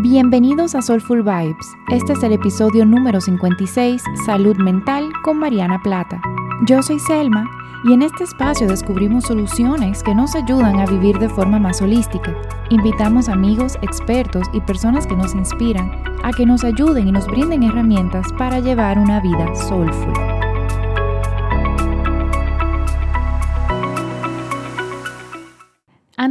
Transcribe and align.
Bienvenidos 0.00 0.76
a 0.76 0.82
Soulful 0.82 1.24
Vibes. 1.24 1.76
Este 1.90 2.12
es 2.12 2.22
el 2.22 2.32
episodio 2.32 2.86
número 2.86 3.20
56, 3.20 4.00
Salud 4.24 4.56
Mental 4.56 5.10
con 5.24 5.38
Mariana 5.38 5.82
Plata. 5.82 6.22
Yo 6.66 6.84
soy 6.84 7.00
Selma 7.00 7.44
y 7.82 7.94
en 7.94 8.02
este 8.02 8.22
espacio 8.22 8.68
descubrimos 8.68 9.24
soluciones 9.24 10.04
que 10.04 10.14
nos 10.14 10.36
ayudan 10.36 10.78
a 10.78 10.86
vivir 10.86 11.18
de 11.18 11.28
forma 11.28 11.58
más 11.58 11.82
holística. 11.82 12.32
Invitamos 12.70 13.28
amigos, 13.28 13.74
expertos 13.82 14.46
y 14.52 14.60
personas 14.60 15.04
que 15.04 15.16
nos 15.16 15.34
inspiran 15.34 15.90
a 16.22 16.30
que 16.30 16.46
nos 16.46 16.62
ayuden 16.62 17.08
y 17.08 17.12
nos 17.12 17.26
brinden 17.26 17.64
herramientas 17.64 18.32
para 18.38 18.60
llevar 18.60 18.98
una 18.98 19.18
vida 19.18 19.52
soulful. 19.56 20.37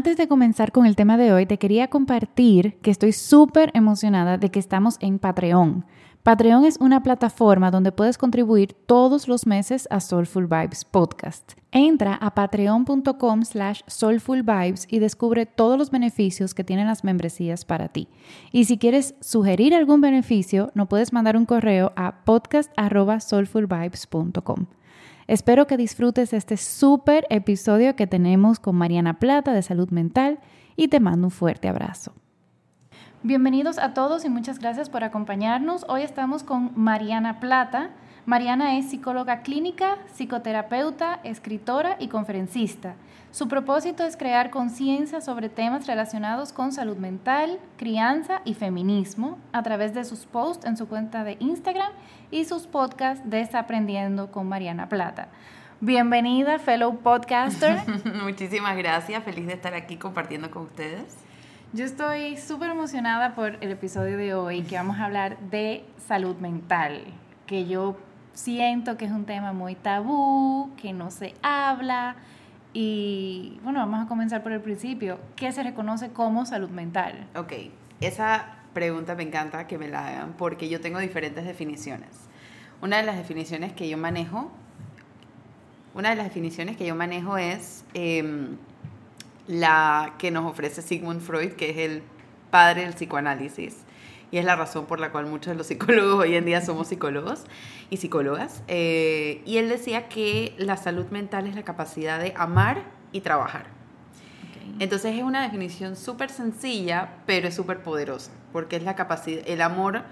Antes 0.07 0.23
de 0.23 0.29
comenzar 0.29 0.71
con 0.71 0.85
el 0.85 0.95
tema 0.95 1.17
de 1.17 1.33
hoy, 1.33 1.45
te 1.45 1.59
quería 1.59 1.89
compartir 1.89 2.79
que 2.79 2.91
estoy 2.91 3.11
súper 3.11 3.71
emocionada 3.73 4.37
de 4.37 4.49
que 4.49 4.57
estamos 4.57 4.95
en 5.01 5.19
Patreon. 5.19 5.86
Patreon 6.23 6.63
es 6.63 6.77
una 6.79 7.04
plataforma 7.04 7.71
donde 7.71 7.91
puedes 7.91 8.18
contribuir 8.18 8.71
todos 8.71 9.27
los 9.27 9.46
meses 9.46 9.85
a 9.91 9.99
Soulful 9.99 10.47
Vibes 10.47 10.85
Podcast. 10.85 11.55
Entra 11.73 12.15
a 12.15 12.33
patreon.com 12.33 13.43
slash 13.43 13.82
soulfulvibes 13.85 14.87
y 14.89 14.99
descubre 14.99 15.46
todos 15.46 15.77
los 15.77 15.91
beneficios 15.91 16.54
que 16.54 16.63
tienen 16.63 16.87
las 16.87 17.04
membresías 17.04 17.65
para 17.65 17.89
ti. 17.89 18.07
Y 18.54 18.63
si 18.63 18.77
quieres 18.77 19.15
sugerir 19.19 19.75
algún 19.75 19.99
beneficio, 19.99 20.71
no 20.74 20.87
puedes 20.87 21.11
mandar 21.11 21.35
un 21.35 21.46
correo 21.46 21.91
a 21.97 22.24
podcast.soulfulvibes.com. 22.24 24.68
Espero 25.27 25.67
que 25.67 25.75
disfrutes 25.75 26.31
este 26.31 26.55
súper 26.55 27.27
episodio 27.29 27.97
que 27.97 28.07
tenemos 28.07 28.59
con 28.59 28.77
Mariana 28.77 29.19
Plata 29.19 29.51
de 29.51 29.61
Salud 29.61 29.89
Mental 29.89 30.39
y 30.77 30.87
te 30.87 31.01
mando 31.01 31.27
un 31.27 31.31
fuerte 31.31 31.68
abrazo. 31.68 32.13
Bienvenidos 33.23 33.77
a 33.77 33.94
todos 33.94 34.23
y 34.23 34.30
muchas 34.30 34.59
gracias 34.59 34.89
por 34.89 35.03
acompañarnos. 35.03 35.85
Hoy 35.89 36.03
estamos 36.03 36.44
con 36.44 36.71
Mariana 36.75 37.41
Plata. 37.41 37.89
Mariana 38.25 38.77
es 38.77 38.89
psicóloga 38.89 39.41
clínica, 39.41 39.97
psicoterapeuta, 40.13 41.19
escritora 41.25 41.97
y 41.99 42.07
conferencista. 42.07 42.95
Su 43.38 43.47
propósito 43.47 44.03
es 44.03 44.17
crear 44.17 44.49
conciencia 44.49 45.21
sobre 45.21 45.47
temas 45.47 45.85
relacionados 45.85 46.52
con 46.52 46.71
salud 46.71 46.97
mental, 46.97 47.59
crianza 47.77 48.41
y 48.45 48.55
feminismo 48.55 49.38
a 49.52 49.61
través 49.61 49.93
de 49.93 50.05
sus 50.05 50.25
posts 50.25 50.66
en 50.66 50.75
su 50.75 50.88
cuenta 50.88 51.23
de 51.23 51.38
Instagram 51.39 51.91
y 52.31 52.45
sus 52.45 52.65
podcasts 52.65 53.21
Desaprendiendo 53.30 54.31
con 54.31 54.49
Mariana 54.49 54.89
Plata. 54.89 55.27
Bienvenida, 55.81 56.58
fellow 56.58 56.97
podcaster. 56.97 57.77
Muchísimas 58.23 58.75
gracias, 58.75 59.23
feliz 59.23 59.45
de 59.45 59.53
estar 59.53 59.75
aquí 59.75 59.97
compartiendo 59.97 60.49
con 60.49 60.63
ustedes. 60.63 61.15
Yo 61.73 61.85
estoy 61.85 62.38
súper 62.38 62.71
emocionada 62.71 63.35
por 63.35 63.63
el 63.63 63.69
episodio 63.69 64.17
de 64.17 64.33
hoy, 64.33 64.63
que 64.63 64.77
vamos 64.77 64.97
a 64.97 65.05
hablar 65.05 65.38
de 65.52 65.85
salud 66.08 66.38
mental, 66.38 67.03
que 67.45 67.67
yo 67.67 67.97
siento 68.33 68.97
que 68.97 69.05
es 69.05 69.11
un 69.11 69.25
tema 69.25 69.53
muy 69.53 69.75
tabú, 69.75 70.71
que 70.75 70.91
no 70.91 71.11
se 71.11 71.35
habla 71.43 72.15
y 72.80 73.59
bueno, 73.64 73.80
vamos 73.80 74.06
a 74.06 74.08
comenzar 74.08 74.44
por 74.44 74.52
el 74.52 74.61
principio. 74.61 75.20
¿Qué 75.36 75.52
se 75.52 75.64
reconoce 75.64 76.09
como 76.11 76.45
salud 76.45 76.70
mental? 76.70 77.28
Ok, 77.36 77.52
esa 78.02 78.59
pregunta 78.75 79.16
me 79.16 79.23
encanta 79.23 79.66
que 79.66 79.80
me 79.80 79.88
la 79.88 80.08
hagan 80.08 80.33
porque 80.38 80.70
yo 80.70 80.80
tengo 80.80 81.00
diferentes 81.00 81.44
definiciones. 81.44 82.09
Una 82.80 82.98
de 82.98 83.03
las 83.03 83.17
definiciones 83.17 83.73
que 83.73 83.89
yo 83.89 83.98
manejo, 83.98 84.52
una 85.95 86.11
de 86.11 86.17
las 86.17 86.25
definiciones 86.25 86.78
que 86.78 86.86
yo 86.86 86.94
manejo 86.94 87.39
es 87.39 87.83
em, 87.95 88.58
la 89.48 90.14
que 90.20 90.30
nos 90.30 90.45
ofrece 90.45 90.83
Sigmund 90.83 91.22
Freud, 91.22 91.53
que 91.53 91.72
es 91.72 91.78
el 91.78 92.03
padre 92.52 92.83
del 92.83 92.94
psicoanálisis 92.94 93.86
y 94.31 94.38
es 94.38 94.45
la 94.45 94.56
razón 94.56 94.86
por 94.86 95.00
la 95.00 95.11
cual 95.11 95.25
muchos 95.25 95.52
de 95.52 95.56
los 95.56 95.67
psicólogos 95.67 96.20
hoy 96.20 96.36
en 96.36 96.45
día 96.45 96.61
somos 96.61 96.88
psicólogos 96.88 97.45
y 97.89 97.97
psicólogas. 97.97 98.64
Eh, 98.67 99.42
y 99.45 99.58
él 99.58 99.70
decía 99.70 100.09
que 100.09 100.53
la 100.58 100.78
salud 100.78 101.06
mental 101.08 101.48
es 101.48 101.55
la 101.55 101.64
capacidad 101.64 102.20
de 102.20 102.33
amar 102.36 102.83
y 103.11 103.21
trabajar. 103.21 103.67
Entonces 104.80 105.16
es 105.16 105.23
una 105.23 105.42
definición 105.42 105.95
súper 105.95 106.30
sencilla, 106.30 107.16
pero 107.26 107.48
es 107.48 107.55
súper 107.55 107.82
poderosa, 107.82 108.32
porque 108.52 108.76
es 108.76 108.83
la 108.83 108.95
capacidad, 108.95 109.42
el 109.48 109.61
amor 109.61 110.04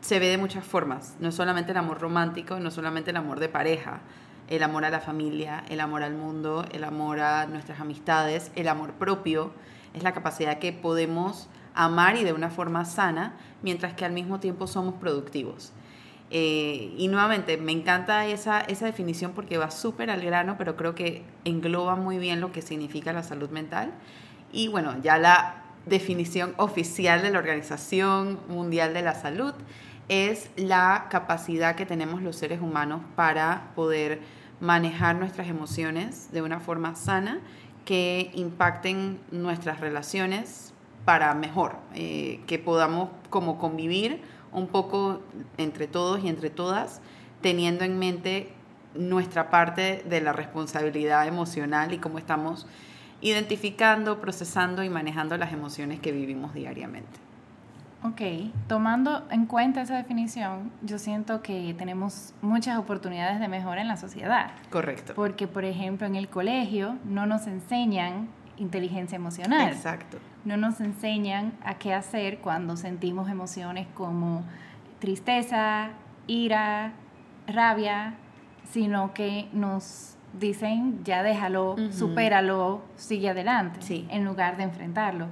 se 0.00 0.18
ve 0.18 0.28
de 0.28 0.38
muchas 0.38 0.64
formas, 0.64 1.14
no 1.20 1.30
solamente 1.30 1.70
el 1.70 1.78
amor 1.78 2.00
romántico, 2.00 2.58
no 2.58 2.70
solamente 2.70 3.10
el 3.10 3.16
amor 3.16 3.38
de 3.38 3.48
pareja, 3.48 4.00
el 4.48 4.62
amor 4.62 4.84
a 4.84 4.90
la 4.90 5.00
familia, 5.00 5.64
el 5.68 5.80
amor 5.80 6.02
al 6.02 6.14
mundo, 6.14 6.64
el 6.72 6.84
amor 6.84 7.20
a 7.20 7.46
nuestras 7.46 7.80
amistades, 7.80 8.50
el 8.56 8.68
amor 8.68 8.92
propio, 8.94 9.52
es 9.94 10.02
la 10.02 10.12
capacidad 10.12 10.58
que 10.58 10.72
podemos 10.72 11.48
amar 11.74 12.16
y 12.16 12.24
de 12.24 12.32
una 12.32 12.50
forma 12.50 12.84
sana, 12.84 13.34
mientras 13.62 13.94
que 13.94 14.04
al 14.04 14.12
mismo 14.12 14.40
tiempo 14.40 14.66
somos 14.66 14.94
productivos. 14.94 15.72
Eh, 16.30 16.94
y 16.96 17.08
nuevamente, 17.08 17.56
me 17.56 17.72
encanta 17.72 18.26
esa, 18.26 18.60
esa 18.60 18.86
definición 18.86 19.32
porque 19.32 19.58
va 19.58 19.70
súper 19.70 20.10
al 20.10 20.22
grano, 20.22 20.56
pero 20.58 20.76
creo 20.76 20.94
que 20.94 21.22
engloba 21.44 21.96
muy 21.96 22.18
bien 22.18 22.40
lo 22.40 22.52
que 22.52 22.62
significa 22.62 23.12
la 23.12 23.22
salud 23.22 23.50
mental. 23.50 23.92
Y 24.52 24.68
bueno, 24.68 24.94
ya 25.02 25.18
la 25.18 25.62
definición 25.86 26.54
oficial 26.56 27.22
de 27.22 27.30
la 27.30 27.38
Organización 27.38 28.40
Mundial 28.48 28.94
de 28.94 29.02
la 29.02 29.14
Salud 29.14 29.54
es 30.08 30.50
la 30.56 31.06
capacidad 31.10 31.76
que 31.76 31.86
tenemos 31.86 32.22
los 32.22 32.36
seres 32.36 32.60
humanos 32.60 33.02
para 33.16 33.70
poder 33.74 34.20
manejar 34.60 35.16
nuestras 35.16 35.48
emociones 35.48 36.30
de 36.32 36.42
una 36.42 36.60
forma 36.60 36.94
sana 36.94 37.40
que 37.84 38.30
impacten 38.34 39.18
nuestras 39.30 39.80
relaciones 39.80 40.73
para 41.04 41.34
mejor, 41.34 41.76
eh, 41.94 42.40
que 42.46 42.58
podamos 42.58 43.10
como 43.30 43.58
convivir 43.58 44.22
un 44.52 44.68
poco 44.68 45.20
entre 45.58 45.86
todos 45.86 46.22
y 46.22 46.28
entre 46.28 46.50
todas, 46.50 47.00
teniendo 47.40 47.84
en 47.84 47.98
mente 47.98 48.52
nuestra 48.94 49.50
parte 49.50 50.04
de 50.08 50.20
la 50.20 50.32
responsabilidad 50.32 51.26
emocional 51.26 51.92
y 51.92 51.98
cómo 51.98 52.18
estamos 52.18 52.66
identificando, 53.20 54.20
procesando 54.20 54.82
y 54.82 54.88
manejando 54.88 55.36
las 55.36 55.52
emociones 55.52 55.98
que 56.00 56.12
vivimos 56.12 56.54
diariamente. 56.54 57.24
Ok, 58.02 58.20
tomando 58.68 59.26
en 59.30 59.46
cuenta 59.46 59.80
esa 59.80 59.96
definición, 59.96 60.70
yo 60.82 60.98
siento 60.98 61.40
que 61.40 61.74
tenemos 61.78 62.34
muchas 62.42 62.78
oportunidades 62.78 63.40
de 63.40 63.48
mejora 63.48 63.80
en 63.80 63.88
la 63.88 63.96
sociedad. 63.96 64.50
Correcto. 64.70 65.14
Porque, 65.14 65.48
por 65.48 65.64
ejemplo, 65.64 66.06
en 66.06 66.14
el 66.14 66.28
colegio 66.28 66.98
no 67.06 67.24
nos 67.24 67.46
enseñan 67.46 68.28
inteligencia 68.56 69.16
emocional. 69.16 69.72
Exacto. 69.72 70.18
No 70.44 70.56
nos 70.56 70.80
enseñan 70.80 71.52
a 71.64 71.74
qué 71.74 71.94
hacer 71.94 72.38
cuando 72.38 72.76
sentimos 72.76 73.28
emociones 73.28 73.86
como 73.94 74.44
tristeza, 74.98 75.90
ira, 76.26 76.92
rabia, 77.46 78.14
sino 78.70 79.14
que 79.14 79.48
nos 79.52 80.16
dicen 80.38 81.04
ya 81.04 81.22
déjalo, 81.22 81.76
supéralo, 81.92 82.82
sigue 82.96 83.30
adelante, 83.30 83.80
sí. 83.82 84.06
en 84.10 84.24
lugar 84.24 84.56
de 84.56 84.64
enfrentarlo. 84.64 85.26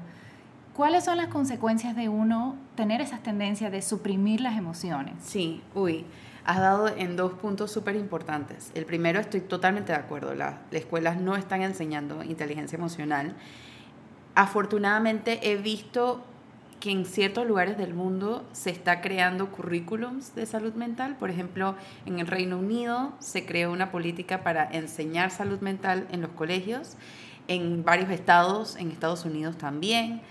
¿Cuáles 0.74 1.04
son 1.04 1.18
las 1.18 1.28
consecuencias 1.28 1.94
de 1.96 2.08
uno 2.08 2.56
tener 2.76 3.00
esas 3.00 3.22
tendencias 3.22 3.70
de 3.70 3.82
suprimir 3.82 4.40
las 4.40 4.56
emociones? 4.56 5.14
Sí, 5.20 5.62
uy, 5.74 6.06
has 6.44 6.58
dado 6.58 6.88
en 6.88 7.16
dos 7.16 7.32
puntos 7.34 7.70
súper 7.70 7.96
importantes. 7.96 8.72
El 8.74 8.84
primero, 8.84 9.20
estoy 9.20 9.40
totalmente 9.40 9.92
de 9.92 9.98
acuerdo, 9.98 10.34
las 10.34 10.54
escuelas 10.70 11.16
no 11.18 11.36
están 11.36 11.62
enseñando 11.62 12.22
inteligencia 12.22 12.76
emocional. 12.76 13.34
Afortunadamente 14.34 15.50
he 15.50 15.56
visto 15.56 16.22
que 16.82 16.90
en 16.90 17.04
ciertos 17.04 17.46
lugares 17.46 17.78
del 17.78 17.94
mundo 17.94 18.44
se 18.50 18.70
está 18.70 19.00
creando 19.00 19.52
currículums 19.52 20.34
de 20.34 20.46
salud 20.46 20.74
mental. 20.74 21.16
Por 21.16 21.30
ejemplo, 21.30 21.76
en 22.06 22.18
el 22.18 22.26
Reino 22.26 22.58
Unido 22.58 23.12
se 23.20 23.46
creó 23.46 23.70
una 23.70 23.92
política 23.92 24.42
para 24.42 24.68
enseñar 24.68 25.30
salud 25.30 25.60
mental 25.60 26.08
en 26.10 26.22
los 26.22 26.32
colegios. 26.32 26.96
En 27.46 27.84
varios 27.84 28.10
estados, 28.10 28.74
en 28.74 28.90
Estados 28.90 29.24
Unidos 29.24 29.56
también. 29.58 30.22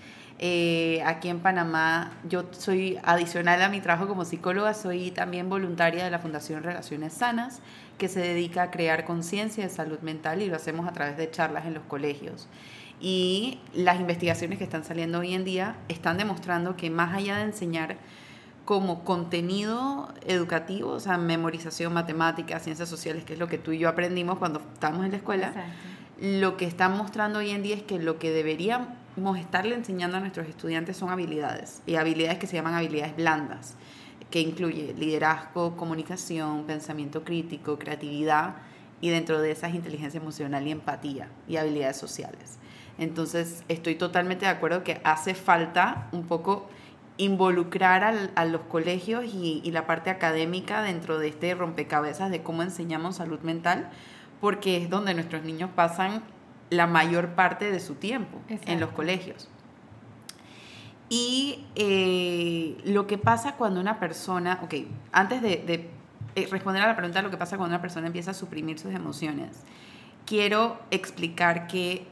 Eh, 0.44 1.00
aquí 1.06 1.28
en 1.28 1.38
Panamá, 1.38 2.10
yo 2.28 2.46
soy 2.50 2.98
adicional 3.04 3.62
a 3.62 3.68
mi 3.68 3.80
trabajo 3.80 4.08
como 4.08 4.24
psicóloga, 4.24 4.74
soy 4.74 5.12
también 5.12 5.48
voluntaria 5.48 6.02
de 6.02 6.10
la 6.10 6.18
Fundación 6.18 6.64
Relaciones 6.64 7.12
Sanas, 7.12 7.60
que 7.96 8.08
se 8.08 8.18
dedica 8.18 8.64
a 8.64 8.70
crear 8.72 9.04
conciencia 9.04 9.62
de 9.62 9.70
salud 9.70 10.00
mental 10.00 10.42
y 10.42 10.48
lo 10.48 10.56
hacemos 10.56 10.88
a 10.88 10.92
través 10.92 11.16
de 11.16 11.30
charlas 11.30 11.64
en 11.64 11.74
los 11.74 11.84
colegios. 11.84 12.48
Y 13.00 13.60
las 13.72 14.00
investigaciones 14.00 14.58
que 14.58 14.64
están 14.64 14.82
saliendo 14.82 15.20
hoy 15.20 15.32
en 15.32 15.44
día 15.44 15.76
están 15.86 16.18
demostrando 16.18 16.74
que 16.76 16.90
más 16.90 17.14
allá 17.14 17.36
de 17.36 17.44
enseñar 17.44 17.98
como 18.64 19.04
contenido 19.04 20.12
educativo, 20.26 20.90
o 20.90 20.98
sea, 20.98 21.18
memorización, 21.18 21.92
matemáticas, 21.92 22.64
ciencias 22.64 22.88
sociales, 22.88 23.22
que 23.24 23.34
es 23.34 23.38
lo 23.38 23.46
que 23.46 23.58
tú 23.58 23.70
y 23.70 23.78
yo 23.78 23.88
aprendimos 23.88 24.38
cuando 24.38 24.58
estábamos 24.58 25.04
en 25.04 25.12
la 25.12 25.18
escuela, 25.18 25.52
lo 26.20 26.56
que 26.56 26.64
están 26.64 26.96
mostrando 26.96 27.38
hoy 27.38 27.50
en 27.50 27.62
día 27.62 27.76
es 27.76 27.84
que 27.84 28.00
lo 28.00 28.18
que 28.18 28.32
deberíamos 28.32 28.88
estarle 29.38 29.74
enseñando 29.74 30.16
a 30.16 30.20
nuestros 30.20 30.48
estudiantes 30.48 30.96
son 30.96 31.10
habilidades, 31.10 31.82
y 31.86 31.96
habilidades 31.96 32.38
que 32.38 32.46
se 32.46 32.56
llaman 32.56 32.74
habilidades 32.74 33.16
blandas, 33.16 33.76
que 34.30 34.40
incluye 34.40 34.94
liderazgo, 34.94 35.76
comunicación, 35.76 36.64
pensamiento 36.64 37.24
crítico, 37.24 37.78
creatividad, 37.78 38.56
y 39.02 39.10
dentro 39.10 39.40
de 39.40 39.50
esas 39.50 39.74
inteligencia 39.74 40.18
emocional 40.18 40.66
y 40.66 40.70
empatía 40.70 41.28
y 41.46 41.56
habilidades 41.56 41.98
sociales. 41.98 42.58
Entonces, 42.96 43.64
estoy 43.68 43.96
totalmente 43.96 44.46
de 44.46 44.50
acuerdo 44.52 44.84
que 44.84 45.00
hace 45.04 45.34
falta 45.34 46.08
un 46.12 46.26
poco 46.26 46.68
involucrar 47.18 48.30
a 48.34 48.44
los 48.44 48.62
colegios 48.62 49.24
y, 49.24 49.60
y, 49.62 49.70
la 49.72 49.86
parte 49.86 50.08
académica 50.08 50.82
dentro 50.82 51.18
de 51.18 51.28
este 51.28 51.54
rompecabezas 51.54 52.30
de 52.30 52.42
cómo 52.42 52.62
enseñamos 52.62 53.16
salud 53.16 53.40
mental, 53.40 53.90
porque 54.40 54.78
es 54.78 54.88
donde 54.88 55.14
nuestros 55.14 55.42
niños 55.42 55.70
pasan 55.74 56.22
la 56.72 56.86
mayor 56.86 57.34
parte 57.34 57.70
de 57.70 57.80
su 57.80 57.96
tiempo 57.96 58.40
en 58.48 58.80
los 58.80 58.90
colegios. 58.90 59.48
Y 61.10 61.66
eh, 61.74 62.78
lo 62.84 63.06
que 63.06 63.18
pasa 63.18 63.56
cuando 63.56 63.78
una 63.78 64.00
persona, 64.00 64.58
ok, 64.62 64.74
antes 65.12 65.42
de, 65.42 65.90
eh, 66.34 66.48
responder 66.50 66.82
a 66.82 66.86
la 66.86 66.96
pregunta 66.96 67.18
de 67.18 67.24
lo 67.24 67.30
que 67.30 67.36
pasa 67.36 67.58
cuando 67.58 67.74
una 67.74 67.82
persona 67.82 68.06
empieza 68.06 68.30
a 68.30 68.34
suprimir 68.34 68.78
sus 68.78 68.94
emociones, 68.94 69.58
quiero 70.24 70.80
explicar 70.90 71.66
que 71.66 72.06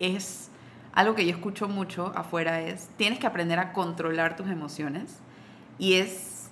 es 0.00 0.50
algo 0.92 1.14
que 1.14 1.24
yo 1.24 1.30
escucho 1.30 1.66
mucho 1.66 2.12
afuera 2.14 2.60
es, 2.60 2.90
tienes 2.98 3.18
que 3.18 3.26
aprender 3.26 3.58
a 3.58 3.72
controlar 3.72 4.36
tus 4.36 4.50
emociones 4.50 5.20
y 5.78 5.94
es 5.94 6.50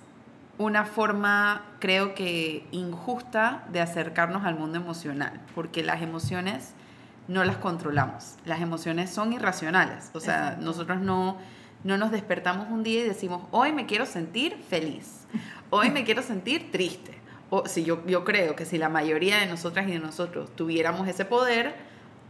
una 0.56 0.87
forma, 0.87 1.66
creo 1.81 2.14
que, 2.14 2.66
injusta 2.72 3.64
de 3.70 3.81
acercarnos 3.82 4.44
al 4.44 4.58
mundo 4.58 4.78
emocional, 4.78 5.43
porque 5.55 5.82
las 5.82 6.00
emociones 6.00 6.72
no 7.28 7.44
las 7.44 7.56
controlamos. 7.56 8.36
Las 8.44 8.60
emociones 8.60 9.10
son 9.10 9.32
irracionales. 9.32 10.10
O 10.14 10.20
sea, 10.20 10.56
nosotros 10.60 11.00
no, 11.00 11.38
no 11.84 11.96
nos 11.96 12.10
despertamos 12.10 12.69
un 12.70 12.82
día 12.82 13.00
y 13.00 13.08
decimos, 13.08 13.42
hoy 13.50 13.72
me 13.72 13.86
quiero 13.86 14.06
sentir 14.06 14.56
feliz, 14.69 15.26
hoy 15.70 15.90
me 15.90 16.04
quiero 16.04 16.22
sentir 16.22 16.70
triste. 16.70 17.19
O 17.50 17.66
si 17.66 17.84
yo, 17.84 18.04
yo 18.06 18.24
creo 18.24 18.56
que 18.56 18.64
si 18.64 18.78
la 18.78 18.88
mayoría 18.88 19.38
de 19.38 19.46
nosotras 19.46 19.86
y 19.86 19.92
de 19.92 19.98
nosotros 19.98 20.54
tuviéramos 20.56 21.06
ese 21.06 21.24
poder, 21.24 21.74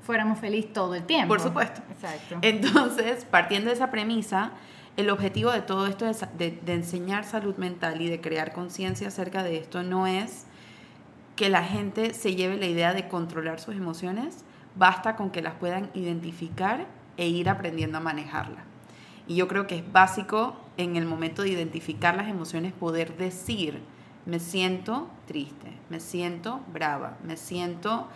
fuéramos 0.04 0.40
felices 0.40 0.72
todo 0.72 0.94
el 0.94 1.04
tiempo. 1.04 1.28
Por 1.28 1.40
supuesto. 1.40 1.80
Exacto. 1.90 2.38
Entonces, 2.42 3.24
partiendo 3.24 3.68
de 3.68 3.74
esa 3.74 3.90
premisa, 3.90 4.50
el 4.96 5.10
objetivo 5.10 5.52
de 5.52 5.62
todo 5.62 5.86
esto 5.86 6.10
de, 6.36 6.50
de 6.50 6.74
enseñar 6.74 7.24
salud 7.24 7.56
mental 7.56 8.02
y 8.02 8.10
de 8.10 8.20
crear 8.20 8.52
conciencia 8.52 9.08
acerca 9.08 9.42
de 9.44 9.58
esto 9.58 9.82
no 9.84 10.06
es 10.06 10.46
que 11.36 11.48
la 11.48 11.64
gente 11.64 12.14
se 12.14 12.34
lleve 12.34 12.56
la 12.56 12.66
idea 12.66 12.92
de 12.92 13.08
controlar 13.08 13.58
sus 13.58 13.74
emociones, 13.74 14.44
Basta 14.76 15.16
con 15.16 15.30
que 15.30 15.42
las 15.42 15.54
puedan 15.54 15.90
identificar 15.94 16.86
e 17.16 17.28
ir 17.28 17.48
aprendiendo 17.48 17.98
a 17.98 18.00
manejarla. 18.00 18.64
Y 19.26 19.36
yo 19.36 19.48
creo 19.48 19.66
que 19.66 19.76
es 19.76 19.92
básico 19.92 20.56
en 20.76 20.96
el 20.96 21.06
momento 21.06 21.42
de 21.42 21.50
identificar 21.50 22.16
las 22.16 22.28
emociones 22.28 22.72
poder 22.72 23.16
decir, 23.16 23.80
me 24.26 24.40
siento 24.40 25.08
triste, 25.26 25.72
me 25.90 26.00
siento 26.00 26.60
brava, 26.72 27.16
me 27.24 27.36
siento 27.36 28.08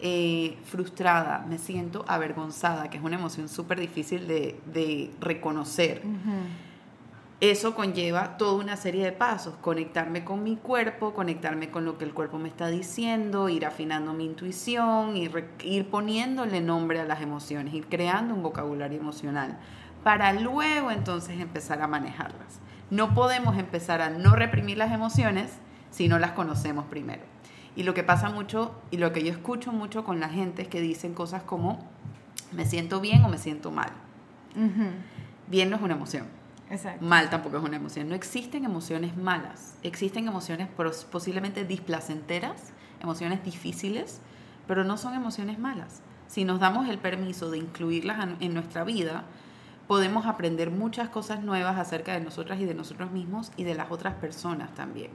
eh, 0.00 0.58
frustrada, 0.64 1.44
me 1.48 1.58
siento 1.58 2.04
avergonzada, 2.08 2.90
que 2.90 2.98
es 2.98 3.04
una 3.04 3.16
emoción 3.16 3.48
súper 3.48 3.80
difícil 3.80 4.26
de, 4.26 5.10
reconocer 5.20 6.02
eso 7.42 7.74
conlleva 7.74 8.36
toda 8.36 8.62
una 8.62 8.76
serie 8.76 9.04
de 9.04 9.10
pasos, 9.10 9.56
conectarme 9.60 10.22
con 10.22 10.44
mi 10.44 10.54
cuerpo, 10.54 11.12
conectarme 11.12 11.72
con 11.72 11.84
lo 11.84 11.98
que 11.98 12.04
el 12.04 12.14
cuerpo 12.14 12.38
me 12.38 12.48
está 12.48 12.68
diciendo, 12.68 13.48
ir 13.48 13.66
afinando 13.66 14.12
mi 14.12 14.26
intuición, 14.26 15.16
ir, 15.16 15.50
ir 15.64 15.90
poniéndole 15.90 16.60
nombre 16.60 17.00
a 17.00 17.04
las 17.04 17.20
emociones, 17.20 17.74
ir 17.74 17.88
creando 17.88 18.32
un 18.32 18.44
vocabulario 18.44 19.00
emocional, 19.00 19.58
para 20.04 20.32
luego 20.34 20.92
entonces 20.92 21.40
empezar 21.40 21.82
a 21.82 21.88
manejarlas. 21.88 22.60
No 22.90 23.12
podemos 23.12 23.58
empezar 23.58 24.02
a 24.02 24.10
no 24.10 24.36
reprimir 24.36 24.78
las 24.78 24.92
emociones 24.92 25.50
si 25.90 26.06
no 26.06 26.20
las 26.20 26.30
conocemos 26.32 26.84
primero. 26.84 27.22
Y 27.74 27.82
lo 27.82 27.92
que 27.92 28.04
pasa 28.04 28.30
mucho, 28.30 28.80
y 28.92 28.98
lo 28.98 29.12
que 29.12 29.24
yo 29.24 29.32
escucho 29.32 29.72
mucho 29.72 30.04
con 30.04 30.20
la 30.20 30.28
gente 30.28 30.62
es 30.62 30.68
que 30.68 30.80
dicen 30.80 31.12
cosas 31.12 31.42
como, 31.42 31.90
me 32.52 32.66
siento 32.66 33.00
bien 33.00 33.24
o 33.24 33.28
me 33.28 33.38
siento 33.38 33.72
mal. 33.72 33.90
Bien 35.48 35.70
no 35.70 35.74
es 35.74 35.82
una 35.82 35.94
emoción 35.94 36.41
Mal 37.00 37.30
tampoco 37.30 37.58
es 37.58 37.64
una 37.64 37.76
emoción. 37.76 38.08
No 38.08 38.14
existen 38.14 38.64
emociones 38.64 39.16
malas. 39.16 39.76
Existen 39.82 40.26
emociones 40.26 40.68
posiblemente 41.10 41.64
displacenteras, 41.64 42.72
emociones 43.00 43.44
difíciles, 43.44 44.20
pero 44.66 44.84
no 44.84 44.96
son 44.96 45.14
emociones 45.14 45.58
malas. 45.58 46.02
Si 46.26 46.44
nos 46.44 46.60
damos 46.60 46.88
el 46.88 46.98
permiso 46.98 47.50
de 47.50 47.58
incluirlas 47.58 48.26
en 48.40 48.54
nuestra 48.54 48.84
vida, 48.84 49.24
podemos 49.86 50.26
aprender 50.26 50.70
muchas 50.70 51.10
cosas 51.10 51.42
nuevas 51.42 51.78
acerca 51.78 52.14
de 52.14 52.20
nosotras 52.20 52.58
y 52.60 52.64
de 52.64 52.74
nosotros 52.74 53.10
mismos 53.10 53.52
y 53.56 53.64
de 53.64 53.74
las 53.74 53.90
otras 53.90 54.14
personas 54.14 54.74
también. 54.74 55.10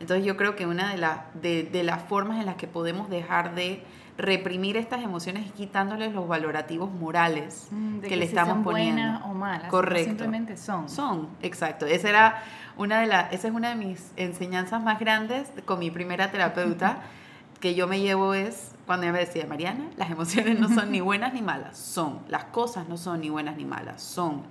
Entonces 0.00 0.24
yo 0.24 0.36
creo 0.36 0.56
que 0.56 0.66
una 0.66 0.94
de, 1.34 1.64
de 1.64 1.82
las 1.82 2.02
formas 2.04 2.40
en 2.40 2.46
las 2.46 2.56
que 2.56 2.66
podemos 2.66 3.10
dejar 3.10 3.54
de 3.54 3.82
reprimir 4.16 4.76
estas 4.76 5.02
emociones 5.02 5.46
y 5.46 5.50
quitándoles 5.50 6.12
los 6.12 6.28
valorativos 6.28 6.92
morales 6.92 7.68
mm, 7.70 8.00
que, 8.00 8.16
le 8.16 8.24
estamos 8.24 8.64
poniendo. 8.64 9.02
Buenas 9.02 9.22
o 9.24 9.34
malas. 9.34 9.68
Correcto. 9.68 10.10
Simplemente 10.10 10.56
son. 10.56 10.88
Son, 10.88 11.28
exacto. 11.42 11.86
Esa 11.86 12.08
era 12.08 12.42
una 12.76 13.00
de 13.00 13.06
las, 13.06 13.32
esa 13.32 13.48
es 13.48 13.54
una 13.54 13.70
de 13.70 13.74
mis 13.76 14.12
enseñanzas 14.16 14.82
más 14.82 15.00
grandes 15.00 15.50
con 15.64 15.78
mi 15.78 15.90
primera 15.90 16.30
terapeuta 16.30 17.02
que 17.60 17.74
yo 17.74 17.86
me 17.86 18.00
llevo 18.00 18.34
es 18.34 18.72
cuando 18.86 19.06
ella 19.06 19.14
me 19.14 19.20
decía, 19.20 19.46
Mariana, 19.46 19.88
las 19.96 20.10
emociones 20.10 20.60
no 20.60 20.68
son 20.68 20.92
ni 20.92 21.00
buenas 21.00 21.32
ni 21.32 21.42
malas, 21.42 21.78
son. 21.78 22.20
Las 22.28 22.44
cosas 22.44 22.88
no 22.88 22.96
son 22.96 23.20
ni 23.20 23.30
buenas 23.30 23.56
ni 23.56 23.64
malas, 23.64 24.02
son. 24.02 24.42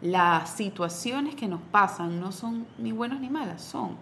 Las 0.00 0.50
situaciones 0.50 1.34
que 1.34 1.46
nos 1.46 1.60
pasan 1.60 2.18
no 2.18 2.32
son 2.32 2.66
ni 2.78 2.90
buenas 2.90 3.20
ni 3.20 3.28
malas, 3.28 3.62
son. 3.62 3.96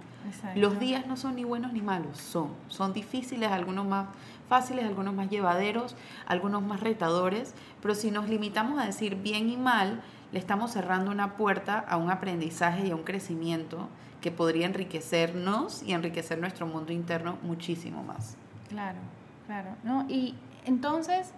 Los 0.55 0.79
días 0.79 1.07
no 1.07 1.17
son 1.17 1.35
ni 1.35 1.45
buenos 1.45 1.73
ni 1.73 1.81
malos, 1.81 2.19
son. 2.19 2.51
Son 2.69 2.93
difíciles, 2.93 3.51
algunos 3.51 3.87
más 3.87 4.07
fáciles, 4.51 4.85
algunos 4.85 5.15
más 5.15 5.31
llevaderos, 5.31 5.95
algunos 6.27 6.61
más 6.61 6.81
retadores, 6.81 7.55
pero 7.81 7.95
si 7.95 8.11
nos 8.11 8.29
limitamos 8.29 8.81
a 8.81 8.85
decir 8.85 9.15
bien 9.15 9.49
y 9.49 9.57
mal, 9.57 10.03
le 10.33 10.41
estamos 10.41 10.73
cerrando 10.73 11.13
una 11.13 11.37
puerta 11.37 11.79
a 11.79 11.97
un 11.97 12.11
aprendizaje 12.11 12.89
y 12.89 12.91
a 12.91 12.97
un 12.97 13.05
crecimiento 13.05 13.89
que 14.21 14.33
podría 14.33 14.67
enriquecernos 14.67 15.85
y 15.85 15.93
enriquecer 15.93 16.39
nuestro 16.41 16.67
mundo 16.67 16.93
interno 16.93 17.39
muchísimo 17.43 18.03
más. 18.03 18.37
Claro, 18.69 18.99
claro. 19.47 19.71
¿no? 19.85 20.05
Y 20.09 20.35
entonces, 20.65 21.33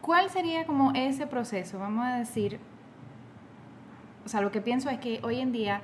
¿cuál 0.00 0.30
sería 0.30 0.66
como 0.66 0.92
ese 0.94 1.26
proceso? 1.26 1.80
Vamos 1.80 2.06
a 2.06 2.18
decir, 2.18 2.60
o 4.24 4.28
sea, 4.28 4.40
lo 4.42 4.52
que 4.52 4.60
pienso 4.60 4.90
es 4.90 5.00
que 5.00 5.18
hoy 5.24 5.40
en 5.40 5.50
día 5.50 5.80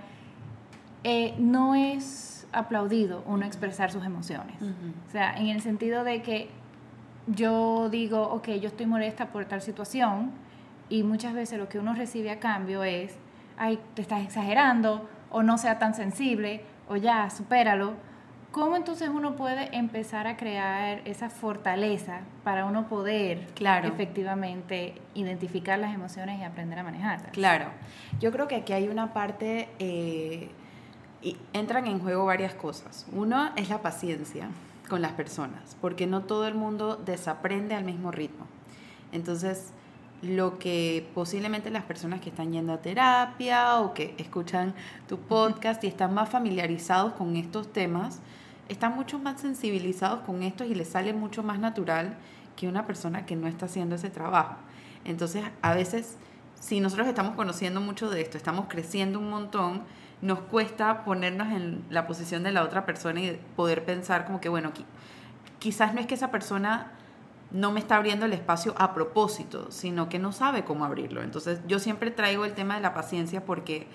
eh, 1.02 1.34
no 1.36 1.74
es 1.74 2.29
aplaudido 2.52 3.22
uno 3.26 3.46
expresar 3.46 3.90
sus 3.90 4.04
emociones. 4.04 4.56
O 5.08 5.10
sea, 5.10 5.36
en 5.36 5.46
el 5.48 5.60
sentido 5.60 6.04
de 6.04 6.22
que 6.22 6.48
yo 7.26 7.88
digo, 7.90 8.22
ok, 8.22 8.48
yo 8.60 8.68
estoy 8.68 8.86
molesta 8.86 9.26
por 9.26 9.44
tal 9.44 9.62
situación 9.62 10.32
y 10.88 11.02
muchas 11.02 11.34
veces 11.34 11.58
lo 11.58 11.68
que 11.68 11.78
uno 11.78 11.94
recibe 11.94 12.30
a 12.30 12.40
cambio 12.40 12.82
es, 12.82 13.16
ay, 13.56 13.78
te 13.94 14.02
estás 14.02 14.22
exagerando 14.22 15.08
o 15.30 15.42
no 15.42 15.58
sea 15.58 15.78
tan 15.78 15.94
sensible 15.94 16.62
o 16.88 16.96
ya, 16.96 17.30
supéralo. 17.30 17.94
¿Cómo 18.50 18.76
entonces 18.76 19.08
uno 19.08 19.36
puede 19.36 19.76
empezar 19.76 20.26
a 20.26 20.36
crear 20.36 21.02
esa 21.04 21.30
fortaleza 21.30 22.22
para 22.42 22.64
uno 22.64 22.88
poder 22.88 23.46
claro. 23.54 23.86
efectivamente 23.86 24.94
identificar 25.14 25.78
las 25.78 25.94
emociones 25.94 26.40
y 26.40 26.42
aprender 26.42 26.80
a 26.80 26.82
manejarlas? 26.82 27.30
Claro, 27.30 27.66
yo 28.18 28.32
creo 28.32 28.48
que 28.48 28.56
aquí 28.56 28.72
hay 28.72 28.88
una 28.88 29.12
parte 29.12 29.68
eh, 29.78 30.50
y 31.22 31.36
entran 31.52 31.86
en 31.86 31.98
juego 32.00 32.24
varias 32.24 32.54
cosas. 32.54 33.06
Uno 33.12 33.50
es 33.56 33.68
la 33.68 33.82
paciencia 33.82 34.48
con 34.88 35.02
las 35.02 35.12
personas, 35.12 35.76
porque 35.80 36.06
no 36.06 36.22
todo 36.22 36.46
el 36.46 36.54
mundo 36.54 36.96
desaprende 36.96 37.74
al 37.74 37.84
mismo 37.84 38.10
ritmo. 38.10 38.46
Entonces, 39.12 39.72
lo 40.22 40.58
que 40.58 41.08
posiblemente 41.14 41.70
las 41.70 41.84
personas 41.84 42.20
que 42.20 42.28
están 42.28 42.52
yendo 42.52 42.72
a 42.72 42.82
terapia 42.82 43.78
o 43.78 43.94
que 43.94 44.14
escuchan 44.18 44.74
tu 45.08 45.18
podcast 45.18 45.82
y 45.84 45.86
están 45.86 46.12
más 46.12 46.28
familiarizados 46.28 47.14
con 47.14 47.36
estos 47.36 47.72
temas, 47.72 48.20
están 48.68 48.94
mucho 48.94 49.18
más 49.18 49.40
sensibilizados 49.40 50.20
con 50.20 50.42
esto 50.42 50.64
y 50.64 50.74
les 50.74 50.88
sale 50.88 51.12
mucho 51.12 51.42
más 51.42 51.58
natural 51.58 52.16
que 52.56 52.68
una 52.68 52.86
persona 52.86 53.24
que 53.24 53.36
no 53.36 53.46
está 53.48 53.66
haciendo 53.66 53.94
ese 53.94 54.10
trabajo. 54.10 54.56
Entonces, 55.04 55.44
a 55.62 55.74
veces, 55.74 56.18
si 56.60 56.80
nosotros 56.80 57.08
estamos 57.08 57.34
conociendo 57.34 57.80
mucho 57.80 58.10
de 58.10 58.20
esto, 58.20 58.36
estamos 58.36 58.66
creciendo 58.68 59.18
un 59.18 59.30
montón, 59.30 59.82
nos 60.22 60.40
cuesta 60.40 61.04
ponernos 61.04 61.48
en 61.48 61.84
la 61.90 62.06
posición 62.06 62.42
de 62.42 62.52
la 62.52 62.62
otra 62.62 62.84
persona 62.84 63.20
y 63.20 63.40
poder 63.56 63.84
pensar 63.84 64.26
como 64.26 64.40
que, 64.40 64.48
bueno, 64.48 64.72
quizás 65.58 65.94
no 65.94 66.00
es 66.00 66.06
que 66.06 66.14
esa 66.14 66.30
persona 66.30 66.92
no 67.50 67.72
me 67.72 67.80
está 67.80 67.96
abriendo 67.96 68.26
el 68.26 68.32
espacio 68.32 68.74
a 68.78 68.94
propósito, 68.94 69.70
sino 69.70 70.08
que 70.08 70.18
no 70.18 70.32
sabe 70.32 70.64
cómo 70.64 70.84
abrirlo. 70.84 71.22
Entonces 71.22 71.60
yo 71.66 71.78
siempre 71.78 72.10
traigo 72.10 72.44
el 72.44 72.52
tema 72.52 72.76
de 72.76 72.80
la 72.80 72.94
paciencia 72.94 73.44
porque 73.44 73.86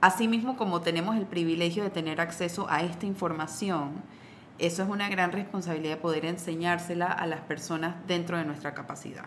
así 0.00 0.28
mismo 0.28 0.56
como 0.56 0.80
tenemos 0.80 1.16
el 1.16 1.26
privilegio 1.26 1.84
de 1.84 1.90
tener 1.90 2.20
acceso 2.20 2.66
a 2.68 2.82
esta 2.82 3.06
información, 3.06 4.02
eso 4.58 4.82
es 4.82 4.88
una 4.88 5.08
gran 5.08 5.32
responsabilidad 5.32 5.94
de 5.94 6.00
poder 6.00 6.26
enseñársela 6.26 7.06
a 7.06 7.26
las 7.26 7.40
personas 7.40 7.96
dentro 8.06 8.36
de 8.36 8.44
nuestra 8.44 8.74
capacidad. 8.74 9.24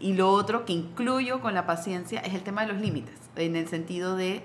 Y 0.00 0.14
lo 0.14 0.30
otro 0.30 0.64
que 0.64 0.72
incluyo 0.72 1.40
con 1.40 1.54
la 1.54 1.66
paciencia 1.66 2.20
es 2.20 2.34
el 2.34 2.42
tema 2.42 2.62
de 2.62 2.72
los 2.72 2.80
límites, 2.80 3.14
en 3.36 3.54
el 3.54 3.68
sentido 3.68 4.16
de 4.16 4.42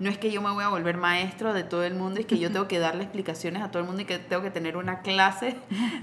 no 0.00 0.08
es 0.08 0.16
que 0.16 0.32
yo 0.32 0.40
me 0.40 0.50
voy 0.50 0.64
a 0.64 0.68
volver 0.68 0.96
maestro 0.96 1.52
de 1.52 1.62
todo 1.62 1.84
el 1.84 1.94
mundo, 1.94 2.20
es 2.20 2.26
que 2.26 2.38
yo 2.38 2.50
tengo 2.50 2.66
que 2.66 2.78
darle 2.78 3.02
explicaciones 3.02 3.62
a 3.62 3.70
todo 3.70 3.82
el 3.82 3.86
mundo 3.86 4.00
y 4.02 4.06
que 4.06 4.18
tengo 4.18 4.42
que 4.42 4.50
tener 4.50 4.78
una 4.78 5.02
clase 5.02 5.56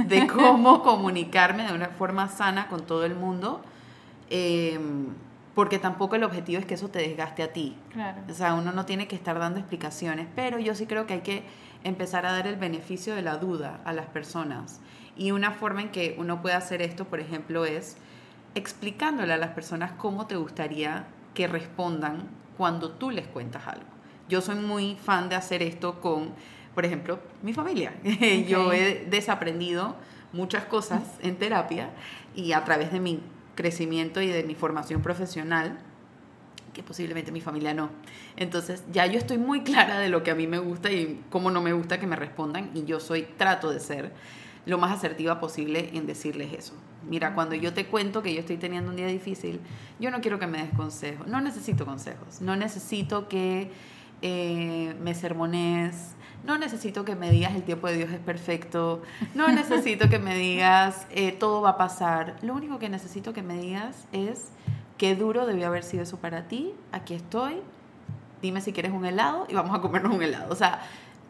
de 0.06 0.28
cómo 0.34 0.84
comunicarme 0.84 1.64
de 1.64 1.74
una 1.74 1.88
forma 1.88 2.30
sana 2.30 2.68
con 2.68 2.86
todo 2.86 3.06
el 3.06 3.16
mundo. 3.16 3.64
Em, 4.30 5.08
porque 5.56 5.80
tampoco 5.80 6.16
el 6.16 6.24
objetivo 6.24 6.60
es 6.60 6.68
que 6.68 6.76
eso 6.76 6.90
te 6.90 7.00
desgaste 7.00 7.42
a 7.42 7.52
ti. 7.52 7.76
Claro. 7.92 8.22
O 8.30 8.34
sea, 8.36 8.54
uno 8.54 8.72
no 8.72 8.86
tiene 8.86 9.08
que 9.08 9.16
estar 9.16 9.40
dando 9.40 9.60
explicaciones, 9.60 10.28
pero 10.36 10.60
yo 10.60 10.76
sí 10.76 10.86
creo 10.86 11.08
que 11.08 11.16
hay 11.16 11.22
que 11.22 11.44
empezar 11.84 12.28
a 12.28 12.32
dar 12.32 12.46
el 12.46 12.58
beneficio 12.58 13.16
de 13.16 13.24
la 13.24 13.38
duda 13.38 13.82
a 13.84 13.94
las 13.94 14.06
personas. 14.06 14.80
Y 15.16 15.32
una 15.32 15.50
forma 15.50 15.82
en 15.82 15.90
que 15.90 16.16
uno 16.20 16.44
puede 16.44 16.54
hacer 16.54 16.84
esto, 16.84 17.06
por 17.06 17.20
ejemplo, 17.20 17.66
es 17.66 17.98
explicándole 18.54 19.34
a 19.34 19.38
las 19.38 19.52
personas 19.56 19.94
cómo 19.94 20.28
te 20.28 20.36
gustaría 20.36 21.08
que 21.34 21.48
respondan 21.48 22.28
cuando 22.58 22.92
tú 22.92 23.12
les 23.12 23.28
cuentas 23.28 23.68
algo. 23.68 23.86
Yo 24.30 24.42
soy 24.42 24.56
muy 24.56 24.96
fan 24.96 25.30
de 25.30 25.36
hacer 25.36 25.62
esto 25.62 26.02
con, 26.02 26.34
por 26.76 26.86
ejemplo, 26.86 27.20
mi 27.44 27.54
familia. 27.54 27.94
Yo 28.48 28.74
he 28.74 29.06
desaprendido 29.10 29.96
muchas 30.34 30.66
cosas 30.66 31.02
en 31.22 31.38
terapia 31.38 31.92
y 32.36 32.52
a 32.52 32.64
través 32.66 32.92
de 32.92 33.00
mi 33.00 33.22
crecimiento 33.56 34.22
y 34.22 34.28
de 34.28 34.44
mi 34.44 34.56
formación 34.56 35.02
profesional, 35.02 35.80
que 36.74 36.84
posiblemente 36.84 37.32
mi 37.32 37.42
familia 37.42 37.74
no. 37.74 37.90
Entonces 38.36 38.84
ya 38.92 39.08
yo 39.08 39.18
estoy 39.18 39.40
muy 39.40 39.64
clara 39.64 39.98
de 39.98 40.10
lo 40.10 40.22
que 40.22 40.30
a 40.30 40.36
mí 40.36 40.46
me 40.46 40.60
gusta 40.60 40.92
y 40.92 41.24
cómo 41.32 41.50
no 41.50 41.60
me 41.60 41.74
gusta 41.74 42.00
que 42.00 42.06
me 42.06 42.16
respondan 42.16 42.70
y 42.76 42.86
yo 42.86 43.00
soy, 43.00 43.24
trato 43.24 43.72
de 43.72 43.80
ser 43.80 44.12
lo 44.68 44.78
más 44.78 44.96
asertiva 44.96 45.40
posible 45.40 45.90
en 45.94 46.06
decirles 46.06 46.54
eso. 46.54 46.74
Mira, 47.08 47.34
cuando 47.34 47.56
yo 47.56 47.74
te 47.74 47.86
cuento 47.88 48.22
que 48.22 48.34
yo 48.34 48.40
estoy 48.40 48.58
teniendo 48.58 48.90
un 48.90 48.98
día 48.98 49.08
difícil, 49.08 49.60
yo 50.00 50.12
no 50.12 50.22
quiero 50.22 50.40
que 50.40 50.48
me 50.48 50.60
des 50.60 50.74
consejos, 50.76 51.28
no 51.28 51.42
necesito 51.42 51.86
consejos, 51.86 52.42
no 52.42 52.56
necesito 52.56 53.28
que 53.28 53.72
eh, 54.22 54.96
me 55.02 55.14
sermones, 55.16 56.16
no 56.44 56.58
necesito 56.58 57.06
que 57.06 57.16
me 57.16 57.32
digas 57.32 57.56
el 57.56 57.64
tiempo 57.64 57.88
de 57.88 57.98
Dios 57.98 58.12
es 58.12 58.20
perfecto, 58.20 59.02
no 59.36 59.48
necesito 59.52 60.10
que 60.10 60.20
me 60.20 60.36
digas 60.36 61.08
eh, 61.12 61.32
todo 61.32 61.62
va 61.62 61.72
a 61.72 61.78
pasar, 61.78 62.36
lo 62.42 62.54
único 62.54 62.80
que 62.80 62.90
necesito 62.90 63.34
que 63.34 63.42
me 63.42 63.58
digas 63.58 64.08
es 64.12 64.50
qué 64.98 65.16
duro 65.16 65.46
debió 65.46 65.68
haber 65.68 65.84
sido 65.84 66.04
eso 66.04 66.18
para 66.18 66.48
ti, 66.48 66.74
aquí 66.92 67.14
estoy, 67.14 67.62
dime 68.42 68.62
si 68.62 68.74
quieres 68.74 68.92
un 68.92 69.06
helado 69.06 69.46
y 69.50 69.54
vamos 69.54 69.78
a 69.78 69.82
comernos 69.82 70.14
un 70.14 70.22
helado. 70.22 70.52
O 70.52 70.56
sea, 70.56 70.82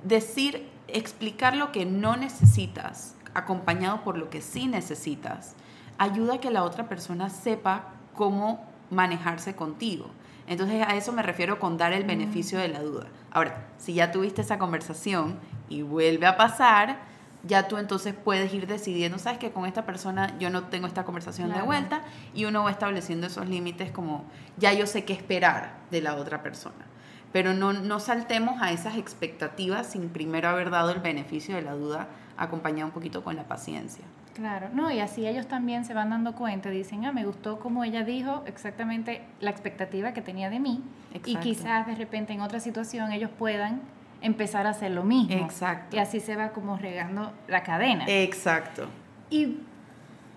decir, 0.04 0.68
explicar 0.88 1.56
lo 1.56 1.72
que 1.72 1.86
no 1.86 2.18
necesitas 2.18 3.16
acompañado 3.34 4.04
por 4.04 4.18
lo 4.18 4.30
que 4.30 4.42
sí 4.42 4.68
necesitas, 4.68 5.56
ayuda 5.98 6.36
a 6.36 6.38
que 6.40 6.52
la 6.52 6.64
otra 6.64 6.88
persona 6.88 7.30
sepa 7.30 7.86
cómo 8.16 8.66
manejarse 8.90 9.56
contigo. 9.56 10.08
Entonces 10.48 10.86
a 10.88 10.96
eso 10.96 11.12
me 11.12 11.24
refiero 11.24 11.60
con 11.60 11.78
dar 11.78 11.94
el 11.94 12.06
mm. 12.06 12.08
beneficio 12.08 12.58
de 12.60 12.70
la 12.70 12.82
duda. 12.82 13.08
Ahora, 13.32 13.68
si 13.78 13.94
ya 13.94 14.12
tuviste 14.12 14.42
esa 14.42 14.58
conversación 14.58 15.38
y 15.70 15.82
vuelve 15.82 16.26
a 16.26 16.38
pasar, 16.38 17.00
ya 17.44 17.68
tú 17.68 17.78
entonces 17.78 18.14
puedes 18.16 18.54
ir 18.54 18.68
decidiendo, 18.68 19.20
sabes 19.20 19.38
que 19.38 19.52
con 19.52 19.66
esta 19.66 19.86
persona 19.86 20.38
yo 20.40 20.50
no 20.50 20.64
tengo 20.66 20.88
esta 20.88 21.06
conversación 21.06 21.54
de 21.54 21.62
vuelta 21.62 22.02
y 22.34 22.46
uno 22.46 22.64
va 22.64 22.72
estableciendo 22.72 23.28
esos 23.28 23.48
límites 23.48 23.92
como 23.92 24.26
ya 24.58 24.74
yo 24.74 24.88
sé 24.88 25.06
qué 25.06 25.14
esperar 25.14 25.76
de 25.92 26.02
la 26.02 26.16
otra 26.16 26.42
persona. 26.42 26.86
Pero 27.32 27.54
no, 27.54 27.74
no 27.74 28.00
saltemos 28.00 28.62
a 28.62 28.72
esas 28.72 28.98
expectativas 28.98 29.88
sin 29.88 30.10
primero 30.10 30.50
haber 30.50 30.72
dado 30.72 30.92
el 30.92 31.00
beneficio 31.00 31.56
de 31.56 31.62
la 31.62 31.74
duda 31.74 32.08
acompañado 32.38 32.88
un 32.88 32.94
poquito 32.94 33.24
con 33.24 33.36
la 33.36 33.48
paciencia. 33.48 34.06
Claro, 34.38 34.70
no, 34.72 34.92
y 34.92 35.00
así 35.00 35.26
ellos 35.26 35.48
también 35.48 35.84
se 35.84 35.96
van 35.96 36.12
dando 36.12 36.36
cuenta, 36.36 36.70
dicen, 36.70 37.06
ah, 37.06 37.12
me 37.12 37.26
gustó 37.26 37.60
como 37.60 37.84
ella 37.84 38.04
dijo 38.04 38.44
exactamente 38.46 39.24
la 39.40 39.50
expectativa 39.50 40.14
que 40.14 40.22
tenía 40.22 40.52
de 40.52 40.60
mí 40.60 40.84
y 41.26 41.38
quizás 41.38 41.88
de 41.88 41.96
repente 41.96 42.34
en 42.34 42.42
otra 42.42 42.60
situación 42.60 43.12
ellos 43.12 43.32
puedan 43.36 43.82
empezar 44.22 44.68
a 44.68 44.72
hacer 44.72 44.92
lo 44.92 45.04
mismo. 45.04 45.34
Exacto. 45.44 45.96
Y 45.96 46.00
así 46.00 46.20
se 46.20 46.36
va 46.36 46.50
como 46.50 46.78
regando 46.78 47.34
la 47.48 47.64
cadena. 47.64 48.06
Exacto. 48.08 48.88
Y 49.32 49.58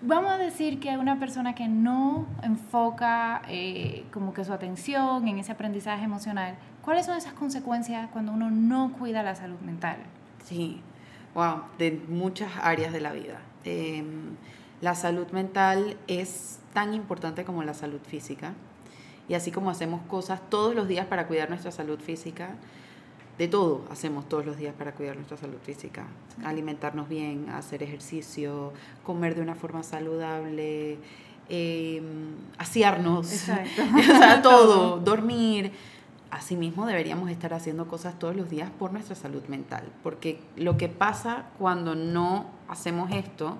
vamos 0.01 0.31
a 0.31 0.37
decir 0.37 0.79
que 0.79 0.97
una 0.97 1.19
persona 1.19 1.53
que 1.53 1.67
no 1.67 2.25
enfoca 2.41 3.43
eh, 3.49 4.05
como 4.11 4.33
que 4.33 4.43
su 4.43 4.51
atención 4.51 5.27
en 5.27 5.37
ese 5.37 5.51
aprendizaje 5.51 6.03
emocional, 6.03 6.55
¿cuáles 6.81 7.05
son 7.05 7.17
esas 7.17 7.33
consecuencias 7.33 8.09
cuando 8.11 8.31
uno 8.31 8.49
no 8.49 8.93
cuida 8.93 9.21
la 9.21 9.35
salud 9.35 9.59
mental? 9.59 9.97
Sí, 10.43 10.81
wow, 11.35 11.65
de 11.77 12.01
muchas 12.07 12.49
áreas 12.59 12.91
de 12.91 13.01
la 13.01 13.11
vida. 13.11 13.41
Em, 13.63 14.35
la 14.81 14.95
salud 14.95 15.27
mental 15.31 15.97
es 16.07 16.59
tan 16.73 16.93
importante 16.93 17.45
como 17.45 17.63
la 17.63 17.73
salud 17.73 17.99
física. 18.07 18.53
Y 19.29 19.33
así 19.33 19.51
como 19.51 19.69
hacemos 19.69 20.01
cosas 20.07 20.41
todos 20.49 20.75
los 20.75 20.87
días 20.87 21.05
para 21.05 21.27
cuidar 21.27 21.49
nuestra 21.49 21.71
salud 21.71 21.99
física, 21.99 22.55
de 23.37 23.47
todo 23.47 23.85
hacemos 23.89 24.27
todos 24.27 24.45
los 24.45 24.57
días 24.57 24.73
para 24.77 24.93
cuidar 24.93 25.15
nuestra 25.15 25.37
salud 25.37 25.59
física. 25.63 26.05
Alimentarnos 26.43 27.07
bien, 27.07 27.49
hacer 27.49 27.83
ejercicio, 27.83 28.73
comer 29.03 29.35
de 29.35 29.41
una 29.41 29.55
forma 29.55 29.83
saludable, 29.83 30.97
eh, 31.49 32.01
asearnos, 32.57 33.45
todo, 34.43 34.99
dormir 34.99 35.71
asimismo 36.31 36.85
deberíamos 36.85 37.29
estar 37.29 37.53
haciendo 37.53 37.87
cosas 37.87 38.17
todos 38.17 38.35
los 38.35 38.49
días 38.49 38.69
por 38.79 38.93
nuestra 38.93 39.15
salud 39.15 39.43
mental, 39.47 39.83
porque 40.01 40.39
lo 40.55 40.77
que 40.77 40.87
pasa 40.87 41.45
cuando 41.59 41.93
no 41.93 42.45
hacemos 42.71 43.11
esto 43.11 43.57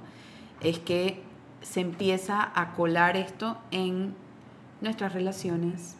es 0.61 0.79
que 0.79 1.21
se 1.61 1.81
empieza 1.81 2.51
a 2.55 2.73
colar 2.73 3.15
esto 3.15 3.57
en 3.69 4.15
nuestras 4.81 5.13
relaciones, 5.13 5.95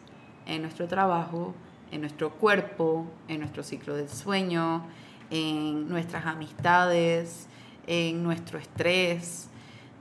en 0.46 0.62
nuestro 0.62 0.88
trabajo, 0.88 1.54
en 1.92 2.00
nuestro 2.00 2.32
cuerpo, 2.32 3.06
en 3.28 3.40
nuestro 3.40 3.62
ciclo 3.62 3.94
del 3.94 4.08
sueño, 4.08 4.84
en 5.30 5.88
nuestras 5.88 6.26
amistades, 6.26 7.46
en 7.86 8.24
nuestro 8.24 8.58
estrés, 8.58 9.48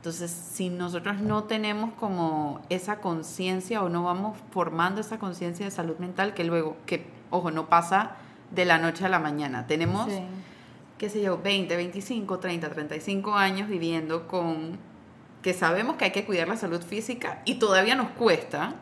entonces, 0.01 0.31
si 0.31 0.71
nosotros 0.71 1.21
no 1.21 1.43
tenemos 1.43 1.93
como 1.93 2.59
esa 2.69 2.97
conciencia 3.01 3.83
o 3.83 3.89
no 3.89 4.01
vamos 4.01 4.35
formando 4.49 4.99
esa 4.99 5.19
conciencia 5.19 5.63
de 5.63 5.69
salud 5.69 5.99
mental, 5.99 6.33
que 6.33 6.43
luego, 6.43 6.75
que, 6.87 7.05
ojo, 7.29 7.51
no 7.51 7.69
pasa 7.69 8.15
de 8.49 8.65
la 8.65 8.79
noche 8.79 9.05
a 9.05 9.09
la 9.09 9.19
mañana. 9.19 9.67
Tenemos, 9.67 10.09
qué 11.01 11.09
sé 11.09 11.19
yo, 11.19 11.41
20, 11.41 11.75
25, 11.75 12.37
30, 12.37 12.69
35 12.69 13.33
años 13.33 13.67
viviendo 13.67 14.27
con 14.27 14.77
que 15.41 15.51
sabemos 15.51 15.95
que 15.95 16.05
hay 16.05 16.11
que 16.11 16.25
cuidar 16.25 16.47
la 16.47 16.57
salud 16.57 16.79
física 16.79 17.41
y 17.43 17.55
todavía 17.55 17.95
nos 17.95 18.09
cuesta. 18.09 18.75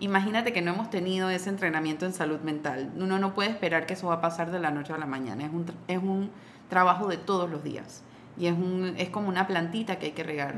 Imagínate 0.00 0.54
que 0.54 0.62
no 0.62 0.72
hemos 0.72 0.88
tenido 0.88 1.28
ese 1.28 1.50
entrenamiento 1.50 2.06
en 2.06 2.14
salud 2.14 2.40
mental. 2.40 2.90
Uno 2.96 3.18
no 3.18 3.34
puede 3.34 3.50
esperar 3.50 3.84
que 3.84 3.92
eso 3.92 4.06
va 4.06 4.14
a 4.14 4.20
pasar 4.22 4.50
de 4.50 4.60
la 4.60 4.70
noche 4.70 4.94
a 4.94 4.96
la 4.96 5.04
mañana. 5.04 5.44
Es 5.44 5.52
un, 5.52 5.66
es 5.88 5.98
un 5.98 6.30
trabajo 6.70 7.06
de 7.06 7.18
todos 7.18 7.50
los 7.50 7.62
días 7.62 8.02
y 8.38 8.46
es, 8.46 8.54
un, 8.54 8.94
es 8.96 9.10
como 9.10 9.28
una 9.28 9.46
plantita 9.46 9.98
que 9.98 10.06
hay 10.06 10.12
que 10.12 10.22
regar 10.22 10.54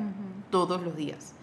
todos 0.49 0.81
los 0.81 0.95
días. 0.95 1.35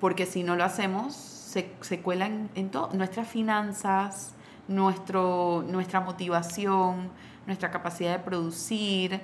Porque 0.00 0.26
si 0.26 0.42
no 0.42 0.54
lo 0.54 0.64
hacemos, 0.64 1.14
se, 1.14 1.72
se 1.80 2.00
cuelan 2.00 2.50
en 2.56 2.68
todo, 2.70 2.90
nuestras 2.92 3.26
finanzas, 3.26 4.34
nuestro, 4.68 5.64
nuestra 5.66 6.00
motivación, 6.00 7.10
nuestra 7.46 7.70
capacidad 7.70 8.12
de 8.12 8.18
producir. 8.18 9.20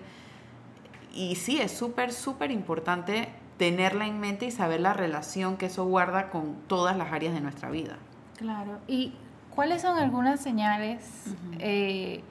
Y 1.12 1.36
sí, 1.36 1.60
es 1.60 1.72
súper, 1.72 2.12
súper 2.12 2.50
importante 2.50 3.28
tenerla 3.56 4.06
en 4.06 4.20
mente 4.20 4.46
y 4.46 4.50
saber 4.50 4.80
la 4.80 4.92
relación 4.92 5.56
que 5.56 5.66
eso 5.66 5.84
guarda 5.84 6.30
con 6.30 6.54
todas 6.66 6.96
las 6.96 7.12
áreas 7.12 7.34
de 7.34 7.40
nuestra 7.40 7.70
vida. 7.70 7.96
Claro. 8.36 8.78
¿Y 8.86 9.14
cuáles 9.50 9.82
son 9.82 9.98
algunas 9.98 10.40
señales 10.40 11.34
eh, 11.58 12.22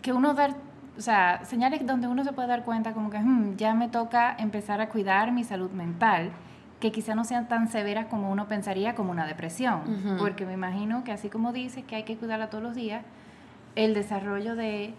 que 0.00 0.12
uno 0.12 0.34
da 0.34 0.56
o 0.96 1.00
sea, 1.00 1.44
señales 1.44 1.86
donde 1.86 2.06
uno 2.06 2.24
se 2.24 2.32
puede 2.32 2.48
dar 2.48 2.64
cuenta 2.64 2.92
como 2.92 3.10
que 3.10 3.18
hmm, 3.18 3.56
ya 3.56 3.74
me 3.74 3.88
toca 3.88 4.36
empezar 4.38 4.80
a 4.80 4.88
cuidar 4.88 5.32
mi 5.32 5.44
salud 5.44 5.70
mental, 5.70 6.32
que 6.80 6.92
quizá 6.92 7.14
no 7.14 7.24
sean 7.24 7.48
tan 7.48 7.68
severas 7.68 8.06
como 8.06 8.30
uno 8.30 8.48
pensaría 8.48 8.94
como 8.94 9.10
una 9.10 9.26
depresión, 9.26 9.82
porque 10.18 10.44
me 10.44 10.54
imagino 10.54 11.04
que 11.04 11.12
así 11.12 11.28
como 11.28 11.52
dice 11.52 11.84
que 11.84 11.96
hay 11.96 12.02
que 12.02 12.16
cuidarla 12.16 12.50
todos 12.50 12.62
los 12.62 12.74
días, 12.74 13.04
el 13.76 13.94
desarrollo 13.94 14.54
de, 14.54 14.94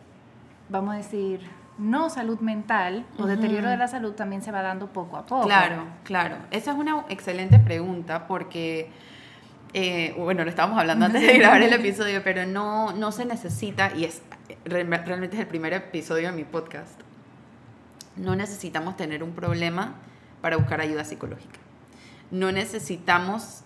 vamos 0.70 0.96
a 0.96 0.98
decir, 0.98 1.42
no 1.78 2.10
salud 2.10 2.40
mental 2.40 3.06
o 3.18 3.26
deterioro 3.26 3.70
de 3.70 3.78
la 3.78 3.88
salud 3.88 4.14
también 4.14 4.42
se 4.42 4.52
va 4.52 4.62
dando 4.62 4.88
poco 4.88 5.18
a 5.18 5.26
poco. 5.26 5.46
Claro, 5.46 5.86
claro. 6.04 6.38
Esa 6.52 6.72
es 6.72 6.78
una 6.78 7.06
excelente 7.10 7.60
pregunta 7.60 8.28
porque... 8.28 8.92
Eh, 9.76 10.14
bueno, 10.20 10.44
lo 10.44 10.52
estábamos 10.52 10.78
hablando 10.78 11.08
antes 11.08 11.24
de 11.24 11.36
grabar 11.36 11.64
el 11.64 11.74
episodio, 11.74 12.22
pero 12.24 12.46
no, 12.46 12.94
no 12.94 13.12
se 13.12 13.26
necesita, 13.26 13.92
y 13.96 14.06
es 14.06 14.22
realmente 14.66 15.36
es 15.36 15.42
el 15.42 15.48
primer 15.48 15.74
episodio 15.74 16.30
de 16.30 16.36
mi 16.36 16.44
podcast, 16.44 17.00
no 18.16 18.36
necesitamos 18.36 18.96
tener 18.98 19.24
un 19.24 19.32
problema 19.32 19.96
para 20.42 20.58
buscar 20.58 20.82
ayuda 20.82 21.04
psicológica. 21.04 21.60
No 22.32 22.52
necesitamos 22.52 23.62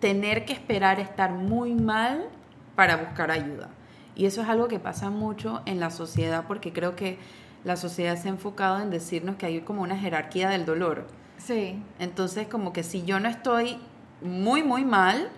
tener 0.00 0.44
que 0.44 0.52
esperar 0.52 1.00
estar 1.00 1.32
muy 1.32 1.74
mal 1.74 2.28
para 2.74 2.96
buscar 2.96 3.30
ayuda. 3.30 3.70
Y 4.16 4.26
eso 4.26 4.40
es 4.42 4.48
algo 4.48 4.66
que 4.66 4.78
pasa 4.78 5.10
mucho 5.10 5.62
en 5.66 5.78
la 5.78 5.90
sociedad 5.90 6.44
porque 6.48 6.72
creo 6.72 6.96
que 6.96 7.18
la 7.64 7.76
sociedad 7.76 8.16
se 8.16 8.28
ha 8.28 8.30
enfocado 8.30 8.80
en 8.80 8.90
decirnos 8.90 9.36
que 9.36 9.46
hay 9.46 9.60
como 9.60 9.82
una 9.82 9.96
jerarquía 9.96 10.48
del 10.48 10.64
dolor. 10.64 11.06
Sí. 11.36 11.82
Entonces, 11.98 12.48
como 12.48 12.72
que 12.72 12.82
si 12.82 13.04
yo 13.04 13.20
no 13.20 13.28
estoy 13.28 13.78
muy, 14.22 14.62
muy 14.62 14.84
mal, 14.84 15.28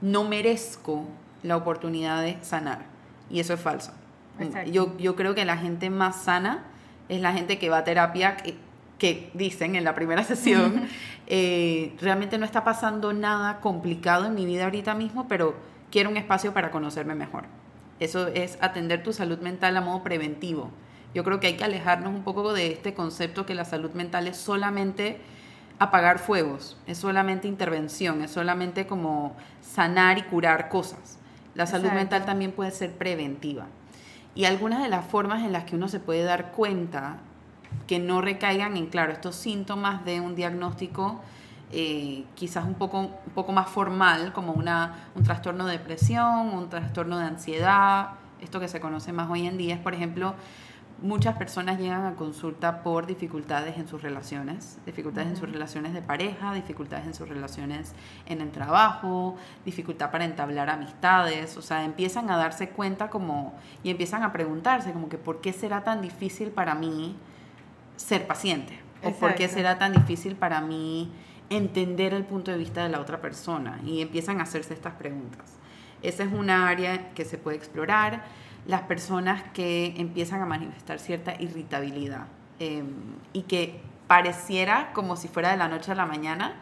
no 0.00 0.24
merezco 0.24 1.04
la 1.42 1.56
oportunidad 1.56 2.22
de 2.22 2.38
sanar. 2.42 2.86
Y 3.28 3.40
eso 3.40 3.54
es 3.54 3.60
falso. 3.60 3.92
Yo, 4.70 4.96
yo 4.98 5.16
creo 5.16 5.34
que 5.34 5.44
la 5.44 5.56
gente 5.56 5.90
más 5.90 6.22
sana 6.22 6.64
es 7.08 7.20
la 7.20 7.32
gente 7.32 7.58
que 7.58 7.70
va 7.70 7.78
a 7.78 7.84
terapia, 7.84 8.36
que, 8.36 9.30
dicen 9.34 9.74
en 9.74 9.84
la 9.84 9.94
primera 9.94 10.24
sesión 10.24 10.88
eh, 11.26 11.96
realmente 12.00 12.38
no 12.38 12.44
está 12.44 12.64
pasando 12.64 13.12
nada 13.12 13.60
complicado 13.60 14.26
en 14.26 14.34
mi 14.34 14.46
vida 14.46 14.64
ahorita 14.64 14.94
mismo, 14.94 15.26
pero 15.28 15.56
quiero 15.90 16.10
un 16.10 16.16
espacio 16.16 16.52
para 16.52 16.70
conocerme 16.70 17.14
mejor. 17.14 17.44
Eso 18.00 18.28
es 18.28 18.58
atender 18.60 19.02
tu 19.02 19.12
salud 19.12 19.38
mental 19.38 19.76
a 19.76 19.80
modo 19.80 20.02
preventivo. 20.02 20.70
Yo 21.14 21.24
creo 21.24 21.40
que 21.40 21.48
hay 21.48 21.56
que 21.56 21.64
alejarnos 21.64 22.14
un 22.14 22.22
poco 22.22 22.52
de 22.52 22.72
este 22.72 22.94
concepto 22.94 23.46
que 23.46 23.54
la 23.54 23.64
salud 23.64 23.92
mental 23.92 24.28
es 24.28 24.36
solamente 24.36 25.20
apagar 25.78 26.18
fuegos, 26.18 26.76
es 26.86 26.98
solamente 26.98 27.48
intervención, 27.48 28.22
es 28.22 28.30
solamente 28.30 28.86
como 28.86 29.36
sanar 29.62 30.18
y 30.18 30.22
curar 30.22 30.68
cosas. 30.68 31.18
La 31.54 31.66
salud 31.66 31.90
mental 31.90 32.24
también 32.24 32.52
puede 32.52 32.70
ser 32.70 32.92
preventiva. 32.92 33.66
Y 34.34 34.44
algunas 34.44 34.82
de 34.82 34.88
las 34.88 35.04
formas 35.04 35.44
en 35.44 35.52
las 35.52 35.64
que 35.64 35.76
uno 35.76 35.88
se 35.88 35.98
puede 35.98 36.22
dar 36.22 36.52
cuenta 36.52 37.16
que 37.86 37.98
no 37.98 38.20
recaigan 38.20 38.76
en, 38.76 38.86
claro, 38.86 39.12
estos 39.12 39.34
síntomas 39.34 40.04
de 40.04 40.20
un 40.20 40.36
diagnóstico 40.36 41.20
eh, 41.70 42.24
quizás 42.34 42.64
un 42.64 42.74
poco, 42.74 43.00
un 43.00 43.32
poco 43.34 43.52
más 43.52 43.68
formal, 43.68 44.32
como 44.32 44.52
una, 44.52 45.08
un 45.14 45.22
trastorno 45.22 45.66
de 45.66 45.72
depresión, 45.72 46.48
un 46.54 46.68
trastorno 46.68 47.18
de 47.18 47.24
ansiedad, 47.24 48.10
esto 48.40 48.60
que 48.60 48.68
se 48.68 48.80
conoce 48.80 49.12
más 49.12 49.30
hoy 49.30 49.46
en 49.46 49.58
día. 49.58 49.74
Es, 49.74 49.80
por 49.80 49.94
ejemplo, 49.94 50.34
muchas 51.02 51.36
personas 51.36 51.78
llegan 51.78 52.04
a 52.04 52.14
consulta 52.14 52.82
por 52.82 53.06
dificultades 53.06 53.78
en 53.78 53.86
sus 53.86 54.02
relaciones, 54.02 54.78
dificultades 54.84 55.28
en 55.28 55.36
sus 55.36 55.50
relaciones 55.50 55.92
de 55.92 56.02
pareja, 56.02 56.52
dificultades 56.54 57.06
en 57.06 57.14
sus 57.14 57.28
relaciones 57.28 57.94
en 58.26 58.40
el 58.40 58.50
trabajo, 58.50 59.36
dificultad 59.64 60.10
para 60.10 60.24
entablar 60.24 60.70
amistades, 60.70 61.56
o 61.56 61.62
sea, 61.62 61.84
empiezan 61.84 62.30
a 62.30 62.36
darse 62.36 62.70
cuenta 62.70 63.10
como 63.10 63.54
y 63.82 63.90
empiezan 63.90 64.22
a 64.22 64.32
preguntarse 64.32 64.92
como 64.92 65.08
que 65.08 65.18
por 65.18 65.40
qué 65.40 65.52
será 65.52 65.84
tan 65.84 66.00
difícil 66.00 66.50
para 66.50 66.74
mí 66.74 67.16
ser 67.96 68.26
paciente 68.26 68.78
o 69.04 69.12
por 69.12 69.34
qué 69.34 69.48
será 69.48 69.78
tan 69.78 69.92
difícil 69.92 70.34
para 70.34 70.60
mí 70.60 71.12
entender 71.50 72.14
el 72.14 72.24
punto 72.24 72.50
de 72.50 72.58
vista 72.58 72.82
de 72.82 72.88
la 72.88 73.00
otra 73.00 73.20
persona 73.20 73.80
y 73.84 74.02
empiezan 74.02 74.40
a 74.40 74.44
hacerse 74.44 74.74
estas 74.74 74.94
preguntas. 74.94 75.58
Esa 76.02 76.24
es 76.24 76.32
una 76.32 76.68
área 76.68 77.10
que 77.14 77.24
se 77.24 77.38
puede 77.38 77.56
explorar 77.56 78.24
las 78.66 78.82
personas 78.82 79.42
que 79.52 79.94
empiezan 79.96 80.42
a 80.42 80.46
manifestar 80.46 80.98
cierta 80.98 81.34
irritabilidad 81.40 82.26
em, 82.58 82.86
y 83.32 83.42
que 83.42 83.80
pareciera 84.06 84.92
como 84.92 85.16
si 85.16 85.28
fuera 85.28 85.50
de 85.50 85.56
la 85.56 85.68
noche 85.68 85.92
a 85.92 85.94
la 85.94 86.06
mañana, 86.06 86.54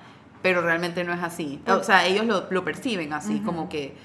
pero 0.43 0.61
realmente 0.61 1.05
no 1.05 1.13
es 1.13 1.23
así. 1.23 1.61
O 1.67 1.83
sea, 1.83 2.07
ellos 2.07 2.25
lo, 2.27 2.65
perciben 2.65 3.13
así, 3.13 3.41
como 3.41 3.69
que 3.69 3.97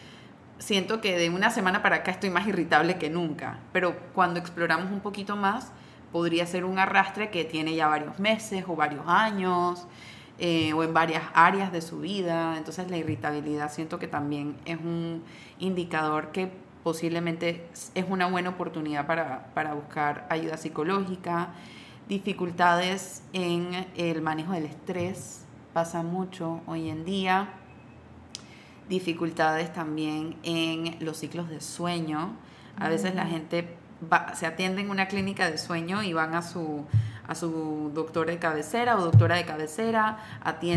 siento 0.58 1.02
que 1.02 1.18
de 1.18 1.30
una 1.30 1.50
semana 1.50 1.82
para 1.82 1.98
acá 1.98 2.12
estoy 2.12 2.30
más 2.30 2.48
irritable 2.48 2.98
que 2.98 3.10
nunca, 3.10 3.60
pero 3.72 3.96
cuando 4.14 4.40
exploramos 4.40 4.92
un 4.92 5.02
poquito 5.02 5.36
más, 5.36 5.72
podría 6.12 6.46
ser 6.46 6.66
un 6.66 6.80
arrastre 6.80 7.30
que 7.30 7.46
tiene 7.46 7.76
ya 7.76 7.88
varios 7.88 8.20
meses 8.20 8.66
o 8.68 8.76
varios 8.76 9.04
años. 9.08 9.88
Eh, 10.44 10.74
o 10.74 10.84
en 10.84 10.92
varias 10.92 11.22
áreas 11.36 11.72
de 11.72 11.82
su 11.84 12.00
vida. 12.00 12.58
Entonces 12.58 12.90
la 12.90 12.98
irritabilidad 12.98 13.72
siento 13.72 14.00
que 14.00 14.08
también 14.08 14.58
es 14.66 14.80
un 14.80 15.22
indicador 15.60 16.32
que 16.32 16.52
posiblemente 16.84 17.68
es 17.94 18.06
una 18.10 18.26
buena 18.26 18.50
oportunidad 18.50 19.06
para, 19.06 19.74
buscar 19.76 20.26
ayuda 20.32 20.58
psicológica, 20.58 21.50
dificultades 22.10 23.22
en 23.34 23.86
el 23.96 24.24
manejo 24.24 24.54
del 24.54 24.66
estrés, 24.66 25.46
pasa 25.74 26.02
mucho 26.02 26.62
hoy 26.66 26.90
en 26.90 27.06
día, 27.06 27.50
dificultades 28.90 29.72
también 29.72 30.38
en 30.42 30.98
los 31.06 31.18
ciclos 31.18 31.50
de 31.50 31.62
sueño. 31.62 32.36
A 32.78 32.90
veces 32.90 33.14
la 33.14 33.28
gente 33.28 33.78
se 34.34 34.48
atiende 34.48 34.82
en 34.82 34.90
una 34.90 35.08
clínica 35.08 35.52
de 35.52 35.60
sueño 35.60 36.02
y 36.02 36.14
van 36.14 36.34
a 36.34 36.42
su, 36.42 36.88
a 37.28 37.36
su 37.36 37.92
doctor 37.94 38.28
de 38.28 38.40
cabecera 38.40 38.98
o 38.98 39.02
doctora 39.02 39.36
de 39.36 39.46
cabecera, 39.46 40.18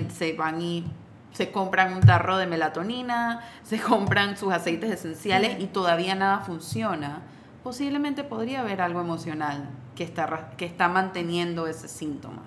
se 0.09 0.33
van 0.35 0.61
y 0.61 0.85
se 1.33 1.51
compran 1.51 1.95
un 1.95 2.01
tarro 2.01 2.37
de 2.39 2.47
melatonina, 2.47 3.41
se 3.63 3.81
compran 3.81 4.37
sus 4.37 4.53
aceites 4.53 4.91
esenciales 4.91 5.61
y 5.61 5.67
todavía 5.67 6.15
nada 6.15 6.41
funciona, 6.41 7.23
posiblemente 7.63 8.25
podría 8.25 8.61
haber 8.61 8.81
algo 8.81 9.01
emocional 9.01 9.69
que 9.97 10.05
está, 10.05 10.51
que 10.57 10.65
está 10.65 10.89
manteniendo 10.89 11.67
ese 11.67 11.89
síntoma. 11.89 12.43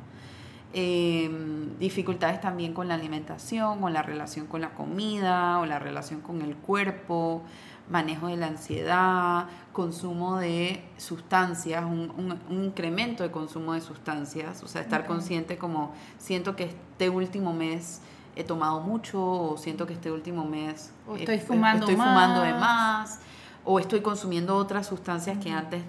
Em, 0.73 1.77
dificultades 1.79 2.41
también 2.41 2.73
con 2.73 2.87
la 2.87 2.95
alimentación, 2.95 3.83
o 3.83 3.89
la 3.89 4.03
relación 4.03 4.47
con 4.47 4.61
la 4.61 4.71
comida, 4.71 5.59
o 5.59 5.65
la 5.65 5.79
relación 5.79 6.21
con 6.21 6.41
el 6.41 6.55
cuerpo, 6.55 7.43
manejo 7.89 8.27
de 8.27 8.37
la 8.37 8.47
ansiedad, 8.47 9.47
consumo 9.73 10.37
de 10.37 10.83
sustancias, 10.97 11.83
un, 11.85 12.39
incremento 12.49 13.23
de 13.23 13.31
consumo 13.31 13.73
de 13.73 13.81
sustancias, 13.81 14.63
o 14.63 14.67
sea, 14.67 14.81
estar 14.81 15.05
consciente 15.05 15.57
como 15.57 15.93
siento 16.17 16.55
que 16.55 16.65
este 16.65 17.09
último 17.09 17.53
mes 17.53 18.01
he 18.35 18.43
tomado 18.43 18.81
mucho 18.81 19.23
o 19.23 19.57
siento 19.57 19.87
que 19.87 19.93
este 19.93 20.11
último 20.11 20.45
mes 20.45 20.91
o 21.07 21.15
estoy, 21.15 21.39
fumando, 21.39 21.85
estoy 21.85 21.95
fumando 21.95 22.41
de 22.41 22.53
más 22.53 23.19
o 23.65 23.79
estoy 23.79 24.01
consumiendo 24.01 24.55
otras 24.55 24.87
sustancias 24.87 25.37
que 25.39 25.51
antes 25.51 25.81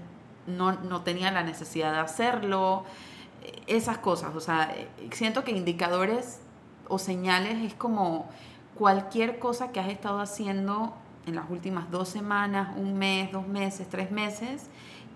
no, 0.46 0.72
no, 0.72 1.02
tenía 1.02 1.30
la 1.30 1.42
necesidad 1.42 1.92
de 1.92 1.98
hacerlo. 1.98 2.84
Esas 3.66 3.98
cosas, 3.98 4.34
o 4.34 4.40
sea, 4.40 4.74
siento 5.12 5.44
que 5.44 5.52
indicadores 5.52 6.40
o 6.88 6.98
señales 6.98 7.62
es 7.62 7.74
como 7.74 8.28
cualquier 8.74 9.38
cosa 9.38 9.72
que 9.72 9.80
has 9.80 9.88
estado 9.88 10.20
haciendo 10.20 10.94
en 11.28 11.36
las 11.36 11.48
últimas 11.50 11.90
dos 11.90 12.08
semanas, 12.08 12.76
un 12.76 12.98
mes, 12.98 13.30
dos 13.30 13.46
meses, 13.46 13.88
tres 13.88 14.10
meses, 14.10 14.68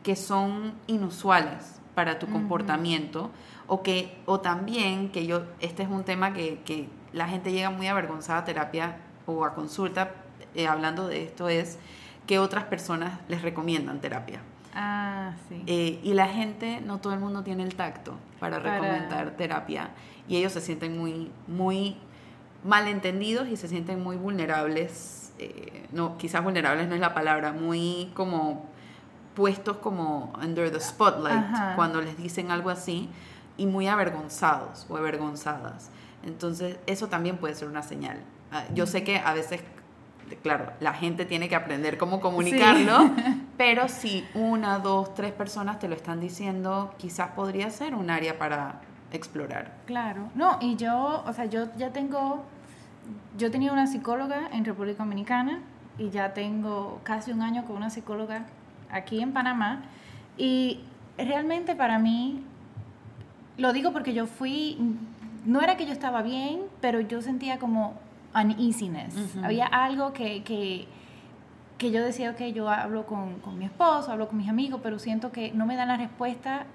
que 0.03 0.17
son 0.17 0.75
inusuales 0.87 1.81
para 1.95 2.19
tu 2.19 2.27
comportamiento 2.27 3.31
o 3.67 3.83
que 3.83 4.19
o 4.27 4.41
también 4.41 5.11
que 5.11 5.27
yo 5.27 5.45
este 5.61 5.83
es 5.83 5.89
un 5.89 6.05
tema 6.05 6.33
que, 6.33 6.61
que 6.65 6.89
la 7.13 7.29
gente 7.29 7.53
llega 7.53 7.71
muy 7.71 7.87
avergonzada 7.87 8.41
a 8.41 8.45
terapia 8.45 8.97
o 9.27 9.45
a 9.45 9.55
consulta 9.55 10.13
eh, 10.55 10.67
hablando 10.67 11.07
de 11.07 11.25
esto 11.25 11.49
es 11.49 11.79
que 12.27 12.39
otras 12.39 12.65
personas 12.65 13.19
les 13.29 13.43
recomiendan 13.43 14.01
terapia. 14.01 14.41
Ah, 14.75 15.33
sí. 15.49 15.63
Eh, 15.67 16.01
y 16.03 16.15
la 16.15 16.29
gente, 16.29 16.81
no 16.81 16.99
todo 16.99 17.13
el 17.13 17.21
mundo 17.21 17.43
tiene 17.43 17.63
el 17.63 17.75
tacto 17.75 18.15
para, 18.39 18.59
recomendar 18.59 19.33
terapia 19.37 19.91
y 20.29 20.37
ellos 20.37 20.53
se 20.53 20.61
sienten 20.61 20.97
muy, 20.99 21.31
muy 21.47 21.97
malentendidos 22.65 23.49
y 23.49 23.57
se 23.57 23.69
sienten 23.69 24.03
muy 24.03 24.17
vulnerables. 24.17 25.22
Eh, 25.39 25.87
no, 25.93 26.17
quizás 26.19 26.43
vulnerables 26.43 26.89
no 26.89 26.95
es 26.95 27.01
la 27.01 27.15
palabra, 27.15 27.53
muy 27.53 28.11
como 28.15 28.67
puestos 29.35 29.79
como 29.79 30.33
under 30.43 30.71
the 30.71 30.81
spotlight 30.81 31.75
cuando 31.75 32.03
les 32.03 32.19
dicen 32.19 32.51
algo 32.51 32.69
así 32.69 33.09
y 33.57 33.67
muy 33.67 33.87
avergonzados 33.87 34.87
o 34.89 34.97
avergonzadas. 34.97 35.91
Entonces, 36.25 36.79
eso 36.87 37.09
también 37.09 37.37
puede 37.39 37.55
ser 37.55 37.69
una 37.69 37.83
señal. 37.83 38.19
Ah, 38.51 38.65
yo 38.75 38.87
sé 38.87 39.03
que 39.03 39.19
a 39.19 39.33
veces, 39.33 39.63
claro, 40.43 40.73
la 40.81 40.93
gente 40.93 41.25
tiene 41.25 41.49
que 41.49 41.57
aprender 41.57 41.99
cómo 41.99 42.21
comunicarlo, 42.21 43.11
pero 43.57 43.89
si 43.89 44.27
una, 44.35 44.79
dos, 44.79 45.15
tres 45.15 45.33
personas 45.33 45.79
te 45.79 45.89
lo 45.89 45.95
están 45.95 46.21
diciendo, 46.21 46.95
quizás 46.99 47.31
podría 47.31 47.71
ser 47.71 47.95
un 47.95 48.11
área 48.11 48.39
para 48.39 48.81
explorar. 49.11 49.73
Claro. 49.87 50.31
No, 50.35 50.59
y 50.61 50.77
yo, 50.77 51.23
o 51.27 51.33
sea, 51.33 51.47
yo 51.47 51.67
ya 51.77 51.93
tengo, 51.93 52.45
yo 53.39 53.51
tenía 53.51 53.73
una 53.73 53.87
psicóloga 53.87 54.49
en 54.53 54.65
República 54.65 55.03
Dominicana 55.03 55.61
y 55.99 56.11
ya 56.11 56.35
tengo 56.35 57.01
casi 57.03 57.33
un 57.33 57.43
año 57.43 57.65
con 57.65 57.77
una 57.77 57.91
psicóloga 57.91 58.47
aquí 58.91 59.21
en 59.21 59.33
Panamá 59.33 59.83
y 60.37 60.81
realmente 61.19 61.75
para 61.75 61.99
mí, 61.99 62.43
lo 63.59 63.73
digo 63.73 63.93
porque 63.93 64.15
yo 64.15 64.27
fui 64.27 64.79
no 65.45 65.61
era 65.61 65.77
que 65.77 65.87
yo 65.87 65.93
estaba 65.93 66.23
bien, 66.23 66.61
pero 66.81 67.01
yo 67.01 67.21
sentía 67.21 67.59
como 67.59 67.95
uneasiness. 68.35 69.15
Había 69.43 69.67
algo 69.67 70.13
que, 70.13 70.43
que, 70.45 70.87
que, 71.79 71.91
yo 71.91 72.03
decía, 72.05 72.37
que 72.37 72.53
yo 72.53 72.69
hablo 72.69 73.07
con, 73.07 73.41
con, 73.41 73.59
mi 73.59 73.65
esposo, 73.65 74.13
hablo 74.13 74.29
con 74.29 74.39
mis 74.39 74.49
amigos, 74.49 74.81
pero 74.83 74.99
siento 74.99 75.33
que 75.33 75.53
no 75.53 75.67
me 75.67 75.77
dan 75.77 75.89
la 75.89 75.97
respuesta 75.97 76.67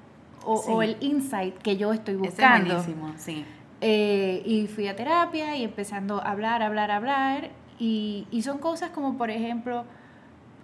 o, 0.45 0.81
el 0.81 0.97
insight 1.01 1.57
que 1.57 1.77
yo 1.77 1.93
estoy 1.93 2.15
buscando. 2.15 2.77
Es 2.77 2.85
buenísimo, 2.85 3.13
sí. 3.17 3.45
Eh, 3.81 4.41
y 4.45 4.67
fui 4.67 4.87
a 4.87 4.95
terapia 4.95 5.55
y 5.55 5.63
empezando 5.63 6.21
a 6.21 6.31
hablar, 6.31 6.63
hablar, 6.63 6.91
hablar. 6.91 7.49
Y, 7.79 8.27
y 8.31 8.41
son 8.41 8.57
cosas 8.57 8.89
como, 8.89 9.17
por 9.17 9.29
ejemplo, 9.29 9.85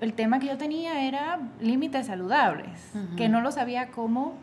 el 0.04 0.13
tema 0.13 0.39
que 0.39 0.47
yo 0.47 0.58
tenía 0.58 1.08
era 1.08 1.39
límites 1.62 2.08
saludables, 2.08 2.91
que 3.15 3.30
no 3.30 3.41
lo 3.41 3.52
sabía 3.52 3.89
cómo 3.91 4.34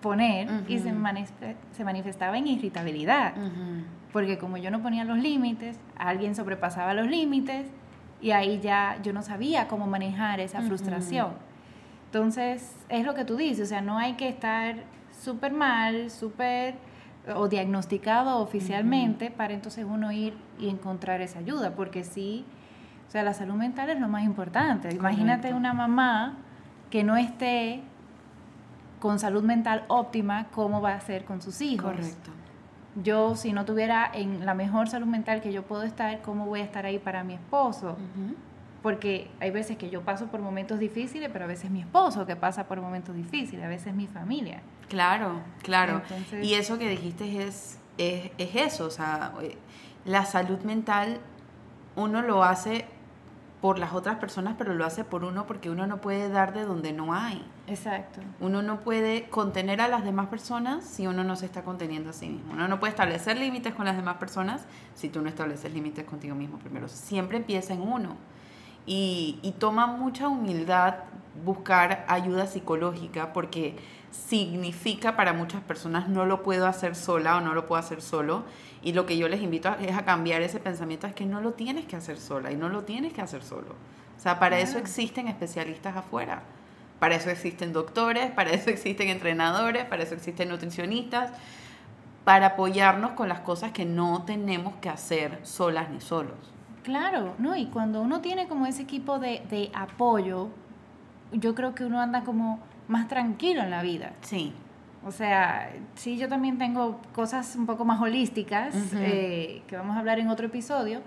poner 0.00 0.48
y 0.68 0.78
se, 0.78 0.92
se, 1.72 1.84
manifestaba 1.84 2.38
en 2.38 2.46
irritabilidad. 2.46 3.34
Porque 4.12 4.38
como 4.38 4.56
yo 4.56 4.70
no 4.70 4.82
ponía 4.82 5.04
los 5.04 5.18
límites, 5.18 5.78
alguien 5.98 6.34
sobrepasaba 6.34 6.94
los 6.94 7.06
límites 7.08 7.66
y 8.22 8.30
ahí 8.30 8.60
ya 8.60 8.98
yo 9.02 9.12
no 9.12 9.22
sabía 9.22 9.68
cómo 9.68 9.86
manejar 9.86 10.40
esa 10.40 10.62
frustración. 10.62 11.32
Entonces, 12.06 12.76
es 12.88 13.04
lo 13.04 13.14
que 13.14 13.24
tú 13.24 13.36
dices, 13.36 13.66
o 13.66 13.68
sea, 13.68 13.80
no 13.80 13.98
hay 13.98 14.14
que 14.14 14.28
estar 14.28 14.76
súper 15.10 15.52
mal, 15.52 16.10
súper 16.10 16.74
o 17.34 17.48
diagnosticado 17.48 18.38
oficialmente 18.38 19.30
para 19.30 19.54
entonces 19.54 19.86
uno 19.88 20.10
ir 20.10 20.34
y 20.58 20.68
encontrar 20.68 21.20
esa 21.20 21.38
ayuda, 21.38 21.74
porque 21.76 22.02
sí, 22.02 22.44
o 23.08 23.10
sea, 23.10 23.22
la 23.22 23.34
salud 23.34 23.54
mental 23.54 23.90
es 23.90 24.00
lo 24.00 24.08
más 24.08 24.24
importante. 24.24 24.92
Imagínate 24.94 25.54
una 25.54 25.72
mamá 25.72 26.38
que 26.90 27.04
no 27.04 27.16
esté 27.16 27.82
con 28.98 29.18
salud 29.18 29.42
mental 29.42 29.84
óptima, 29.88 30.46
cómo 30.52 30.80
va 30.80 30.94
a 30.94 31.00
ser 31.00 31.24
con 31.24 31.42
sus 31.42 31.60
hijos. 31.60 31.92
Correcto. 31.92 32.30
yo 33.02 33.36
si 33.36 33.52
no 33.52 33.64
tuviera 33.64 34.10
en 34.12 34.44
la 34.44 34.54
mejor 34.54 34.88
salud 34.88 35.06
mental 35.06 35.40
que 35.40 35.52
yo 35.52 35.62
puedo 35.62 35.82
estar, 35.82 36.22
¿cómo 36.22 36.46
voy 36.46 36.60
a 36.60 36.64
estar 36.64 36.86
ahí 36.86 36.98
para 36.98 37.24
mi 37.24 37.34
esposo? 37.34 37.96
Porque 38.82 39.30
hay 39.40 39.50
veces 39.50 39.76
que 39.76 39.90
yo 39.90 40.02
paso 40.02 40.26
por 40.26 40.40
momentos 40.40 40.78
difíciles, 40.78 41.30
pero 41.32 41.44
a 41.44 41.48
veces 41.48 41.70
mi 41.70 41.80
esposo 41.80 42.26
que 42.26 42.34
pasa 42.36 42.64
por 42.64 42.80
momentos 42.80 43.14
difíciles, 43.14 43.64
a 43.64 43.68
veces 43.68 43.94
mi 43.94 44.06
familia. 44.06 44.60
Claro, 44.92 45.40
claro. 45.62 46.02
y 46.42 46.52
eso 46.52 46.78
que 46.78 46.86
dijiste 46.86 47.42
es, 47.46 47.78
es, 47.96 48.30
es 48.36 48.54
eso, 48.54 48.84
o 48.84 48.90
sea, 48.90 49.32
eh, 49.40 49.56
la 50.04 50.26
salud 50.26 50.58
mental 50.64 51.18
uno 51.96 52.20
lo 52.20 52.44
hace 52.44 52.84
por 53.62 53.78
las 53.78 53.94
otras 53.94 54.16
personas, 54.16 54.56
pero 54.58 54.74
lo 54.74 54.84
hace 54.84 55.02
por 55.02 55.24
uno 55.24 55.46
porque 55.46 55.70
uno 55.70 55.86
no 55.86 56.02
puede 56.02 56.28
dar 56.28 56.52
de 56.52 56.66
donde 56.66 56.92
no 56.92 57.14
hay. 57.14 57.42
Exacto. 57.68 58.20
Uno 58.38 58.60
no 58.60 58.80
puede 58.80 59.30
contener 59.30 59.80
a 59.80 59.88
las 59.88 60.04
demás 60.04 60.26
personas 60.26 60.84
si 60.84 61.06
uno 61.06 61.24
no 61.24 61.36
se 61.36 61.46
está 61.46 61.62
conteniendo 61.62 62.10
a 62.10 62.12
sí 62.12 62.28
mismo. 62.28 62.52
Uno 62.52 62.68
no 62.68 62.78
puede 62.78 62.90
establecer 62.90 63.38
límites 63.38 63.72
con 63.72 63.86
las 63.86 63.96
demás 63.96 64.16
personas 64.16 64.66
si 64.94 65.08
tú 65.08 65.22
no 65.22 65.30
estableces 65.30 65.72
límites 65.72 66.04
contigo 66.04 66.34
mismo 66.34 66.58
primero. 66.58 66.86
Siempre 66.88 67.38
empieza 67.38 67.72
en 67.72 67.80
uno. 67.80 68.16
Y, 68.84 69.38
y 69.40 69.52
toma 69.52 69.86
mucha 69.86 70.28
humildad 70.28 70.96
buscar 71.44 72.04
ayuda 72.08 72.46
psicológica 72.46 73.32
porque 73.32 73.76
significa 74.12 75.16
para 75.16 75.32
muchas 75.32 75.62
personas 75.62 76.08
no 76.08 76.26
lo 76.26 76.42
puedo 76.42 76.66
hacer 76.66 76.94
sola 76.94 77.38
o 77.38 77.40
no 77.40 77.54
lo 77.54 77.66
puedo 77.66 77.80
hacer 77.80 78.02
solo 78.02 78.44
y 78.82 78.92
lo 78.92 79.06
que 79.06 79.16
yo 79.16 79.28
les 79.28 79.40
invito 79.40 79.74
es 79.80 79.96
a 79.96 80.04
cambiar 80.04 80.42
ese 80.42 80.60
pensamiento, 80.60 81.06
es 81.06 81.14
que 81.14 81.24
no 81.24 81.40
lo 81.40 81.52
tienes 81.52 81.86
que 81.86 81.96
hacer 81.96 82.18
sola 82.18 82.52
y 82.52 82.56
no 82.56 82.68
lo 82.68 82.84
tienes 82.84 83.12
que 83.12 83.22
hacer 83.22 83.42
solo. 83.42 83.74
O 84.16 84.20
sea, 84.20 84.38
para 84.38 84.58
eso 84.58 84.78
existen 84.78 85.28
especialistas 85.28 85.96
afuera. 85.96 86.42
Para 87.00 87.16
eso 87.16 87.30
existen 87.30 87.72
doctores, 87.72 88.30
para 88.30 88.50
eso 88.50 88.70
existen 88.70 89.08
entrenadores, 89.08 89.84
para 89.86 90.04
eso 90.04 90.14
existen 90.14 90.48
nutricionistas, 90.48 91.30
para 92.24 92.46
apoyarnos 92.46 93.12
con 93.12 93.28
las 93.28 93.40
cosas 93.40 93.72
que 93.72 93.84
no 93.84 94.22
tenemos 94.24 94.74
que 94.76 94.88
hacer 94.88 95.40
solas 95.42 95.90
ni 95.90 96.00
solos. 96.00 96.36
Claro, 96.84 97.34
¿no? 97.38 97.56
Y 97.56 97.66
cuando 97.66 98.00
uno 98.00 98.20
tiene 98.20 98.46
como 98.46 98.66
ese 98.66 98.82
equipo 98.82 99.18
de, 99.18 99.42
de 99.50 99.70
apoyo, 99.74 100.50
yo 101.32 101.54
creo 101.54 101.74
que 101.74 101.84
uno 101.84 102.00
anda 102.00 102.22
como 102.22 102.60
más 102.88 103.08
tranquilo 103.08 103.62
en 103.62 103.70
la 103.70 103.82
vida. 103.82 104.12
Sí. 104.22 104.52
O 105.04 105.10
sea, 105.10 105.72
sí, 105.94 106.16
yo 106.16 106.28
también 106.28 106.58
tengo 106.58 107.00
cosas 107.12 107.56
un 107.56 107.66
poco 107.66 107.84
más 107.84 108.00
holísticas 108.00 108.74
eh, 108.94 109.62
que 109.66 109.76
vamos 109.76 109.96
a 109.96 109.98
hablar 109.98 110.20
en 110.20 110.28
otro 110.28 110.46
episodio, 110.46 111.00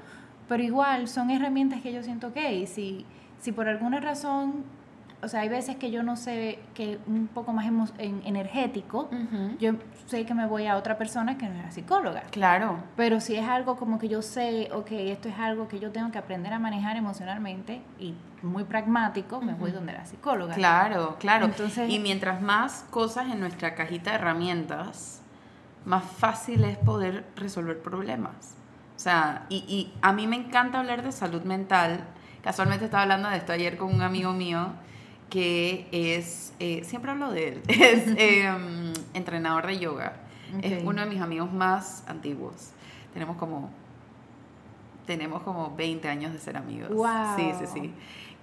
pero 0.49 0.61
igual 0.61 1.07
son 1.07 1.31
herramientas 1.31 1.81
que 1.81 1.93
yo 1.93 2.03
siento 2.03 2.33
que 2.33 2.67
si, 2.67 3.05
si 3.39 3.53
por 3.53 3.69
alguna 3.69 4.01
razón 4.01 4.65
o 5.25 5.27
sea, 5.27 5.41
hay 5.41 5.49
veces 5.49 5.77
que 5.77 5.89
yo 5.89 6.03
no 6.03 6.15
sé, 6.15 6.59
que 6.75 6.99
un 7.07 7.27
poco 7.27 7.51
más 7.51 7.65
energético, 7.97 9.09
yo 9.59 9.73
sé 10.05 10.25
que 10.25 10.35
me 10.35 10.45
voy 10.45 10.67
a 10.67 10.77
otra 10.77 10.97
persona 10.97 11.37
que 11.37 11.47
no 11.47 11.55
es 11.55 11.63
la 11.63 11.71
psicóloga. 11.71 12.21
Claro. 12.29 12.77
Pero 12.95 13.19
si 13.19 13.35
es 13.35 13.47
algo 13.47 13.75
como 13.75 13.97
que 13.97 14.07
yo 14.07 14.21
sé, 14.21 14.69
ok, 14.71 14.91
esto 14.91 15.29
es 15.29 15.39
algo 15.39 15.67
que 15.67 15.79
yo 15.79 15.91
tengo 15.91 16.11
que 16.11 16.19
aprender 16.19 16.53
a 16.53 16.59
manejar 16.59 16.95
emocionalmente 16.95 17.81
y 17.99 18.13
muy 18.45 18.63
pragmático, 18.63 19.41
me 19.41 19.53
voy 19.53 19.71
donde 19.71 19.93
la 19.93 20.05
psicóloga. 20.05 20.55
Claro, 20.55 21.17
claro. 21.19 21.45
Entonces, 21.45 21.89
y 21.89 21.99
mientras 21.99 22.41
más 22.41 22.85
cosas 22.89 23.31
en 23.31 23.39
nuestra 23.39 23.75
cajita 23.75 24.11
de 24.11 24.17
herramientas, 24.17 25.21
más 25.85 26.03
fácil 26.03 26.63
es 26.63 26.77
poder 26.77 27.25
resolver 27.35 27.81
problemas. 27.81 28.55
O 28.95 28.99
sea, 28.99 29.45
y, 29.49 29.57
y 29.67 29.93
a 30.01 30.13
mí 30.13 30.27
me 30.27 30.37
encanta 30.37 30.79
hablar 30.79 31.03
de 31.03 31.11
salud 31.11 31.43
mental. 31.43 32.05
Casualmente 32.43 32.85
estaba 32.85 33.03
hablando 33.03 33.29
de 33.29 33.37
esto 33.37 33.51
ayer 33.51 33.77
con 33.77 33.93
un 33.93 34.01
amigo 34.01 34.31
mío 34.33 34.73
que 35.29 35.87
es, 35.91 36.53
eh, 36.59 36.83
siempre 36.83 37.11
hablo 37.11 37.31
de 37.31 37.47
él, 37.49 37.61
es 37.67 38.07
em, 38.17 38.93
entrenador 39.13 39.67
de 39.67 39.79
yoga. 39.79 40.13
Es 40.61 40.83
uno 40.85 41.01
de 41.01 41.07
mis 41.07 41.19
amigos 41.19 41.51
más 41.51 42.05
antiguos. 42.07 42.71
Tenemos 43.13 43.35
como, 43.35 43.71
tenemos 45.05 45.43
como 45.43 45.75
20 45.75 46.07
años 46.07 46.31
de 46.31 46.39
ser 46.39 46.55
amigos. 46.55 46.91
Sí, 47.35 47.51
sí, 47.59 47.65
sí. 47.73 47.93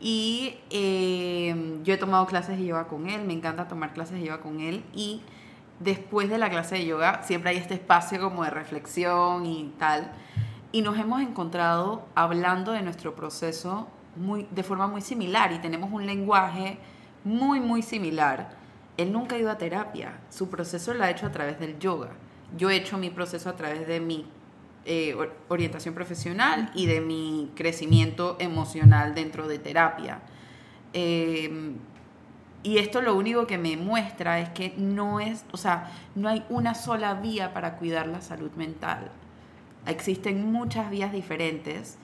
Y 0.04 0.56
em, 0.70 1.84
yo 1.84 1.94
he 1.94 1.96
tomado 1.96 2.26
clases 2.26 2.58
de 2.58 2.66
yoga 2.66 2.88
con 2.88 3.08
él, 3.08 3.24
me 3.24 3.34
encanta 3.34 3.68
tomar 3.68 3.92
clases 3.92 4.18
de 4.18 4.26
yoga 4.26 4.40
con 4.40 4.58
él 4.58 4.82
y 4.92 5.22
después 5.78 6.28
de 6.28 6.38
la 6.38 6.50
clase 6.50 6.74
de 6.74 6.86
yoga 6.86 7.22
siempre 7.22 7.50
hay 7.50 7.58
este 7.58 7.74
espacio 7.74 8.20
como 8.20 8.42
de 8.42 8.50
reflexión 8.50 9.46
y 9.46 9.72
tal. 9.78 10.10
Y 10.72 10.82
nos 10.82 10.98
hemos 10.98 11.22
encontrado 11.22 12.04
hablando 12.16 12.72
de 12.72 12.82
nuestro 12.82 13.14
proceso 13.14 13.86
muy, 14.16 14.48
de 14.50 14.64
forma 14.64 14.88
muy 14.88 15.02
similar 15.02 15.52
y 15.52 15.60
tenemos 15.60 15.92
un 15.92 16.04
lenguaje 16.04 16.78
muy, 17.22 17.60
muy 17.60 17.82
similar. 17.82 18.56
Él 18.96 19.12
nunca 19.12 19.36
ha 19.36 19.38
ido 19.38 19.52
a 19.52 19.58
terapia, 19.58 20.18
su 20.30 20.50
proceso 20.50 20.94
lo 20.94 21.04
ha 21.04 21.10
hecho 21.10 21.26
a 21.26 21.30
través 21.30 21.60
del 21.60 21.78
yoga. 21.78 22.10
Yo 22.56 22.70
he 22.70 22.76
hecho 22.76 22.98
mi 22.98 23.10
proceso 23.10 23.48
a 23.50 23.54
través 23.54 23.86
de 23.86 24.00
mi 24.00 24.26
eh, 24.84 25.16
orientación 25.48 25.94
profesional 25.94 26.70
y 26.74 26.86
de 26.86 27.00
mi 27.00 27.50
crecimiento 27.54 28.36
emocional 28.40 29.14
dentro 29.14 29.48
de 29.48 29.58
terapia. 29.58 30.20
Em, 30.92 31.76
y 32.62 32.78
esto 32.78 33.00
lo 33.02 33.16
único 33.16 33.46
que 33.46 33.58
me 33.58 33.76
muestra 33.76 34.40
es 34.40 34.48
que 34.50 34.74
no 34.76 35.20
es, 35.20 35.44
o 35.52 35.56
sea, 35.56 35.90
no 36.14 36.28
hay 36.28 36.44
una 36.48 36.74
sola 36.74 37.14
vía 37.14 37.52
para 37.54 37.76
cuidar 37.76 38.06
la 38.06 38.20
salud 38.20 38.52
mental. 38.52 39.10
Existen 39.86 40.52
muchas 40.52 40.90
vías 40.90 41.12
diferentes 41.12 41.98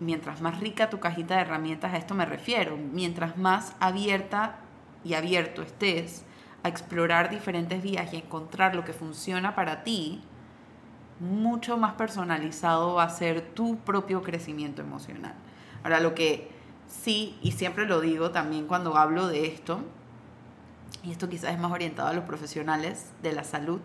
mientras 0.00 0.40
más 0.40 0.60
rica 0.60 0.90
tu 0.90 1.00
cajita 1.00 1.36
de 1.36 1.42
herramientas, 1.42 1.92
a 1.92 1.96
esto 1.96 2.14
me 2.14 2.26
refiero, 2.26 2.76
mientras 2.76 3.36
más 3.36 3.74
abierta 3.80 4.56
y 5.04 5.14
abierto 5.14 5.62
estés 5.62 6.24
a 6.62 6.68
explorar 6.68 7.30
diferentes 7.30 7.82
vías 7.82 8.12
y 8.12 8.16
encontrar 8.16 8.74
lo 8.74 8.84
que 8.84 8.92
funciona 8.92 9.54
para 9.54 9.84
ti, 9.84 10.22
mucho 11.20 11.76
más 11.76 11.94
personalizado 11.94 12.94
va 12.94 13.04
a 13.04 13.10
ser 13.10 13.40
tu 13.40 13.76
propio 13.78 14.22
crecimiento 14.22 14.82
emocional. 14.82 15.34
Ahora, 15.82 16.00
lo 16.00 16.14
que 16.14 16.50
sí, 16.88 17.38
y 17.42 17.52
siempre 17.52 17.86
lo 17.86 18.00
digo 18.00 18.30
también 18.30 18.66
cuando 18.66 18.96
hablo 18.96 19.28
de 19.28 19.46
esto, 19.46 19.80
y 21.02 21.12
esto 21.12 21.28
quizás 21.28 21.52
es 21.52 21.58
más 21.58 21.72
orientado 21.72 22.08
a 22.08 22.12
los 22.14 22.24
profesionales 22.24 23.12
de 23.22 23.32
la 23.32 23.44
salud, 23.44 23.80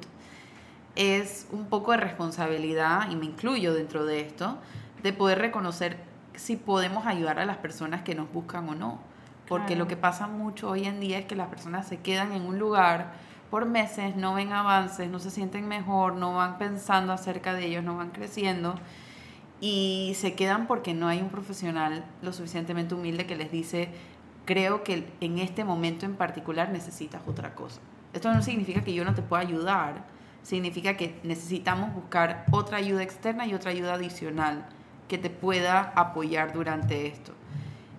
es 0.95 1.47
un 1.51 1.65
poco 1.65 1.91
de 1.91 1.97
responsabilidad, 1.97 3.09
y 3.11 3.15
me 3.15 3.25
incluyo 3.25 3.73
dentro 3.73 4.05
de 4.05 4.21
esto, 4.21 4.57
de 5.03 5.13
poder 5.13 5.39
reconocer 5.39 5.97
si 6.35 6.55
podemos 6.55 7.05
ayudar 7.05 7.39
a 7.39 7.45
las 7.45 7.57
personas 7.57 8.01
que 8.01 8.15
nos 8.15 8.31
buscan 8.31 8.67
o 8.69 8.75
no. 8.75 8.99
Porque 9.47 9.75
lo 9.75 9.87
que 9.87 9.97
pasa 9.97 10.27
mucho 10.27 10.69
hoy 10.69 10.85
en 10.85 10.99
día 10.99 11.17
es 11.17 11.25
que 11.25 11.35
las 11.35 11.47
personas 11.47 11.87
se 11.87 11.97
quedan 11.97 12.33
en 12.33 12.43
un 12.43 12.59
lugar 12.59 13.13
por 13.49 13.65
meses, 13.65 14.15
no 14.15 14.33
ven 14.33 14.53
avances, 14.53 15.09
no 15.09 15.19
se 15.19 15.31
sienten 15.31 15.67
mejor, 15.67 16.13
no 16.13 16.35
van 16.35 16.57
pensando 16.57 17.13
acerca 17.13 17.53
de 17.53 17.65
ellos, 17.65 17.83
no 17.83 17.97
van 17.97 18.11
creciendo 18.11 18.75
y 19.61 20.13
se 20.15 20.35
quedan 20.35 20.67
porque 20.67 20.93
no 20.93 21.07
hay 21.07 21.19
un 21.21 21.29
profesional 21.29 22.05
lo 22.21 22.31
suficientemente 22.31 22.95
humilde 22.95 23.25
que 23.25 23.35
les 23.35 23.51
dice, 23.51 23.89
creo 24.45 24.83
que 24.83 25.11
en 25.19 25.39
este 25.39 25.63
momento 25.63 26.05
en 26.05 26.15
particular 26.15 26.69
necesitas 26.69 27.21
otra 27.27 27.55
cosa. 27.55 27.81
Esto 28.13 28.33
no 28.33 28.41
significa 28.41 28.83
que 28.83 28.93
yo 28.93 29.03
no 29.03 29.13
te 29.13 29.21
pueda 29.21 29.41
ayudar, 29.41 30.05
significa 30.43 30.95
que 30.95 31.19
necesitamos 31.23 31.93
buscar 31.93 32.45
otra 32.51 32.77
ayuda 32.77 33.03
externa 33.03 33.45
y 33.45 33.53
otra 33.53 33.71
ayuda 33.71 33.95
adicional 33.95 34.65
que 35.07 35.17
te 35.17 35.29
pueda 35.29 35.91
apoyar 35.95 36.53
durante 36.53 37.07
esto 37.07 37.33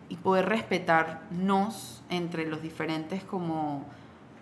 y 0.08 0.16
poder 0.16 0.48
respetarnos 0.48 2.02
entre 2.08 2.46
los 2.46 2.62
diferentes 2.62 3.22
como 3.22 3.84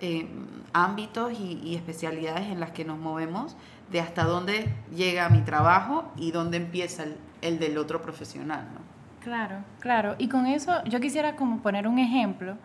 eh, 0.00 0.28
ámbitos 0.72 1.32
y, 1.38 1.74
especialidades 1.74 2.48
en 2.48 2.60
las 2.60 2.70
que 2.70 2.84
nos 2.84 2.98
movemos, 2.98 3.56
de 3.90 4.00
hasta 4.00 4.24
dónde 4.24 4.72
llega 4.94 5.28
mi 5.28 5.40
trabajo 5.40 6.12
y 6.16 6.30
dónde 6.30 6.58
empieza 6.58 7.04
el, 7.40 7.58
del 7.58 7.78
otro 7.78 8.02
profesional. 8.02 8.68
¿no? 8.74 8.80
Claro, 9.22 9.56
claro. 9.80 10.14
Y 10.18 10.28
con 10.28 10.46
eso 10.46 10.84
yo 10.84 11.00
quisiera 11.00 11.36
como 11.36 11.60
poner 11.62 11.88
un 11.88 11.98
ejemplo. 11.98 12.56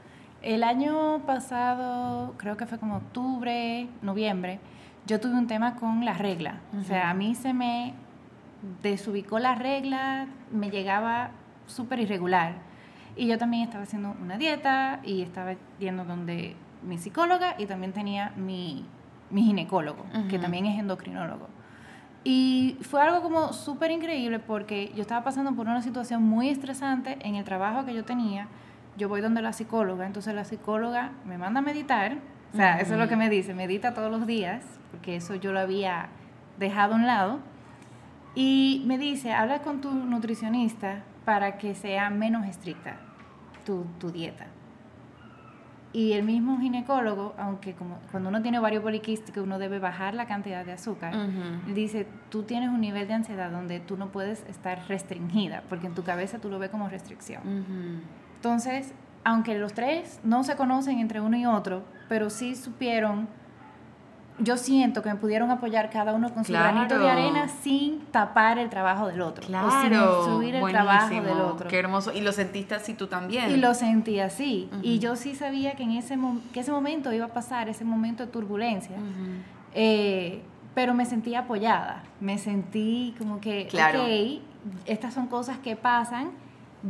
El 0.41 0.63
año 0.63 1.19
pasado, 1.25 2.33
creo 2.37 2.57
que 2.57 2.65
fue 2.65 2.77
como 2.77 2.97
octubre, 2.97 3.87
noviembre, 4.01 4.59
yo 5.05 5.19
tuve 5.19 5.33
un 5.33 5.47
tema 5.47 5.75
con 5.75 6.05
la 6.05 6.13
regla. 6.13 6.59
O 6.79 6.83
sea, 6.83 7.09
a 7.09 7.13
mí 7.13 7.35
se 7.35 7.53
me 7.53 7.93
desubicó 8.81 9.39
la 9.39 9.55
regla, 9.55 10.27
me 10.51 10.69
llegaba 10.69 11.31
súper 11.65 11.99
irregular. 11.99 12.55
Y 13.15 13.27
yo 13.27 13.37
también 13.37 13.63
estaba 13.63 13.83
haciendo 13.83 14.15
una 14.21 14.37
dieta 14.37 14.99
y 15.03 15.21
estaba 15.21 15.55
yendo 15.79 16.03
donde 16.03 16.55
mi 16.85 16.97
psicóloga 16.97 17.55
y 17.57 17.65
también 17.65 17.93
tenía 17.93 18.31
mi, 18.35 18.85
mi 19.29 19.43
ginecólogo, 19.43 20.05
que 20.29 20.39
también 20.39 20.65
es 20.65 20.79
endocrinólogo. 20.79 21.47
Y 22.23 22.77
fue 22.81 23.01
algo 23.01 23.21
como 23.21 23.51
súper 23.51 23.91
increíble 23.91 24.39
porque 24.39 24.91
yo 24.95 25.01
estaba 25.01 25.23
pasando 25.23 25.53
por 25.53 25.67
una 25.67 25.81
situación 25.81 26.23
muy 26.23 26.49
estresante 26.49 27.17
en 27.21 27.35
el 27.35 27.43
trabajo 27.43 27.83
que 27.85 27.93
yo 27.93 28.05
tenía. 28.05 28.47
Yo 28.95 29.09
voy 29.09 29.21
donde 29.21 29.41
la 29.41 29.51
psicóloga, 29.51 30.05
entonces 30.05 30.33
la 30.33 30.45
psicóloga 30.45 31.11
me 31.25 31.37
manda 31.37 31.59
a 31.59 31.63
meditar, 31.63 32.17
o 32.53 32.55
sea, 32.55 32.79
eso 32.79 32.93
es 32.93 32.99
lo 32.99 33.07
que 33.07 33.15
me 33.15 33.29
dice, 33.29 33.55
medita 33.55 33.93
todos 33.93 34.11
los 34.11 34.27
días, 34.27 34.63
porque 34.91 35.15
eso 35.15 35.35
yo 35.35 35.51
lo 35.51 35.59
había 35.59 36.09
dejado 36.59 36.93
a 36.93 36.97
un 36.97 37.07
lado 37.07 37.39
y 38.35 38.83
me 38.85 38.97
dice, 38.97 39.33
habla 39.33 39.63
con 39.63 39.81
tu 39.81 39.91
nutricionista 39.91 41.03
para 41.25 41.57
que 41.57 41.73
sea 41.73 42.09
menos 42.11 42.45
estricta 42.47 42.97
tu, 43.65 43.85
tu 43.99 44.11
dieta. 44.11 44.45
Y 45.93 46.13
el 46.13 46.23
mismo 46.23 46.59
ginecólogo, 46.59 47.35
aunque 47.37 47.73
como 47.73 47.99
cuando 48.11 48.29
uno 48.29 48.41
tiene 48.41 48.57
ovario 48.57 48.81
poliquístico 48.81 49.43
uno 49.43 49.59
debe 49.59 49.77
bajar 49.77 50.15
la 50.15 50.25
cantidad 50.25 50.65
de 50.65 50.73
azúcar, 50.73 51.13
dice, 51.73 52.07
tú 52.29 52.43
tienes 52.43 52.69
un 52.69 52.81
nivel 52.81 53.07
de 53.07 53.13
ansiedad 53.13 53.51
donde 53.51 53.79
tú 53.79 53.95
no 53.95 54.09
puedes 54.11 54.43
estar 54.49 54.87
restringida, 54.87 55.63
porque 55.69 55.85
en 55.85 55.93
tu 55.93 56.03
cabeza 56.03 56.39
tú 56.39 56.49
lo 56.49 56.57
ves 56.57 56.71
como 56.71 56.89
restricción. 56.89 58.01
Entonces, 58.35 58.93
aunque 59.23 59.57
los 59.57 59.73
tres 59.73 60.19
no 60.23 60.43
se 60.43 60.55
conocen 60.55 60.99
entre 60.99 61.21
uno 61.21 61.37
y 61.37 61.45
otro, 61.45 61.83
pero 62.09 62.29
sí 62.29 62.55
supieron 62.55 63.27
yo 64.39 64.57
siento 64.57 65.01
que 65.03 65.09
me 65.09 65.15
pudieron 65.15 65.51
apoyar 65.51 65.89
cada 65.89 66.13
uno 66.13 66.33
con 66.33 66.43
su 66.43 66.53
granito 66.53 66.97
de 66.97 67.09
arena 67.09 67.47
sin 67.47 67.99
tapar 68.05 68.57
el 68.57 68.69
trabajo 68.69 69.07
del 69.07 69.21
otro. 69.21 69.45
Claro. 69.45 69.67
O 69.67 70.25
sin 70.25 70.33
subir 70.33 70.55
el 70.55 70.69
trabajo 70.69 71.13
del 71.13 71.39
otro. 71.39 71.67
Qué 71.67 71.77
hermoso. 71.77 72.11
Y 72.13 72.21
lo 72.21 72.31
sentiste 72.31 72.75
así 72.75 72.93
tú 72.93 73.07
también. 73.07 73.51
Y 73.51 73.57
lo 73.57 73.73
sentí 73.73 74.19
así. 74.19 74.69
Y 74.81 74.99
yo 74.99 75.15
sí 75.15 75.35
sabía 75.35 75.73
que 75.73 75.83
en 75.83 75.91
ese, 75.91 76.17
que 76.51 76.61
ese 76.61 76.71
momento 76.71 77.13
iba 77.13 77.25
a 77.25 77.33
pasar, 77.33 77.69
ese 77.69 77.85
momento 77.85 78.25
de 78.25 78.31
turbulencia. 78.31 78.97
Eh, 79.73 80.41
pero 80.73 80.93
me 80.93 81.05
sentí 81.05 81.35
apoyada. 81.35 82.03
Me 82.19 82.37
sentí 82.37 83.13
como 83.17 83.39
que, 83.39 83.67
claro. 83.67 84.03
ok, 84.03 84.41
estas 84.85 85.13
son 85.13 85.27
cosas 85.27 85.59
que 85.59 85.75
pasan, 85.75 86.31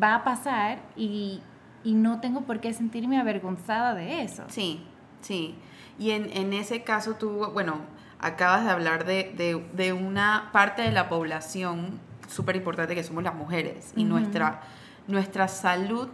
va 0.02 0.16
a 0.16 0.24
pasar 0.24 0.80
y, 0.96 1.42
y 1.84 1.94
no 1.94 2.22
tengo 2.22 2.42
por 2.42 2.62
qué 2.62 2.74
sentirme 2.74 3.20
avergonzada 3.20 3.94
de 3.94 4.22
eso. 4.22 4.44
Sí, 4.48 4.82
sí. 5.22 5.56
Y 6.00 6.12
en, 6.12 6.36
en 6.36 6.54
ese 6.54 6.84
caso 6.84 7.16
tú, 7.16 7.50
bueno, 7.54 7.78
acabas 8.20 8.66
de 8.66 8.72
hablar 8.72 9.06
de, 9.06 9.34
de, 9.36 9.64
de 9.74 9.94
una 9.94 10.50
parte 10.52 10.82
de 10.82 10.92
la 10.92 11.10
población 11.10 12.00
súper 12.28 12.56
importante 12.56 12.96
que 12.96 13.04
somos 13.04 13.24
las 13.24 13.36
mujeres 13.36 13.92
y 13.96 14.06
nuestra, 14.06 14.62
nuestra 15.08 15.48
salud 15.48 16.08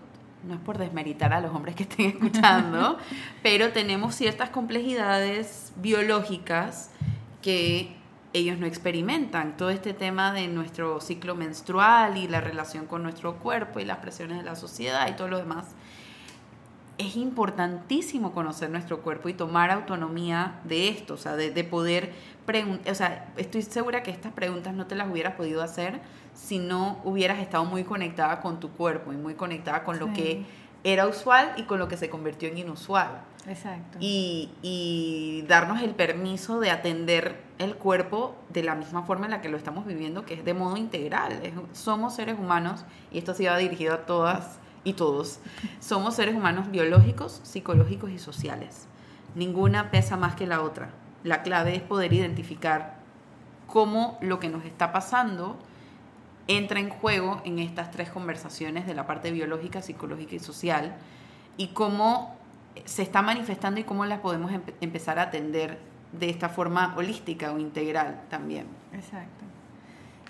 no 0.44 0.54
es 0.54 0.60
por 0.62 0.78
desmeritar 0.78 1.34
a 1.34 1.42
los 1.42 1.54
hombres 1.54 1.76
que 1.76 1.84
estén 1.84 2.08
escuchando, 2.08 2.98
pero 3.44 3.72
tenemos 3.72 4.16
ciertas 4.16 4.50
complejidades 4.50 5.74
biológicas 5.76 6.92
que 7.42 7.96
ellos 8.32 8.58
no 8.58 8.66
experimentan. 8.66 9.58
Todo 9.58 9.70
este 9.70 9.94
tema 9.94 10.32
de 10.32 10.48
nuestro 10.48 11.02
ciclo 11.02 11.36
menstrual 11.36 12.18
y 12.18 12.28
la 12.28 12.42
relación 12.42 12.86
con 12.86 13.04
nuestro 13.04 13.36
cuerpo 13.36 13.80
y 13.80 13.86
las 13.86 13.98
presiones 13.98 14.38
de 14.38 14.44
la 14.44 14.56
sociedad 14.56 15.10
y 15.10 15.14
todo 15.14 15.28
lo 15.28 15.38
demás 15.38 15.66
es 17.00 17.16
importantísimo 17.16 18.34
conocer 18.34 18.70
nuestro 18.70 19.02
cuerpo 19.02 19.30
y 19.30 19.34
tomar 19.34 19.72
autonomía 19.72 20.60
de 20.66 20.90
esto, 20.90 21.14
o 21.14 21.18
sea, 21.18 21.38
de, 21.38 21.64
poder 21.64 22.12
preguntar, 22.46 22.92
o 22.92 22.96
sea, 22.96 23.32
estoy 23.38 23.62
segura 23.62 24.04
que 24.04 24.12
estas 24.12 24.34
preguntas 24.34 24.74
no 24.74 24.86
te 24.86 24.96
las 24.96 25.10
hubieras 25.10 25.36
podido 25.36 25.64
hacer 25.64 26.02
si 26.34 26.60
no 26.60 27.00
hubieras 27.06 27.40
estado 27.40 27.64
muy 27.64 27.86
conectada 27.86 28.42
con 28.42 28.60
tu 28.60 28.72
cuerpo 28.72 29.14
y 29.14 29.16
muy 29.16 29.36
conectada 29.36 29.86
con 29.86 29.98
lo 29.98 30.12
que 30.14 30.46
era 30.84 31.08
usual 31.08 31.54
y 31.56 31.64
con 31.64 31.80
lo 31.80 31.88
que 31.88 31.96
se 31.96 32.10
convirtió 32.10 32.50
en 32.50 32.58
inusual. 32.58 33.22
Exacto. 33.48 33.98
Y, 34.02 34.52
y, 34.62 35.46
darnos 35.48 35.82
el 35.82 35.92
permiso 35.92 36.60
de 36.60 36.70
atender 36.70 37.42
el 37.60 37.76
cuerpo 37.76 38.36
de 38.50 38.64
la 38.64 38.76
misma 38.76 39.04
forma 39.04 39.26
en 39.26 39.32
la 39.32 39.42
que 39.42 39.48
lo 39.48 39.56
estamos 39.56 39.86
viviendo, 39.86 40.26
que 40.26 40.34
es 40.34 40.44
de 40.44 40.54
modo 40.54 40.76
integral. 40.76 41.42
somos 41.72 42.16
seres 42.16 42.38
humanos 42.38 42.84
y 43.10 43.20
esto 43.20 43.34
se 43.34 43.48
va 43.48 43.58
dirigido 43.58 43.94
a 43.94 44.06
todas 44.06 44.60
y 44.84 44.94
todos, 44.94 45.40
somos 45.80 46.16
seres 46.16 46.36
humanos 46.36 46.72
biológicos, 46.72 47.42
psicológicos 47.44 48.12
y 48.12 48.20
sociales. 48.20 48.88
Ninguna 49.36 49.92
pesa 49.92 50.18
más 50.18 50.36
que 50.36 50.48
la 50.48 50.62
otra. 50.62 50.90
La 51.24 51.42
clave 51.44 51.76
es 51.76 51.82
poder 51.82 52.14
identificar 52.14 52.98
cómo 53.68 54.18
lo 54.22 54.40
que 54.40 54.50
nos 54.50 54.66
está 54.66 54.92
pasando 54.92 55.58
entra 56.48 56.80
en 56.80 56.90
juego 56.90 57.42
en 57.46 57.60
estas 57.60 57.92
tres 57.92 58.10
conversaciones 58.10 58.88
de 58.88 58.96
la 58.96 59.06
parte 59.06 59.32
biológica, 59.32 59.82
psicológica 59.82 60.36
y 60.36 60.40
social 60.40 60.96
y 61.58 61.68
cómo 61.68 62.36
se 62.86 63.04
está 63.04 63.22
manifestando 63.22 63.80
y 63.80 63.84
cómo 63.84 64.06
las 64.06 64.20
podemos 64.20 64.52
empezar 64.82 65.20
a 65.20 65.24
atender 65.24 65.80
de 66.12 66.30
esta 66.30 66.50
forma 66.50 66.96
holística 66.98 67.52
o 67.52 67.60
integral 67.60 68.22
también. 68.30 68.66
Exacto. 68.94 69.46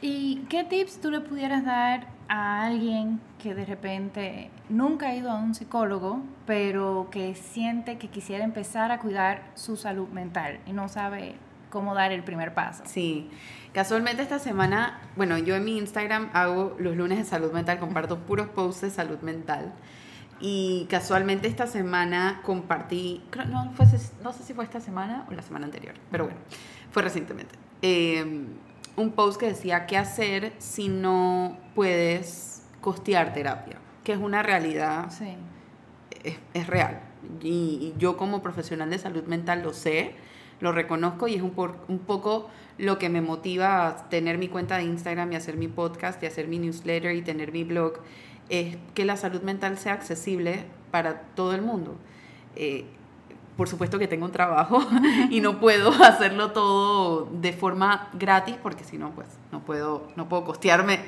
¿Y 0.01 0.45
qué 0.49 0.63
tips 0.63 0.99
tú 0.99 1.11
le 1.11 1.21
pudieras 1.21 1.63
dar 1.63 2.07
a 2.29 2.65
alguien 2.65 3.19
que 3.41 3.55
de 3.55 3.65
repente 3.65 4.51
nunca 4.69 5.09
ha 5.09 5.15
ido 5.15 5.31
a 5.31 5.35
un 5.35 5.55
psicólogo, 5.55 6.21
pero 6.45 7.09
que 7.11 7.35
siente 7.35 7.97
que 7.97 8.07
quisiera 8.07 8.43
empezar 8.43 8.91
a 8.91 8.99
cuidar 8.99 9.51
su 9.55 9.75
salud 9.75 10.07
mental 10.09 10.59
y 10.67 10.71
no 10.71 10.87
sabe 10.89 11.35
cómo 11.69 11.95
dar 11.95 12.11
el 12.11 12.23
primer 12.23 12.53
paso? 12.53 12.83
Sí, 12.85 13.29
casualmente 13.73 14.21
esta 14.21 14.39
semana, 14.39 15.01
bueno, 15.15 15.37
yo 15.39 15.55
en 15.55 15.65
mi 15.65 15.77
Instagram 15.77 16.29
hago 16.33 16.75
los 16.79 16.95
lunes 16.95 17.17
de 17.17 17.25
salud 17.25 17.51
mental, 17.51 17.79
comparto 17.79 18.19
puros 18.19 18.47
posts 18.49 18.81
de 18.81 18.89
salud 18.91 19.19
mental. 19.21 19.73
Y 20.41 20.87
casualmente 20.89 21.49
esta 21.49 21.67
semana 21.67 22.39
compartí, 22.43 23.21
no, 23.49 23.73
fue, 23.73 23.85
no 24.23 24.31
sé 24.31 24.43
si 24.43 24.53
fue 24.53 24.63
esta 24.63 24.79
semana 24.79 25.25
o 25.27 25.33
la 25.33 25.41
semana 25.41 25.65
anterior, 25.65 25.95
pero 26.11 26.25
bueno, 26.25 26.39
fue 26.91 27.03
recientemente. 27.03 27.55
Eh, 27.81 28.45
un 28.99 29.11
post 29.11 29.39
que 29.39 29.47
decía 29.47 29.85
qué 29.85 29.97
hacer 29.97 30.53
si 30.57 30.89
no 30.89 31.57
puedes 31.75 32.63
costear 32.81 33.33
terapia, 33.33 33.77
que 34.03 34.13
es 34.13 34.19
una 34.19 34.43
realidad, 34.43 35.09
sí. 35.09 35.35
es, 36.53 36.67
real. 36.67 37.01
Y, 37.41 37.93
yo 37.97 38.17
como 38.17 38.41
profesional 38.41 38.89
de 38.89 38.97
salud 38.97 39.23
mental 39.23 39.63
lo 39.63 39.73
sé, 39.73 40.13
lo 40.59 40.71
reconozco 40.71 41.27
y 41.27 41.35
es 41.35 41.41
un, 41.41 41.53
un 41.87 41.99
poco 41.99 42.49
lo 42.77 42.97
que 42.97 43.09
me 43.09 43.21
motiva 43.21 43.87
a 43.87 44.09
tener 44.09 44.37
mi 44.37 44.47
cuenta 44.47 44.77
de 44.77 44.83
Instagram 44.83 45.31
y 45.33 45.35
hacer 45.35 45.57
mi 45.57 45.67
podcast 45.67 46.21
y 46.23 46.25
hacer 46.25 46.47
mi 46.47 46.59
newsletter 46.59 47.15
y 47.15 47.21
tener 47.21 47.51
mi 47.51 47.63
blog, 47.63 47.99
es 48.49 48.77
que 48.93 49.05
la 49.05 49.15
salud 49.15 49.41
mental 49.41 49.77
sea 49.77 49.93
accesible 49.93 50.65
para 50.91 51.21
todo 51.35 51.53
el 51.53 51.61
mundo. 51.61 51.95
Eh, 52.55 52.85
por 53.59 53.67
supuesto 53.67 53.99
que 53.99 54.07
tengo 54.07 54.25
un 54.25 54.31
trabajo 54.31 54.81
y 55.29 55.41
no 55.41 55.59
puedo 55.59 55.91
hacerlo 56.03 56.51
todo 56.51 57.27
de 57.29 57.51
forma 57.51 58.07
gratis 58.13 58.55
porque 58.63 58.85
si 58.85 58.97
no, 58.97 59.11
pues 59.11 59.27
no 59.51 59.59
puedo, 59.59 60.07
no 60.15 60.29
puedo 60.29 60.45
costearme, 60.45 60.99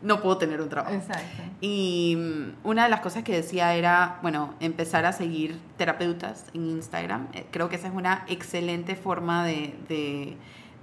no 0.00 0.22
puedo 0.22 0.38
tener 0.38 0.62
un 0.62 0.70
trabajo. 0.70 0.94
Exacto. 0.94 1.42
Y 1.60 2.16
mm, 2.16 2.66
una 2.66 2.84
de 2.84 2.88
las 2.88 3.00
cosas 3.00 3.22
que 3.22 3.34
decía 3.34 3.74
era, 3.74 4.18
bueno, 4.22 4.54
empezar 4.60 5.04
a 5.04 5.12
seguir 5.12 5.60
terapeutas 5.76 6.46
en 6.54 6.70
Instagram. 6.70 7.28
Eh, 7.34 7.44
creo 7.50 7.68
que 7.68 7.76
esa 7.76 7.88
es 7.88 7.94
una 7.94 8.24
excelente 8.28 8.96
forma 8.96 9.44
de, 9.44 9.74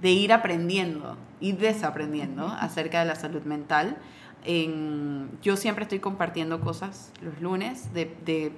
de, 0.00 0.10
ir 0.12 0.32
aprendiendo 0.32 1.16
y 1.40 1.50
desaprendiendo 1.50 2.46
acerca 2.46 3.00
de 3.00 3.06
la 3.06 3.16
salud 3.16 3.42
mental. 3.42 3.96
En, 4.44 5.30
yo 5.42 5.56
siempre 5.56 5.82
estoy 5.82 5.98
compartiendo 5.98 6.60
cosas 6.60 7.10
los 7.20 7.40
lunes 7.40 7.92
de, 7.92 8.14
de 8.24 8.52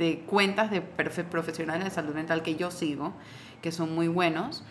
de 0.00 0.20
cuentas 0.20 0.70
de 0.70 0.80
profesionales 0.80 1.84
de 1.84 1.90
salud 1.90 2.14
mental 2.14 2.42
que 2.42 2.56
yo 2.56 2.70
sigo, 2.70 3.12
que 3.60 3.70
son 3.70 3.94
muy 3.94 4.08
buenos, 4.08 4.64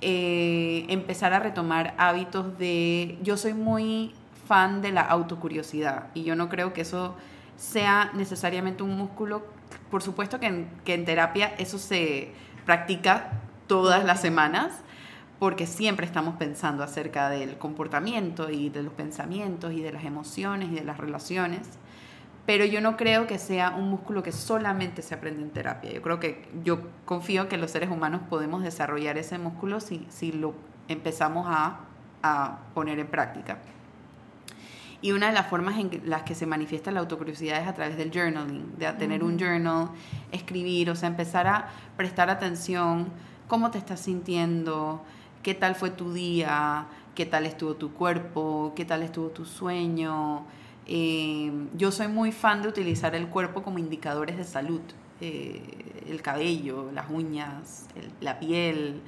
eh, 0.00 0.86
empezar 0.88 1.32
a 1.32 1.40
retomar 1.40 1.94
hábitos 1.98 2.56
de... 2.58 3.18
Yo 3.22 3.36
soy 3.36 3.54
muy 3.54 4.14
fan 4.46 4.80
de 4.80 4.92
la 4.92 5.00
autocuriosidad 5.00 6.10
y 6.14 6.22
yo 6.22 6.36
no 6.36 6.48
creo 6.48 6.72
que 6.72 6.82
eso 6.82 7.16
sea 7.56 8.12
necesariamente 8.14 8.84
un 8.84 8.96
músculo. 8.96 9.44
Por 9.90 10.00
supuesto 10.00 10.38
que 10.38 10.46
en, 10.46 10.68
que 10.84 10.94
en 10.94 11.04
terapia 11.04 11.54
eso 11.58 11.78
se 11.78 12.30
practica 12.64 13.32
todas 13.66 14.04
las 14.04 14.20
semanas, 14.20 14.82
porque 15.40 15.66
siempre 15.66 16.06
estamos 16.06 16.36
pensando 16.36 16.84
acerca 16.84 17.30
del 17.30 17.58
comportamiento 17.58 18.48
y 18.48 18.68
de 18.68 18.84
los 18.84 18.92
pensamientos 18.92 19.72
y 19.72 19.80
de 19.80 19.90
las 19.90 20.04
emociones 20.04 20.70
y 20.70 20.74
de 20.76 20.84
las 20.84 20.98
relaciones 20.98 21.80
pero 22.46 22.64
yo 22.64 22.80
no 22.80 22.96
creo 22.96 23.26
que 23.26 23.38
sea 23.38 23.70
un 23.70 23.88
músculo 23.88 24.22
que 24.22 24.32
solamente 24.32 25.02
se 25.02 25.14
aprende 25.14 25.42
en 25.42 25.50
terapia. 25.50 25.92
Yo 25.92 26.02
creo 26.02 26.18
que 26.18 26.48
yo 26.64 26.80
confío 27.04 27.48
que 27.48 27.56
los 27.56 27.70
seres 27.70 27.90
humanos 27.90 28.22
podemos 28.28 28.62
desarrollar 28.62 29.16
ese 29.16 29.38
músculo 29.38 29.80
si, 29.80 30.06
si 30.08 30.32
lo 30.32 30.54
empezamos 30.88 31.46
a, 31.48 31.80
a, 32.22 32.58
poner 32.74 32.98
en 32.98 33.06
práctica. 33.06 33.58
Y 35.00 35.12
una 35.12 35.28
de 35.28 35.32
las 35.32 35.48
formas 35.48 35.78
en 35.78 36.02
las 36.04 36.22
que 36.22 36.34
se 36.34 36.46
manifiesta 36.46 36.90
la 36.90 37.00
autocuriosidad 37.00 37.60
es 37.60 37.68
a 37.68 37.74
través 37.74 37.96
del 37.96 38.12
journaling, 38.12 38.76
de 38.76 38.92
tener 38.92 39.24
un 39.24 39.38
journal, 39.38 39.90
escribir, 40.30 40.90
o 40.90 40.96
sea, 40.96 41.08
empezar 41.08 41.46
a 41.46 41.68
prestar 41.96 42.30
atención, 42.30 43.08
cómo 43.48 43.70
te 43.72 43.78
estás 43.78 44.00
sintiendo, 44.00 45.02
qué 45.42 45.54
tal 45.54 45.74
fue 45.74 45.90
tu 45.90 46.12
día, 46.12 46.86
qué 47.16 47.26
tal 47.26 47.46
estuvo 47.46 47.74
tu 47.74 47.92
cuerpo, 47.92 48.72
qué 48.76 48.84
tal 48.84 49.02
estuvo 49.02 49.28
tu 49.28 49.44
sueño, 49.44 50.46
eh, 50.86 51.52
yo 51.74 51.92
soy 51.92 52.08
muy 52.08 52.32
fan 52.32 52.62
de 52.62 52.68
utilizar 52.68 53.14
el 53.14 53.28
cuerpo 53.28 53.62
como 53.62 53.78
indicadores 53.78 54.36
de 54.36 54.44
salud. 54.44 54.80
Eh, 55.20 56.04
el 56.08 56.20
cabello, 56.20 56.90
las 56.92 57.08
uñas, 57.08 57.86
la 58.20 58.40
piel, 58.40 59.00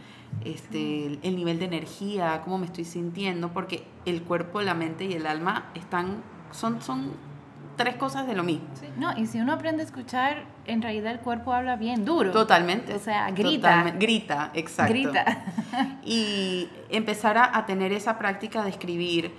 este, 0.44 1.18
el, 1.22 1.36
nivel 1.36 1.58
de 1.58 1.64
energía, 1.64 2.40
cómo 2.44 2.58
me 2.58 2.66
estoy 2.66 2.84
sintiendo, 2.84 3.52
porque 3.52 3.84
el 4.04 4.22
cuerpo, 4.22 4.62
la 4.62 4.74
mente 4.74 5.04
y 5.04 5.12
el 5.14 5.26
alma 5.26 5.70
están, 5.74 6.22
son, 6.52 6.80
son 6.82 7.12
tres 7.76 7.96
cosas 7.96 8.26
de 8.28 8.34
lo 8.34 8.44
mismo. 8.44 8.66
no, 8.96 9.16
y 9.18 9.26
si 9.26 9.40
uno 9.40 9.52
aprende 9.52 9.82
a 9.82 9.86
escuchar, 9.86 10.44
en 10.66 10.82
realidad 10.82 11.12
el 11.12 11.18
cuerpo 11.18 11.52
habla 11.52 11.76
bien 11.76 12.04
duro. 12.04 12.30
Totalmente. 12.30 12.94
O 12.94 13.00
sea, 13.00 13.30
grita. 13.32 13.90
grita, 13.98 14.50
exacto. 14.54 14.92
Grita. 14.92 15.44
y 16.04 16.68
empezar 16.90 17.38
a, 17.38 17.56
a 17.56 17.66
tener 17.66 17.92
esa 17.92 18.18
práctica 18.18 18.62
de 18.62 18.70
escribir 18.70 19.32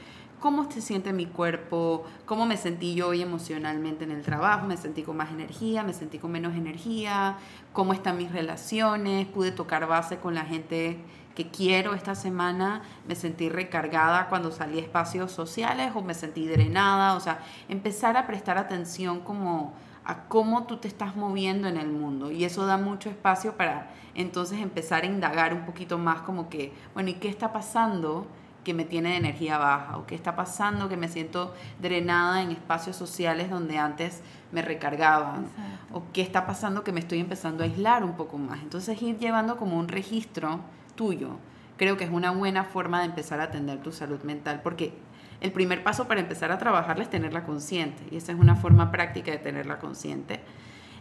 cómo 0.45 0.69
se 0.69 0.79
siente 0.79 1.11
mi 1.11 1.25
cuerpo, 1.25 2.03
cómo 2.27 2.45
me 2.45 2.55
sentí 2.55 2.93
yo 2.93 3.07
hoy 3.07 3.23
emocionalmente 3.23 4.03
en 4.03 4.11
el 4.11 4.21
trabajo, 4.21 4.67
me 4.67 4.77
sentí 4.77 5.01
con 5.01 5.17
más 5.17 5.31
energía, 5.31 5.81
me 5.81 5.91
sentí 5.91 6.19
con 6.19 6.31
menos 6.31 6.53
energía, 6.53 7.37
cómo 7.73 7.93
están 7.93 8.15
mis 8.17 8.31
relaciones, 8.31 9.25
pude 9.25 9.51
tocar 9.51 9.87
base 9.87 10.17
con 10.17 10.35
la 10.35 10.45
gente 10.45 10.99
que 11.33 11.49
quiero 11.49 11.95
esta 11.95 12.13
semana, 12.13 12.83
me 13.07 13.15
sentí 13.15 13.49
recargada 13.49 14.29
cuando 14.29 14.51
salí 14.51 14.77
a 14.77 14.83
espacios 14.83 15.31
sociales 15.31 15.93
o 15.95 16.03
me 16.03 16.13
sentí 16.13 16.47
drenada, 16.47 17.15
o 17.15 17.19
sea, 17.19 17.39
empezar 17.67 18.15
a 18.15 18.27
prestar 18.27 18.59
atención 18.59 19.21
como 19.21 19.73
a 20.03 20.25
cómo 20.25 20.67
tú 20.67 20.77
te 20.77 20.87
estás 20.87 21.15
moviendo 21.15 21.67
en 21.67 21.77
el 21.77 21.87
mundo. 21.87 22.29
Y 22.29 22.45
eso 22.45 22.67
da 22.67 22.77
mucho 22.77 23.09
espacio 23.09 23.57
para 23.57 23.89
entonces 24.13 24.59
empezar 24.59 25.01
a 25.01 25.07
indagar 25.07 25.55
un 25.55 25.65
poquito 25.65 25.97
más 25.97 26.21
como 26.21 26.49
que, 26.49 26.71
bueno, 26.93 27.09
¿y 27.09 27.15
qué 27.15 27.29
está 27.29 27.51
pasando? 27.51 28.27
Que 28.65 28.73
me 28.73 28.83
tiene 28.83 29.11
de 29.11 29.17
energía 29.17 29.57
baja 29.57 29.97
o 29.97 30.05
qué 30.05 30.15
está 30.15 30.35
pasando 30.35 30.89
que 30.89 30.97
me 30.97 31.07
siento 31.07 31.53
drenada 31.79 32.41
en 32.41 32.51
espacios 32.51 32.97
sociales 32.97 33.49
donde 33.49 33.77
antes 33.77 34.21
me 34.51 34.61
recargaban 34.61 35.47
o 35.93 36.03
qué 36.11 36.21
está 36.21 36.45
pasando 36.45 36.83
que 36.83 36.91
me 36.91 36.99
estoy 36.99 37.19
empezando 37.19 37.63
a 37.63 37.67
aislar 37.67 38.03
un 38.03 38.17
poco 38.17 38.37
más. 38.37 38.61
Entonces 38.61 39.01
ir 39.01 39.17
llevando 39.17 39.55
como 39.55 39.77
un 39.77 39.87
registro 39.87 40.59
tuyo 40.95 41.37
creo 41.77 41.95
que 41.97 42.05
es 42.05 42.09
una 42.09 42.31
buena 42.31 42.63
forma 42.63 42.99
de 42.99 43.05
empezar 43.05 43.39
a 43.39 43.45
atender 43.45 43.81
tu 43.81 43.91
salud 43.91 44.21
mental 44.23 44.61
porque 44.63 44.93
el 45.41 45.51
primer 45.51 45.83
paso 45.83 46.07
para 46.07 46.21
empezar 46.21 46.51
a 46.51 46.57
trabajarla 46.57 47.03
es 47.03 47.09
tenerla 47.09 47.43
consciente 47.43 48.03
y 48.11 48.17
esa 48.17 48.31
es 48.31 48.39
una 48.39 48.55
forma 48.55 48.91
práctica 48.91 49.31
de 49.31 49.37
tenerla 49.37 49.79
consciente. 49.79 50.39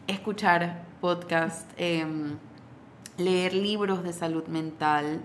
Escuchar 0.07 0.83
podcast, 1.01 1.71
em, 1.77 2.37
leer 3.17 3.55
libros 3.55 4.03
de 4.03 4.13
salud 4.13 4.47
mental, 4.49 5.23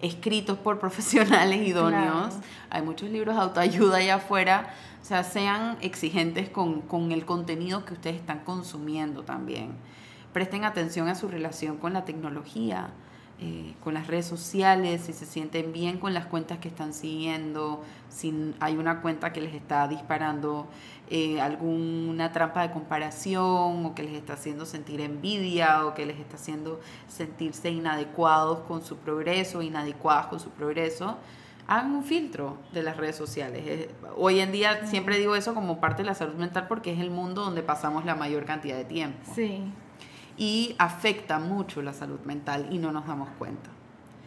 escritos 0.00 0.58
por 0.58 0.78
profesionales 0.78 1.66
idóneos. 1.66 2.34
Hay 2.70 2.82
muchos 2.82 3.10
libros 3.10 3.36
de 3.36 3.42
autoayuda 3.42 3.98
allá 3.98 4.16
afuera. 4.16 4.74
O 5.02 5.04
sea, 5.04 5.24
sean 5.24 5.78
exigentes 5.80 6.48
con, 6.50 6.82
con, 6.82 7.12
el 7.12 7.24
contenido 7.24 7.84
que 7.84 7.94
ustedes 7.94 8.16
están 8.16 8.40
consumiendo 8.40 9.22
también. 9.22 9.72
Presten 10.32 10.64
atención 10.64 11.08
a 11.08 11.14
su 11.14 11.28
relación 11.28 11.78
con 11.78 11.92
la 11.92 12.04
tecnología. 12.04 12.90
Eh, 13.40 13.74
con 13.84 13.94
las 13.94 14.08
redes 14.08 14.26
sociales, 14.26 15.02
si 15.02 15.12
se 15.12 15.24
sienten 15.24 15.72
bien 15.72 15.98
con 15.98 16.12
las 16.12 16.26
cuentas 16.26 16.58
que 16.58 16.66
están 16.66 16.92
siguiendo, 16.92 17.84
si 18.08 18.52
hay 18.58 18.76
una 18.76 19.00
cuenta 19.00 19.32
que 19.32 19.40
les 19.40 19.54
está 19.54 19.86
disparando 19.86 20.66
eh, 21.08 21.40
alguna 21.40 22.32
trampa 22.32 22.62
de 22.62 22.72
comparación 22.72 23.86
o 23.86 23.94
que 23.94 24.02
les 24.02 24.14
está 24.14 24.32
haciendo 24.32 24.66
sentir 24.66 25.00
envidia 25.00 25.86
o 25.86 25.94
que 25.94 26.04
les 26.04 26.18
está 26.18 26.34
haciendo 26.34 26.80
sentirse 27.06 27.70
inadecuados 27.70 28.58
con 28.66 28.84
su 28.84 28.96
progreso, 28.96 29.62
inadecuadas 29.62 30.26
con 30.26 30.40
su 30.40 30.50
progreso, 30.50 31.16
hagan 31.68 31.92
un 31.92 32.02
filtro 32.02 32.58
de 32.72 32.82
las 32.82 32.96
redes 32.96 33.14
sociales. 33.14 33.62
Eh, 33.64 33.90
hoy 34.16 34.40
en 34.40 34.50
día 34.50 34.84
siempre 34.88 35.16
digo 35.16 35.36
eso 35.36 35.54
como 35.54 35.78
parte 35.78 36.02
de 36.02 36.06
la 36.06 36.16
salud 36.16 36.34
mental 36.34 36.66
porque 36.66 36.92
es 36.92 36.98
el 36.98 37.12
mundo 37.12 37.44
donde 37.44 37.62
pasamos 37.62 38.04
la 38.04 38.16
mayor 38.16 38.46
cantidad 38.46 38.76
de 38.76 38.84
tiempo. 38.84 39.30
Sí 39.32 39.62
y 40.38 40.76
afecta 40.78 41.38
mucho 41.38 41.82
la 41.82 41.92
salud 41.92 42.20
mental 42.24 42.68
y 42.70 42.78
no 42.78 42.92
nos 42.92 43.06
damos 43.06 43.28
cuenta. 43.38 43.70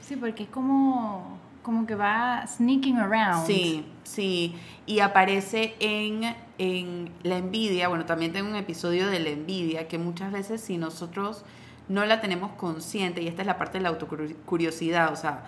Sí, 0.01 0.17
porque 0.17 0.43
es 0.43 0.49
como, 0.49 1.39
como 1.63 1.87
que 1.87 1.95
va 1.95 2.45
sneaking 2.45 2.97
around. 2.97 3.47
Sí, 3.47 3.85
sí, 4.03 4.55
y 4.85 4.99
aparece 4.99 5.75
en, 5.79 6.35
en 6.57 7.09
la 7.23 7.37
envidia, 7.37 7.87
bueno, 7.87 8.05
también 8.05 8.33
tengo 8.33 8.49
un 8.49 8.57
episodio 8.57 9.07
de 9.07 9.19
la 9.19 9.29
envidia 9.29 9.87
que 9.87 9.97
muchas 9.97 10.31
veces 10.31 10.59
si 10.61 10.77
nosotros 10.77 11.45
no 11.87 12.05
la 12.05 12.19
tenemos 12.19 12.51
consciente, 12.53 13.21
y 13.21 13.27
esta 13.27 13.41
es 13.41 13.47
la 13.47 13.57
parte 13.57 13.77
de 13.77 13.83
la 13.83 13.89
autocuriosidad, 13.89 15.11
o 15.13 15.15
sea, 15.15 15.43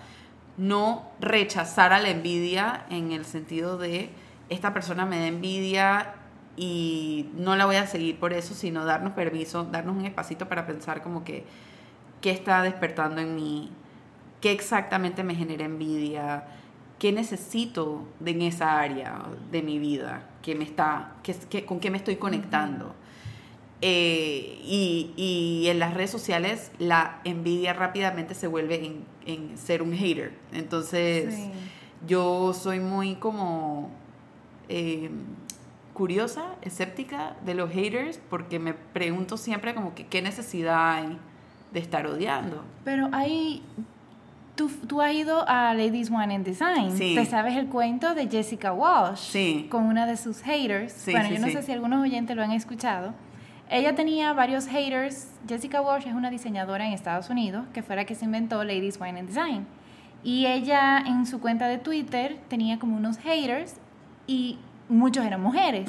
no 0.56 1.10
rechazar 1.20 1.92
a 1.92 2.00
la 2.00 2.10
envidia 2.10 2.86
en 2.90 3.12
el 3.12 3.24
sentido 3.24 3.76
de 3.76 4.10
esta 4.48 4.72
persona 4.72 5.06
me 5.06 5.18
da 5.18 5.26
envidia 5.26 6.14
y 6.56 7.30
no 7.36 7.56
la 7.56 7.66
voy 7.66 7.76
a 7.76 7.86
seguir 7.86 8.18
por 8.18 8.32
eso, 8.32 8.54
sino 8.54 8.84
darnos 8.84 9.12
permiso, 9.14 9.64
darnos 9.64 9.96
un 9.96 10.04
espacito 10.04 10.48
para 10.48 10.66
pensar 10.66 11.02
como 11.02 11.24
que 11.24 11.44
qué 12.20 12.30
está 12.30 12.62
despertando 12.62 13.20
en 13.20 13.34
mí, 13.34 13.70
qué 14.40 14.52
exactamente 14.52 15.24
me 15.24 15.34
genera 15.34 15.64
envidia, 15.64 16.44
qué 16.98 17.12
necesito 17.12 18.06
de 18.20 18.30
en 18.30 18.42
esa 18.42 18.80
área 18.80 19.22
de 19.50 19.62
mi 19.62 19.78
vida, 19.78 20.28
que 20.42 20.54
me 20.54 20.64
está, 20.64 21.14
que, 21.22 21.64
con 21.64 21.80
qué 21.80 21.90
me 21.90 21.98
estoy 21.98 22.16
conectando. 22.16 22.94
Eh, 23.82 24.60
y, 24.64 25.12
y, 25.16 25.68
en 25.68 25.78
las 25.78 25.92
redes 25.92 26.10
sociales 26.10 26.70
la 26.78 27.20
envidia 27.24 27.74
rápidamente 27.74 28.34
se 28.34 28.46
vuelve 28.46 28.86
en, 28.86 29.04
en 29.26 29.58
ser 29.58 29.82
un 29.82 29.92
hater. 29.92 30.32
Entonces 30.52 31.34
yo 32.06 32.52
soy 32.54 32.80
muy 32.80 33.16
como... 33.16 33.90
Eh, 34.68 35.10
curiosa, 35.94 36.56
escéptica 36.60 37.36
de 37.46 37.54
los 37.54 37.70
haters 37.70 38.20
porque 38.28 38.58
me 38.58 38.74
pregunto 38.74 39.38
siempre 39.38 39.74
como 39.74 39.94
que 39.94 40.06
qué 40.06 40.20
necesidad 40.20 40.92
hay 40.92 41.18
de 41.72 41.80
estar 41.80 42.06
odiando. 42.06 42.62
Pero 42.84 43.08
hay... 43.12 43.62
Tú, 44.54 44.68
tú 44.68 45.00
has 45.00 45.12
ido 45.12 45.48
a 45.48 45.74
Ladies 45.74 46.10
One 46.10 46.32
in 46.32 46.44
Design. 46.44 46.96
Sí. 46.96 47.14
¿Te 47.16 47.24
sabes 47.24 47.56
el 47.56 47.66
cuento 47.66 48.14
de 48.14 48.28
Jessica 48.28 48.72
Walsh? 48.72 49.18
Sí. 49.18 49.66
Con 49.68 49.84
una 49.84 50.06
de 50.06 50.16
sus 50.16 50.42
haters. 50.42 50.92
Sí, 50.92 51.10
bueno, 51.10 51.28
yo 51.28 51.40
no 51.40 51.48
sé 51.48 51.62
si 51.62 51.72
algunos 51.72 52.02
oyentes 52.02 52.36
lo 52.36 52.42
han 52.42 52.52
escuchado. 52.52 53.14
Ella 53.68 53.96
tenía 53.96 54.32
varios 54.32 54.66
haters. 54.66 55.28
Jessica 55.48 55.80
Walsh 55.80 56.06
es 56.06 56.14
una 56.14 56.30
diseñadora 56.30 56.86
en 56.86 56.92
Estados 56.92 57.30
Unidos 57.30 57.64
que 57.72 57.82
fue 57.82 57.96
la 57.96 58.04
que 58.04 58.14
se 58.14 58.26
inventó 58.26 58.62
Ladies 58.62 59.00
Wine 59.00 59.18
and 59.18 59.28
Design. 59.28 59.66
Y 60.22 60.46
ella 60.46 60.98
en 61.04 61.26
su 61.26 61.40
cuenta 61.40 61.66
de 61.66 61.78
Twitter 61.78 62.38
tenía 62.48 62.78
como 62.78 62.96
unos 62.96 63.18
haters 63.18 63.76
y 64.28 64.58
muchos 64.88 65.24
eran 65.24 65.40
mujeres. 65.40 65.88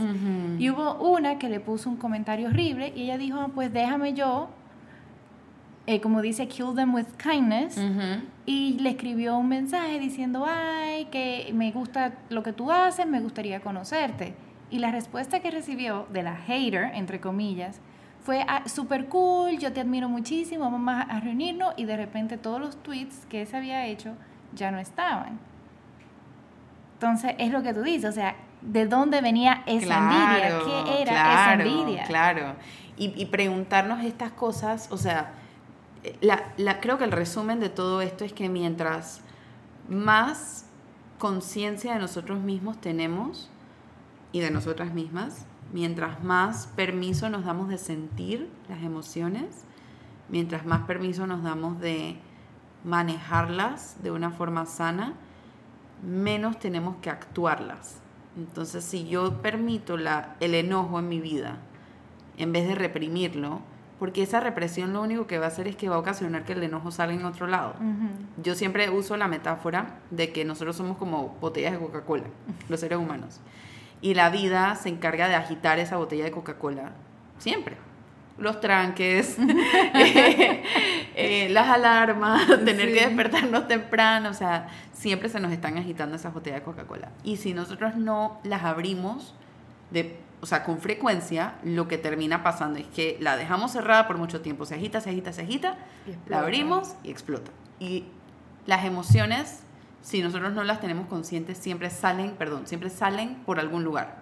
Y 0.59 0.69
hubo 0.69 0.95
una 0.95 1.37
que 1.37 1.49
le 1.49 1.59
puso 1.59 1.89
un 1.89 1.97
comentario 1.97 2.47
horrible 2.47 2.93
y 2.95 3.03
ella 3.03 3.17
dijo, 3.17 3.49
pues 3.49 3.71
déjame 3.71 4.13
yo, 4.13 4.49
eh, 5.87 6.01
como 6.01 6.21
dice, 6.21 6.47
kill 6.47 6.73
them 6.75 6.93
with 6.93 7.07
kindness. 7.17 7.79
Y 8.45 8.77
le 8.79 8.91
escribió 8.91 9.37
un 9.37 9.49
mensaje 9.49 9.99
diciendo, 9.99 10.45
ay, 10.47 11.05
que 11.05 11.51
me 11.53 11.71
gusta 11.71 12.13
lo 12.29 12.43
que 12.43 12.53
tú 12.53 12.71
haces, 12.71 13.05
me 13.07 13.19
gustaría 13.19 13.59
conocerte. 13.59 14.35
Y 14.69 14.79
la 14.79 14.91
respuesta 14.91 15.39
que 15.39 15.51
recibió 15.51 16.07
de 16.11 16.23
la 16.23 16.35
hater, 16.35 16.91
entre 16.95 17.19
comillas, 17.19 17.79
fue 18.21 18.43
ah, 18.47 18.63
súper 18.65 19.05
cool, 19.07 19.59
yo 19.59 19.71
te 19.71 19.81
admiro 19.81 20.09
muchísimo, 20.09 20.71
vamos 20.71 21.05
a 21.07 21.19
reunirnos. 21.19 21.73
Y 21.77 21.85
de 21.85 21.97
repente 21.97 22.37
todos 22.37 22.59
los 22.59 22.81
tweets 22.81 23.25
que 23.27 23.45
se 23.45 23.55
había 23.55 23.85
hecho 23.85 24.15
ya 24.55 24.71
no 24.71 24.79
estaban. 24.79 25.39
Entonces, 26.95 27.35
es 27.37 27.51
lo 27.51 27.61
que 27.61 27.73
tú 27.73 27.83
dices, 27.83 28.09
o 28.09 28.13
sea, 28.13 28.35
de 28.65 28.87
dónde 28.87 29.21
venía 29.21 29.63
esa 29.65 29.97
envidia, 29.97 30.59
qué 30.65 31.01
era 31.01 31.33
esa 31.33 31.53
envidia. 31.53 32.03
Claro, 32.05 32.55
y, 32.97 33.13
y, 33.21 33.25
preguntarnos 33.27 34.03
estas 34.03 34.31
cosas, 34.31 34.87
o 34.91 34.97
sea, 34.97 35.33
la, 36.21 36.53
la, 36.57 36.79
creo 36.79 36.97
que 36.97 37.03
el 37.03 37.11
resumen 37.11 37.59
de 37.59 37.69
todo 37.69 38.01
esto 38.01 38.23
es 38.23 38.33
que 38.33 38.49
mientras 38.49 39.21
más 39.89 40.65
conciencia 41.19 41.93
de 41.93 41.99
nosotros 41.99 42.39
mismos 42.39 42.79
tenemos 42.79 43.49
y 44.31 44.39
de 44.39 44.49
nosotras 44.49 44.93
mismas, 44.93 45.45
mientras 45.73 46.23
más 46.23 46.67
permiso 46.75 47.29
nos 47.29 47.45
damos 47.45 47.69
de 47.69 47.77
sentir 47.77 48.49
las 48.69 48.81
emociones, 48.81 49.65
mientras 50.29 50.65
más 50.65 50.81
permiso 50.81 51.27
nos 51.27 51.43
damos 51.43 51.79
de 51.79 52.17
manejarlas 52.83 54.01
de 54.01 54.11
una 54.11 54.31
forma 54.31 54.65
sana, 54.65 55.13
menos 56.01 56.59
tenemos 56.59 56.95
que 56.97 57.09
actuarlas 57.09 57.99
entonces, 58.37 58.83
si 58.83 59.07
yo 59.07 59.41
permito 59.41 59.97
la, 59.97 60.35
el 60.39 60.55
enojo 60.55 60.99
en 60.99 61.09
mi 61.09 61.19
vida, 61.19 61.57
en 62.37 62.51
vez 62.51 62.67
de 62.67 62.75
reprimirlo, 62.75 63.61
porque 63.99 64.23
esa 64.23 64.41
represión 64.41 64.91
lo 64.91 65.01
único 65.01 65.25
que 65.25 65.39
va 65.39 65.45
a 65.45 65.47
hacer 65.47 65.67
es 65.67 65.75
que 65.75 65.87
va 65.87 65.95
a 65.95 65.99
ocasionar 65.99 66.43
que 66.43 66.53
el 66.53 66.63
enojo 66.63 66.91
salga 66.91 67.13
en 67.13 67.23
otro 67.23 67.47
lado. 67.47 67.75
Yo 68.43 68.55
siempre 68.55 68.89
uso 68.89 69.15
la 69.15 69.29
metáfora 69.29 69.99
de 70.11 70.33
que 70.33 70.43
nosotros 70.43 70.75
somos 70.75 70.97
como 70.97 71.37
botellas 71.39 71.71
de 71.71 71.79
Coca-Cola, 71.79 72.25
los 72.69 72.79
seres 72.79 72.99
humanos. 72.99 73.39
Y 74.01 74.13
la 74.13 74.29
vida 74.29 74.75
se 74.75 74.89
encarga 74.89 75.29
de 75.29 75.35
agitar 75.35 75.79
esa 75.79 75.95
botella 75.95 76.25
de 76.25 76.31
Coca-Cola 76.31 76.91
siempre 77.37 77.77
los 78.37 78.59
tranques, 78.59 79.37
eh, 81.17 81.47
las 81.49 81.69
alarmas, 81.69 82.45
tener 82.65 82.93
que 82.93 83.05
despertarnos 83.05 83.69
temprano, 83.69 84.29
o 84.29 84.33
sea, 84.33 84.67
siempre 84.91 85.29
se 85.29 85.39
nos 85.39 85.53
están 85.53 85.77
agitando 85.77 86.17
esas 86.17 86.33
botellas 86.33 86.59
de 86.59 86.65
Coca-Cola. 86.65 87.11
Y 87.23 87.37
si 87.37 87.53
nosotros 87.53 87.95
no 87.95 88.41
las 88.43 88.63
abrimos, 88.63 89.33
de, 89.91 90.19
o 90.41 90.45
sea, 90.45 90.65
con 90.65 90.79
frecuencia, 90.79 91.55
lo 91.63 91.87
que 91.87 91.97
termina 91.97 92.43
pasando 92.43 92.79
es 92.79 92.87
que 92.87 93.17
la 93.21 93.37
dejamos 93.37 93.71
cerrada 93.71 94.07
por 94.07 94.17
mucho 94.17 94.41
tiempo, 94.41 94.65
se 94.65 94.75
agita, 94.75 94.99
se 94.99 95.09
agita, 95.09 95.31
se 95.31 95.43
agita, 95.43 95.77
la 96.27 96.39
abrimos 96.39 96.95
y 97.01 97.11
explota. 97.11 97.51
Y 97.79 98.03
las 98.65 98.83
emociones, 98.83 99.61
si 100.01 100.21
nosotros 100.21 100.51
no 100.51 100.65
las 100.65 100.81
tenemos 100.81 101.07
conscientes, 101.07 101.57
siempre 101.57 101.89
salen, 101.91 102.31
perdón, 102.31 102.67
siempre 102.67 102.89
salen 102.89 103.35
por 103.45 103.61
algún 103.61 103.85
lugar. 103.85 104.17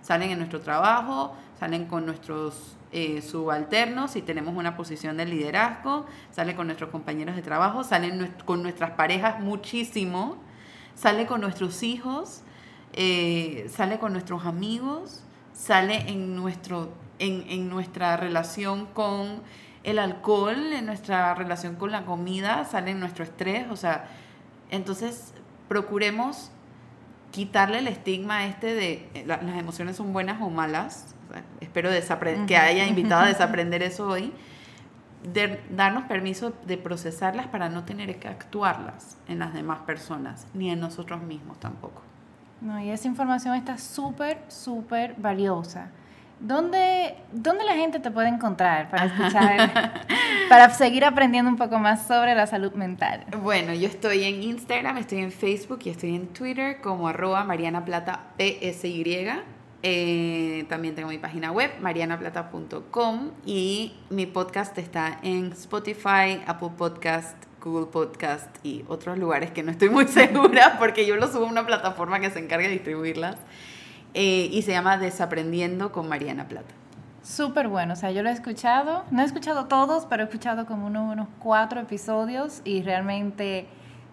Salen 0.00 0.30
en 0.30 0.38
nuestro 0.38 0.60
trabajo, 0.60 1.34
salen 1.58 1.86
con 1.86 2.06
nuestros 2.06 2.76
eh, 2.92 3.22
subalternos, 3.22 4.12
si 4.12 4.22
tenemos 4.22 4.56
una 4.56 4.76
posición 4.76 5.16
de 5.16 5.26
liderazgo, 5.26 6.06
sale 6.30 6.54
con 6.54 6.66
nuestros 6.66 6.90
compañeros 6.90 7.36
de 7.36 7.42
trabajo, 7.42 7.84
sale 7.84 8.32
con 8.44 8.62
nuestras 8.62 8.92
parejas 8.92 9.40
muchísimo, 9.40 10.36
sale 10.94 11.26
con 11.26 11.40
nuestros 11.40 11.82
hijos, 11.82 12.42
eh, 12.92 13.70
sale 13.70 13.98
con 13.98 14.12
nuestros 14.12 14.44
amigos, 14.44 15.22
sale 15.52 16.10
en, 16.10 16.34
nuestro, 16.34 16.92
en, 17.18 17.44
en 17.48 17.68
nuestra 17.68 18.16
relación 18.16 18.86
con 18.86 19.42
el 19.84 19.98
alcohol, 19.98 20.72
en 20.72 20.86
nuestra 20.86 21.34
relación 21.34 21.76
con 21.76 21.90
la 21.90 22.04
comida, 22.04 22.64
sale 22.64 22.90
en 22.90 23.00
nuestro 23.00 23.24
estrés, 23.24 23.70
o 23.70 23.76
sea, 23.76 24.08
entonces 24.70 25.32
procuremos 25.68 26.50
quitarle 27.30 27.78
el 27.78 27.88
estigma 27.88 28.46
este 28.46 28.74
de 28.74 29.08
eh, 29.14 29.24
las 29.26 29.40
emociones 29.42 29.96
son 29.96 30.12
buenas 30.12 30.42
o 30.42 30.50
malas. 30.50 31.14
Espero 31.60 31.90
que 32.46 32.56
haya 32.56 32.86
invitado 32.86 33.22
a 33.22 33.26
desaprender 33.26 33.82
eso 33.82 34.08
hoy. 34.08 34.32
De 35.22 35.60
darnos 35.68 36.04
permiso 36.04 36.54
de 36.66 36.78
procesarlas 36.78 37.46
para 37.48 37.68
no 37.68 37.84
tener 37.84 38.18
que 38.18 38.26
actuarlas 38.26 39.18
en 39.28 39.38
las 39.38 39.52
demás 39.52 39.80
personas, 39.80 40.46
ni 40.54 40.70
en 40.70 40.80
nosotros 40.80 41.22
mismos 41.22 41.60
tampoco. 41.60 42.00
No, 42.62 42.80
y 42.80 42.90
esa 42.90 43.06
información 43.06 43.54
está 43.54 43.76
súper, 43.76 44.38
súper 44.48 45.14
valiosa. 45.18 45.88
¿Dónde, 46.40 47.16
¿Dónde 47.32 47.64
la 47.64 47.74
gente 47.74 48.00
te 48.00 48.10
puede 48.10 48.28
encontrar 48.28 48.88
para 48.88 49.04
escuchar, 49.06 50.06
para 50.48 50.70
seguir 50.70 51.04
aprendiendo 51.04 51.50
un 51.50 51.58
poco 51.58 51.78
más 51.78 52.06
sobre 52.06 52.34
la 52.34 52.46
salud 52.46 52.72
mental? 52.72 53.26
Bueno, 53.42 53.74
yo 53.74 53.88
estoy 53.88 54.24
en 54.24 54.42
Instagram, 54.42 54.96
estoy 54.96 55.18
en 55.18 55.32
Facebook 55.32 55.80
y 55.84 55.90
estoy 55.90 56.16
en 56.16 56.28
Twitter 56.28 56.80
como 56.80 57.08
arroba 57.08 57.44
Mariana 57.44 57.84
Plata 57.84 58.20
PSY. 58.38 59.28
Eh, 59.82 60.66
también 60.68 60.94
tengo 60.94 61.08
mi 61.08 61.18
página 61.18 61.52
web, 61.52 61.70
marianaplata.com 61.80 63.30
y 63.46 63.94
mi 64.10 64.26
podcast 64.26 64.76
está 64.76 65.18
en 65.22 65.52
Spotify, 65.52 66.42
Apple 66.46 66.72
Podcast, 66.76 67.36
Google 67.62 67.86
Podcast 67.86 68.54
y 68.62 68.84
otros 68.88 69.18
lugares 69.18 69.50
que 69.52 69.62
no 69.62 69.70
estoy 69.70 69.88
muy 69.88 70.06
segura 70.08 70.76
porque 70.78 71.06
yo 71.06 71.16
lo 71.16 71.28
subo 71.28 71.46
a 71.46 71.48
una 71.48 71.66
plataforma 71.66 72.20
que 72.20 72.30
se 72.30 72.40
encarga 72.40 72.66
de 72.66 72.74
distribuirlas. 72.74 73.36
Eh, 74.12 74.48
y 74.50 74.62
se 74.62 74.72
llama 74.72 74.98
Desaprendiendo 74.98 75.92
con 75.92 76.08
Mariana 76.08 76.48
Plata. 76.48 76.74
Súper 77.22 77.68
bueno, 77.68 77.92
o 77.92 77.96
sea, 77.96 78.10
yo 78.10 78.22
lo 78.22 78.30
he 78.30 78.32
escuchado, 78.32 79.04
no 79.10 79.22
he 79.22 79.24
escuchado 79.24 79.66
todos, 79.66 80.06
pero 80.06 80.22
he 80.22 80.24
escuchado 80.24 80.66
como 80.66 80.86
unos, 80.86 81.28
cuatro 81.38 81.80
episodios 81.80 82.62
y 82.64 82.82
realmente 82.82 83.68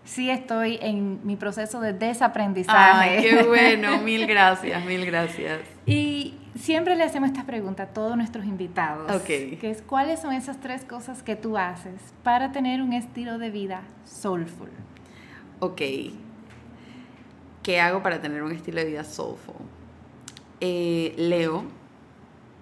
sí 0.08 0.30
estoy 0.30 0.80
en 0.82 1.20
mi 1.26 1.36
proceso 1.36 1.80
de 1.82 1.94
desaprendizaje. 1.94 3.10
Ay, 3.10 3.22
qué 3.22 3.44
bueno, 3.44 4.00
mil 4.00 4.26
gracias, 4.26 4.84
mil 4.86 5.06
gracias. 5.06 5.60
Y 5.86 6.34
siempre 6.56 6.98
le 6.98 7.04
hacemos 7.04 7.30
esta 7.30 7.46
pregunta 7.46 7.84
a 7.84 7.88
todos 7.88 8.18
nuestros 8.18 8.46
invitados, 8.46 9.10
Ok. 9.16 9.26
que 9.60 9.70
es 9.70 9.82
¿cuáles 9.82 10.20
son 10.20 10.34
esas 10.34 10.60
tres 10.60 10.84
cosas 10.84 11.24
que 11.24 11.38
tú 11.38 11.58
haces 11.58 11.94
para 12.24 12.52
tener 12.52 12.82
un 12.82 12.92
estilo 12.92 13.38
de 13.38 13.52
vida 13.52 13.84
soulful? 14.04 14.70
Ok, 15.60 15.82
¿qué 17.64 17.80
hago 17.80 18.04
para 18.04 18.20
tener 18.22 18.44
un 18.44 18.52
estilo 18.52 18.80
de 18.80 18.86
vida 18.86 19.04
soulful? 19.04 19.56
Eh, 20.60 21.14
leo 21.18 21.64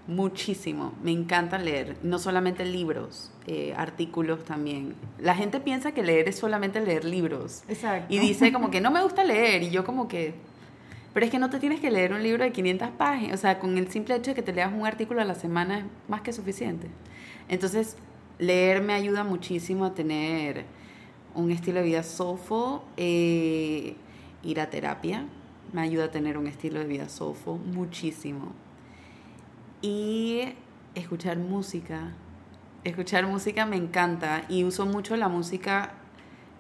muchísimo, 0.08 0.94
me 1.02 1.12
encanta 1.12 1.58
leer, 1.58 1.98
no 2.04 2.20
solamente 2.20 2.64
libros, 2.66 3.32
eh, 3.48 3.74
artículos 3.76 4.44
también. 4.46 4.96
La 5.20 5.36
gente 5.36 5.60
piensa 5.60 5.94
que 5.94 6.04
leer 6.04 6.30
es 6.30 6.38
solamente 6.38 6.80
leer 6.80 7.06
libros. 7.06 7.64
Exacto. 7.68 8.14
Y 8.14 8.20
dice 8.20 8.52
como 8.52 8.70
que 8.70 8.82
no 8.82 8.92
me 8.92 9.02
gusta 9.02 9.24
leer 9.24 9.64
y 9.64 9.70
yo 9.72 9.84
como 9.84 10.08
que... 10.08 10.36
Pero 11.14 11.26
es 11.26 11.32
que 11.32 11.40
no 11.40 11.50
te 11.50 11.60
tienes 11.60 11.80
que 11.80 11.90
leer 11.90 12.12
un 12.12 12.22
libro 12.22 12.44
de 12.44 12.52
500 12.52 12.90
páginas, 12.90 13.36
o 13.36 13.42
sea, 13.42 13.58
con 13.58 13.78
el 13.78 13.90
simple 13.90 14.16
hecho 14.16 14.32
de 14.32 14.36
que 14.36 14.42
te 14.42 14.52
leas 14.52 14.74
un 14.74 14.86
artículo 14.86 15.22
a 15.22 15.26
la 15.26 15.36
semana 15.36 15.80
es 15.80 15.86
más 16.10 16.22
que 16.22 16.34
suficiente. 16.34 16.90
Entonces, 17.48 17.96
leer 18.38 18.82
me 18.82 18.94
ayuda 18.94 19.24
muchísimo 19.24 19.86
a 19.86 19.94
tener 19.94 20.66
un 21.34 21.52
estilo 21.52 21.80
de 21.80 21.86
vida 21.86 22.04
soulful, 22.04 22.82
eh, 22.98 23.96
ir 24.44 24.60
a 24.60 24.70
terapia, 24.70 25.26
me 25.72 25.82
ayuda 25.82 26.06
a 26.06 26.12
tener 26.12 26.38
un 26.38 26.48
estilo 26.48 26.80
de 26.80 26.86
vida 26.86 27.08
soulful 27.08 27.60
muchísimo. 27.60 28.54
Y 29.86 30.56
escuchar 30.96 31.38
música. 31.38 32.14
Escuchar 32.84 33.28
música 33.28 33.68
me 33.68 33.76
encanta 33.76 34.42
y 34.50 34.64
uso 34.64 34.88
mucho 34.88 35.16
la 35.16 35.28
música 35.28 35.92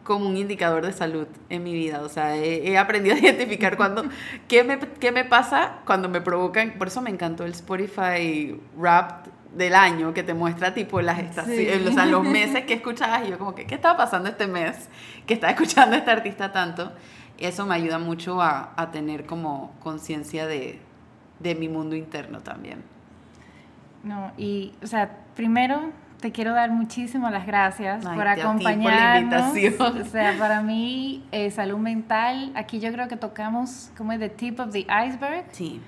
como 0.04 0.30
un 0.30 0.38
indicador 0.38 0.86
de 0.86 0.94
salud 0.94 1.26
en 1.50 1.64
mi 1.64 1.74
vida. 1.74 2.04
O 2.04 2.10
sea, 2.10 2.38
he, 2.38 2.78
aprendido 2.78 3.16
a 3.16 3.20
identificar 3.20 3.78
cuando, 3.78 4.04
qué, 4.48 4.64
me, 4.64 4.78
qué 4.78 5.12
me 5.12 5.26
pasa 5.26 5.80
cuando 5.88 6.08
me 6.08 6.22
provocan. 6.22 6.78
Por 6.78 6.90
eso 6.90 7.02
me 7.02 7.10
encantó 7.10 7.46
el 7.46 7.54
Spotify 7.54 8.62
Rap 8.80 9.26
del 9.56 9.74
año 9.74 10.14
que 10.14 10.22
te 10.22 10.36
muestra 10.36 10.76
tipo 10.76 11.02
las 11.02 11.18
estaciones, 11.18 11.88
o 11.88 11.94
sea, 11.94 12.06
los 12.06 12.24
meses 12.30 12.66
que 12.66 12.76
escuchabas 12.76 13.26
y 13.26 13.32
yo 13.32 13.40
como 13.40 13.56
que, 13.56 13.66
¿qué 13.66 13.74
estaba 13.74 13.98
pasando 13.98 14.30
este 14.30 14.46
mes 14.46 14.88
que 15.26 15.34
estaba 15.34 15.52
escuchando 15.52 15.96
a 15.96 16.00
este 16.00 16.12
artista 16.12 16.52
tanto? 16.52 16.92
eso 17.40 17.66
me 17.66 17.74
ayuda 17.74 17.98
mucho 17.98 18.40
a, 18.40 18.74
a 18.78 18.92
tener 18.92 19.26
como 19.26 19.74
conciencia 19.82 20.46
de, 20.46 20.80
de, 21.40 21.56
mi 21.56 21.68
mundo 21.68 21.96
interno 21.96 22.40
también. 22.42 22.95
No, 24.06 24.32
y, 24.38 24.72
o 24.82 24.88
sea, 24.88 25.10
primero 25.36 25.92
te 26.22 26.32
quiero 26.32 26.54
dar 26.54 26.72
muchísimas 26.72 27.32
las 27.32 27.46
gracias 27.46 28.06
por 28.06 28.28
acompañarnos. 28.28 28.84
Por 28.84 28.94
la 28.94 29.20
invitación. 29.20 30.02
O 30.02 30.06
sea, 30.06 30.38
para 30.40 30.62
mí, 30.62 31.26
eh, 31.32 31.52
salud 31.52 31.78
mental, 31.78 32.52
aquí 32.56 32.80
yo 32.80 32.92
creo 32.92 33.08
que 33.08 33.18
tocamos 33.18 33.92
como 33.98 34.12
es 34.14 34.20
the 34.20 34.30
tip 34.30 34.60
of 34.60 34.72
the 34.72 34.88
iceberg. 35.06 35.46
Sí. 35.52 35.82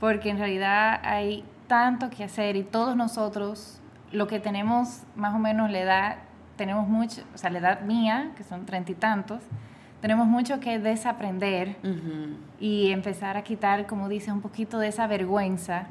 Porque 0.00 0.30
en 0.30 0.38
realidad 0.38 1.00
hay 1.02 1.44
tanto 1.66 2.10
que 2.10 2.24
hacer 2.24 2.56
y 2.56 2.62
todos 2.62 2.96
nosotros, 2.96 3.80
lo 4.12 4.26
que 4.26 4.38
tenemos 4.40 5.02
más 5.16 5.34
o 5.34 5.38
menos 5.38 5.70
la 5.70 5.80
edad, 5.80 6.16
tenemos 6.56 6.88
mucho, 6.88 7.22
o 7.34 7.38
sea, 7.38 7.50
la 7.50 7.58
edad 7.58 7.80
mía, 7.82 8.30
que 8.36 8.44
son 8.44 8.66
treinta 8.66 8.92
y 8.92 8.94
tantos, 8.94 9.42
tenemos 10.04 10.26
mucho 10.26 10.60
que 10.60 10.78
desaprender 10.78 11.76
y 12.60 12.90
empezar 12.90 13.38
a 13.38 13.42
quitar, 13.42 13.86
como 13.86 14.10
dice, 14.10 14.30
un 14.30 14.42
poquito 14.42 14.78
de 14.78 14.88
esa 14.88 15.06
vergüenza 15.06 15.86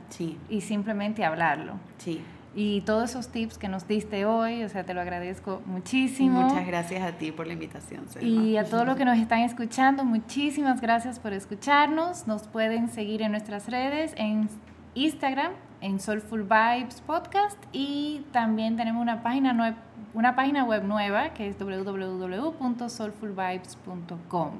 y 0.50 0.62
simplemente 0.62 1.26
hablarlo. 1.26 1.80
Sí. 1.98 2.22
Y 2.54 2.82
todos 2.82 3.10
esos 3.10 3.30
tips 3.30 3.58
que 3.58 3.68
nos 3.68 3.88
diste 3.88 4.26
hoy, 4.26 4.64
o 4.66 4.70
sea, 4.70 4.84
te 4.84 4.94
lo 4.94 5.02
agradezco 5.02 5.64
muchísimo. 5.66 6.44
Muchas 6.44 6.68
gracias 6.68 7.02
a 7.02 7.14
ti 7.14 7.32
por 7.32 7.48
la 7.48 7.54
invitación. 7.54 8.06
Y 8.22 8.58
a 8.58 8.66
todos 8.66 8.86
los 8.86 8.98
que 8.98 9.06
nos 9.06 9.18
están 9.18 9.40
escuchando, 9.40 10.06
muchísimas 10.06 10.80
gracias 10.80 11.18
por 11.18 11.34
escucharnos. 11.34 12.28
Nos 12.28 12.44
pueden 12.44 12.90
seguir 12.90 13.24
en 13.24 13.32
nuestras 13.32 13.68
redes, 13.68 14.14
en 14.16 14.48
Instagram, 14.94 15.54
en 15.84 16.00
Soulful 16.00 16.44
Vibes 16.44 17.02
Podcast 17.02 17.58
y 17.74 18.26
también 18.32 18.78
tenemos 18.78 19.02
una 19.02 19.22
página 19.22 19.76
una 20.14 20.34
página 20.36 20.64
web 20.64 20.84
nueva 20.84 21.34
que 21.34 21.50
es 21.50 21.60
www.soulfulvibes.com. 21.60 24.52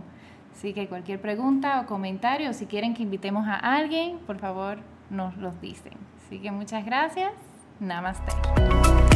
Así 0.52 0.74
que 0.74 0.88
cualquier 0.88 1.22
pregunta 1.22 1.80
o 1.82 1.86
comentario, 1.86 2.54
si 2.54 2.66
quieren 2.66 2.94
que 2.94 3.04
invitemos 3.04 3.48
a 3.48 3.56
alguien, 3.56 4.20
por 4.20 4.38
favor 4.38 4.80
nos 5.10 5.38
los 5.38 5.62
dicen. 5.62 5.94
Así 6.26 6.40
que 6.40 6.52
muchas 6.52 6.86
gracias. 6.86 7.32
Namaste. 7.80 9.13